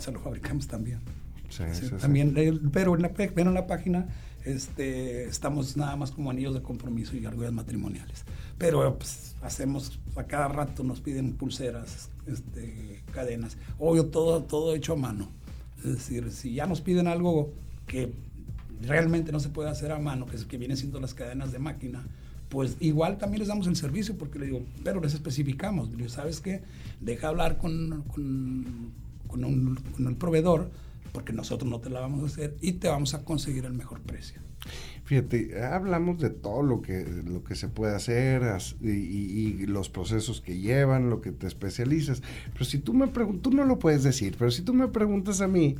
se 0.00 0.12
lo 0.12 0.20
fabricamos 0.20 0.66
también. 0.66 1.00
Sí, 1.48 1.64
sí, 1.72 1.90
también 2.00 2.34
eh, 2.36 2.58
pero, 2.72 2.94
en 2.94 3.02
la, 3.02 3.12
pero 3.12 3.48
en 3.48 3.54
la 3.54 3.66
página 3.66 4.08
este, 4.44 5.24
estamos 5.24 5.76
nada 5.76 5.96
más 5.96 6.10
como 6.10 6.30
anillos 6.30 6.54
de 6.54 6.62
compromiso 6.62 7.16
y 7.16 7.24
argollas 7.24 7.52
matrimoniales. 7.52 8.24
Pero 8.58 8.98
pues, 8.98 9.36
hacemos, 9.42 10.00
a 10.16 10.24
cada 10.24 10.48
rato 10.48 10.82
nos 10.82 11.00
piden 11.00 11.34
pulseras, 11.34 12.10
este, 12.26 13.02
cadenas, 13.12 13.56
obvio 13.78 14.06
todo, 14.06 14.42
todo 14.42 14.74
hecho 14.74 14.94
a 14.94 14.96
mano. 14.96 15.28
Es 15.84 15.92
decir, 15.92 16.30
si 16.30 16.54
ya 16.54 16.66
nos 16.66 16.80
piden 16.80 17.06
algo 17.06 17.52
que 17.86 18.12
realmente 18.80 19.32
no 19.32 19.40
se 19.40 19.48
puede 19.48 19.68
hacer 19.68 19.92
a 19.92 19.98
mano, 19.98 20.26
que, 20.26 20.36
es, 20.36 20.44
que 20.44 20.58
vienen 20.58 20.76
siendo 20.76 21.00
las 21.00 21.14
cadenas 21.14 21.52
de 21.52 21.58
máquina, 21.58 22.04
pues 22.48 22.76
igual 22.80 23.18
también 23.18 23.40
les 23.40 23.48
damos 23.48 23.66
el 23.66 23.76
servicio 23.76 24.16
porque 24.16 24.38
le 24.38 24.46
digo, 24.46 24.62
pero 24.84 25.00
les 25.00 25.14
especificamos. 25.14 25.90
Le 25.90 26.08
¿sabes 26.08 26.40
qué? 26.40 26.62
Deja 27.00 27.28
hablar 27.28 27.58
con, 27.58 28.04
con 29.26 30.06
el 30.06 30.16
proveedor 30.16 30.70
porque 31.12 31.32
nosotros 31.32 31.70
no 31.70 31.80
te 31.80 31.90
la 31.90 32.00
vamos 32.00 32.22
a 32.22 32.26
hacer 32.26 32.56
y 32.60 32.72
te 32.72 32.88
vamos 32.88 33.14
a 33.14 33.24
conseguir 33.24 33.64
el 33.64 33.74
mejor 33.74 34.00
precio. 34.00 34.40
Fíjate, 35.04 35.62
hablamos 35.62 36.18
de 36.18 36.30
todo 36.30 36.62
lo 36.62 36.80
que, 36.80 37.04
lo 37.04 37.42
que 37.42 37.54
se 37.54 37.68
puede 37.68 37.94
hacer 37.94 38.42
y, 38.80 38.88
y, 38.88 39.66
los 39.66 39.88
procesos 39.88 40.40
que 40.40 40.58
llevan, 40.58 41.10
lo 41.10 41.20
que 41.20 41.32
te 41.32 41.46
especializas. 41.46 42.22
Pero 42.52 42.64
si 42.64 42.78
tú 42.78 42.94
me 42.94 43.08
preguntas, 43.08 43.42
tú 43.42 43.50
no 43.50 43.64
lo 43.64 43.78
puedes 43.78 44.02
decir, 44.04 44.36
pero 44.38 44.50
si 44.50 44.62
tú 44.62 44.72
me 44.72 44.88
preguntas 44.88 45.40
a 45.40 45.48
mí, 45.48 45.76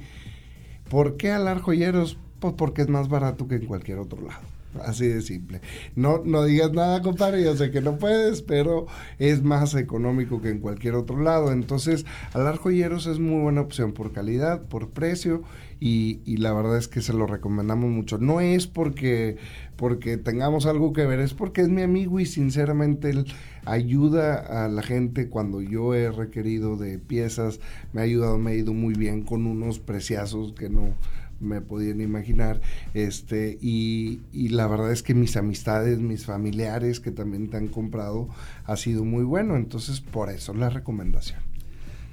¿por 0.90 1.16
qué 1.16 1.30
alar 1.30 1.60
joyeros? 1.60 2.18
Pues 2.40 2.54
porque 2.54 2.82
es 2.82 2.88
más 2.88 3.08
barato 3.08 3.46
que 3.46 3.54
en 3.54 3.66
cualquier 3.66 3.98
otro 3.98 4.20
lado. 4.20 4.51
Así 4.80 5.06
de 5.06 5.20
simple. 5.22 5.60
No, 5.96 6.22
no 6.24 6.44
digas 6.44 6.72
nada, 6.72 7.02
compadre, 7.02 7.44
yo 7.44 7.56
sé 7.56 7.70
que 7.70 7.80
no 7.80 7.98
puedes, 7.98 8.42
pero 8.42 8.86
es 9.18 9.42
más 9.42 9.74
económico 9.74 10.40
que 10.40 10.50
en 10.50 10.60
cualquier 10.60 10.94
otro 10.94 11.20
lado. 11.20 11.52
Entonces, 11.52 12.06
Alar 12.32 12.56
Joyeros 12.56 13.06
es 13.06 13.18
muy 13.18 13.42
buena 13.42 13.60
opción 13.60 13.92
por 13.92 14.12
calidad, 14.12 14.62
por 14.62 14.90
precio 14.90 15.42
y, 15.84 16.36
la 16.36 16.52
verdad 16.52 16.78
es 16.78 16.86
que 16.86 17.02
se 17.02 17.12
lo 17.12 17.26
recomendamos 17.26 17.90
mucho. 17.90 18.16
No 18.16 18.40
es 18.40 18.68
porque, 18.68 19.36
porque 19.74 20.16
tengamos 20.16 20.64
algo 20.66 20.92
que 20.92 21.06
ver, 21.06 21.18
es 21.18 21.34
porque 21.34 21.60
es 21.62 21.68
mi 21.68 21.82
amigo 21.82 22.20
y 22.20 22.26
sinceramente 22.26 23.10
él 23.10 23.26
ayuda 23.64 24.64
a 24.64 24.68
la 24.68 24.82
gente 24.82 25.28
cuando 25.28 25.60
yo 25.60 25.94
he 25.94 26.10
requerido 26.12 26.76
de 26.76 26.98
piezas, 27.00 27.58
me 27.92 28.00
ha 28.00 28.04
ayudado, 28.04 28.38
me 28.38 28.52
ha 28.52 28.54
ido 28.54 28.72
muy 28.72 28.94
bien 28.94 29.22
con 29.22 29.44
unos 29.44 29.80
preciazos 29.80 30.52
que 30.52 30.68
no 30.68 30.94
me 31.42 31.60
podían 31.60 32.00
imaginar. 32.00 32.60
Este, 32.94 33.58
y, 33.60 34.20
y, 34.32 34.48
la 34.50 34.66
verdad 34.66 34.92
es 34.92 35.02
que 35.02 35.14
mis 35.14 35.36
amistades, 35.36 35.98
mis 35.98 36.24
familiares 36.24 37.00
que 37.00 37.10
también 37.10 37.48
te 37.48 37.56
han 37.56 37.68
comprado, 37.68 38.28
ha 38.64 38.76
sido 38.76 39.04
muy 39.04 39.24
bueno. 39.24 39.56
Entonces, 39.56 40.00
por 40.00 40.30
eso 40.30 40.54
la 40.54 40.70
recomendación. 40.70 41.40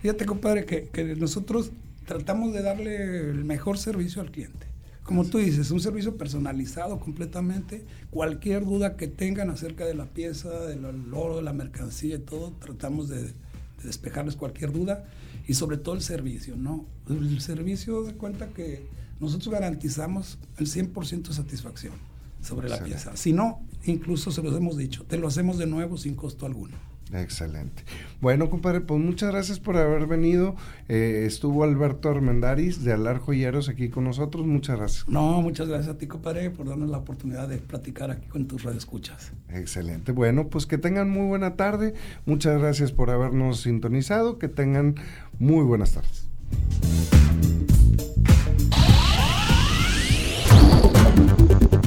Fíjate, 0.01 0.25
compadre, 0.25 0.65
que, 0.65 0.88
que 0.88 1.15
nosotros 1.15 1.71
tratamos 2.05 2.53
de 2.53 2.61
darle 2.61 3.30
el 3.30 3.45
mejor 3.45 3.77
servicio 3.77 4.21
al 4.21 4.32
cliente. 4.32 4.67
Como 5.03 5.25
tú 5.25 5.39
dices, 5.39 5.71
un 5.71 5.80
servicio 5.80 6.17
personalizado 6.17 6.99
completamente. 6.99 7.84
Cualquier 8.11 8.63
duda 8.63 8.95
que 8.95 9.07
tengan 9.07 9.49
acerca 9.49 9.86
de 9.86 9.95
la 9.95 10.05
pieza, 10.05 10.67
del 10.67 10.86
oro, 11.13 11.38
de 11.38 11.41
la 11.41 11.53
mercancía 11.53 12.15
y 12.15 12.19
todo, 12.19 12.53
tratamos 12.59 13.09
de, 13.09 13.23
de 13.23 13.34
despejarles 13.84 14.36
cualquier 14.36 14.71
duda 14.71 15.05
y 15.47 15.55
sobre 15.55 15.77
todo 15.77 15.95
el 15.95 16.01
servicio, 16.01 16.55
¿no? 16.55 16.86
El 17.09 17.41
servicio 17.41 18.03
de 18.03 18.13
cuenta 18.13 18.49
que 18.49 18.86
nosotros 19.20 19.53
garantizamos 19.53 20.39
el 20.57 20.67
100% 20.67 21.28
de 21.28 21.34
satisfacción 21.34 21.93
sobre 22.41 22.70
la 22.70 22.84
pieza. 22.84 23.15
Si 23.15 23.34
no, 23.34 23.61
incluso 23.86 24.32
se 24.32 24.41
los 24.41 24.55
hemos 24.55 24.78
dicho, 24.78 25.03
te 25.03 25.17
lo 25.17 25.28
hacemos 25.28 25.57
de 25.57 25.67
nuevo 25.67 25.97
sin 25.97 26.15
costo 26.15 26.45
alguno. 26.45 26.76
Excelente. 27.11 27.84
Bueno, 28.22 28.49
compadre, 28.49 28.82
pues 28.82 29.01
muchas 29.01 29.32
gracias 29.32 29.59
por 29.59 29.78
haber 29.78 30.05
venido. 30.05 30.55
Eh, 30.88 31.24
estuvo 31.26 31.63
Alberto 31.63 32.09
Armendaris 32.09 32.84
de 32.84 32.93
Alar 32.93 33.17
Joyeros 33.17 33.67
aquí 33.67 33.89
con 33.89 34.03
nosotros. 34.03 34.45
Muchas 34.45 34.78
gracias. 34.78 35.09
No, 35.09 35.41
muchas 35.41 35.67
gracias 35.67 35.95
a 35.95 35.97
ti, 35.97 36.05
compadre, 36.05 36.51
por 36.51 36.67
darnos 36.67 36.89
la 36.89 36.99
oportunidad 36.99 37.47
de 37.47 37.57
platicar 37.57 38.11
aquí 38.11 38.28
con 38.28 38.45
tus 38.47 38.63
radioescuchas. 38.63 39.32
Excelente. 39.49 40.11
Bueno, 40.11 40.49
pues 40.49 40.67
que 40.67 40.78
tengan 40.78 41.09
muy 41.09 41.28
buena 41.28 41.55
tarde. 41.55 41.95
Muchas 42.26 42.59
gracias 42.59 42.91
por 42.91 43.09
habernos 43.09 43.61
sintonizado. 43.61 44.38
Que 44.38 44.47
tengan 44.47 44.95
muy 45.39 45.63
buenas 45.63 45.93
tardes. 45.93 46.30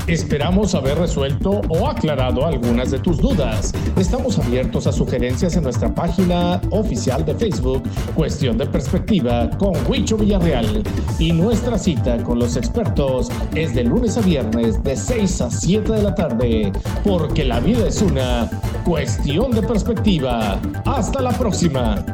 Esperamos 0.08 0.74
haber 0.74 0.98
resuelto 0.98 1.60
o 1.68 1.88
aclarado 1.88 2.44
algunas 2.44 2.90
de 2.90 2.98
tus 2.98 3.18
dudas. 3.18 3.72
Estamos 3.96 4.36
abiertos 4.38 4.88
a 4.88 4.92
sugerencias 4.92 5.54
en 5.56 5.62
nuestra 5.62 5.94
página 5.94 6.60
oficial 6.70 7.24
de 7.24 7.34
Facebook, 7.34 7.84
Cuestión 8.16 8.58
de 8.58 8.66
Perspectiva 8.66 9.48
con 9.58 9.72
Huicho 9.88 10.16
Villarreal. 10.16 10.82
Y 11.20 11.32
nuestra 11.32 11.78
cita 11.78 12.20
con 12.24 12.40
los 12.40 12.56
expertos 12.56 13.30
es 13.54 13.74
de 13.74 13.84
lunes 13.84 14.16
a 14.18 14.22
viernes 14.22 14.82
de 14.82 14.96
6 14.96 15.40
a 15.40 15.50
7 15.50 15.92
de 15.92 16.02
la 16.02 16.14
tarde, 16.14 16.72
porque 17.04 17.44
la 17.44 17.60
vida 17.60 17.86
es 17.86 18.02
una 18.02 18.50
cuestión 18.84 19.52
de 19.52 19.62
perspectiva. 19.62 20.60
Hasta 20.84 21.22
la 21.22 21.30
próxima. 21.30 22.04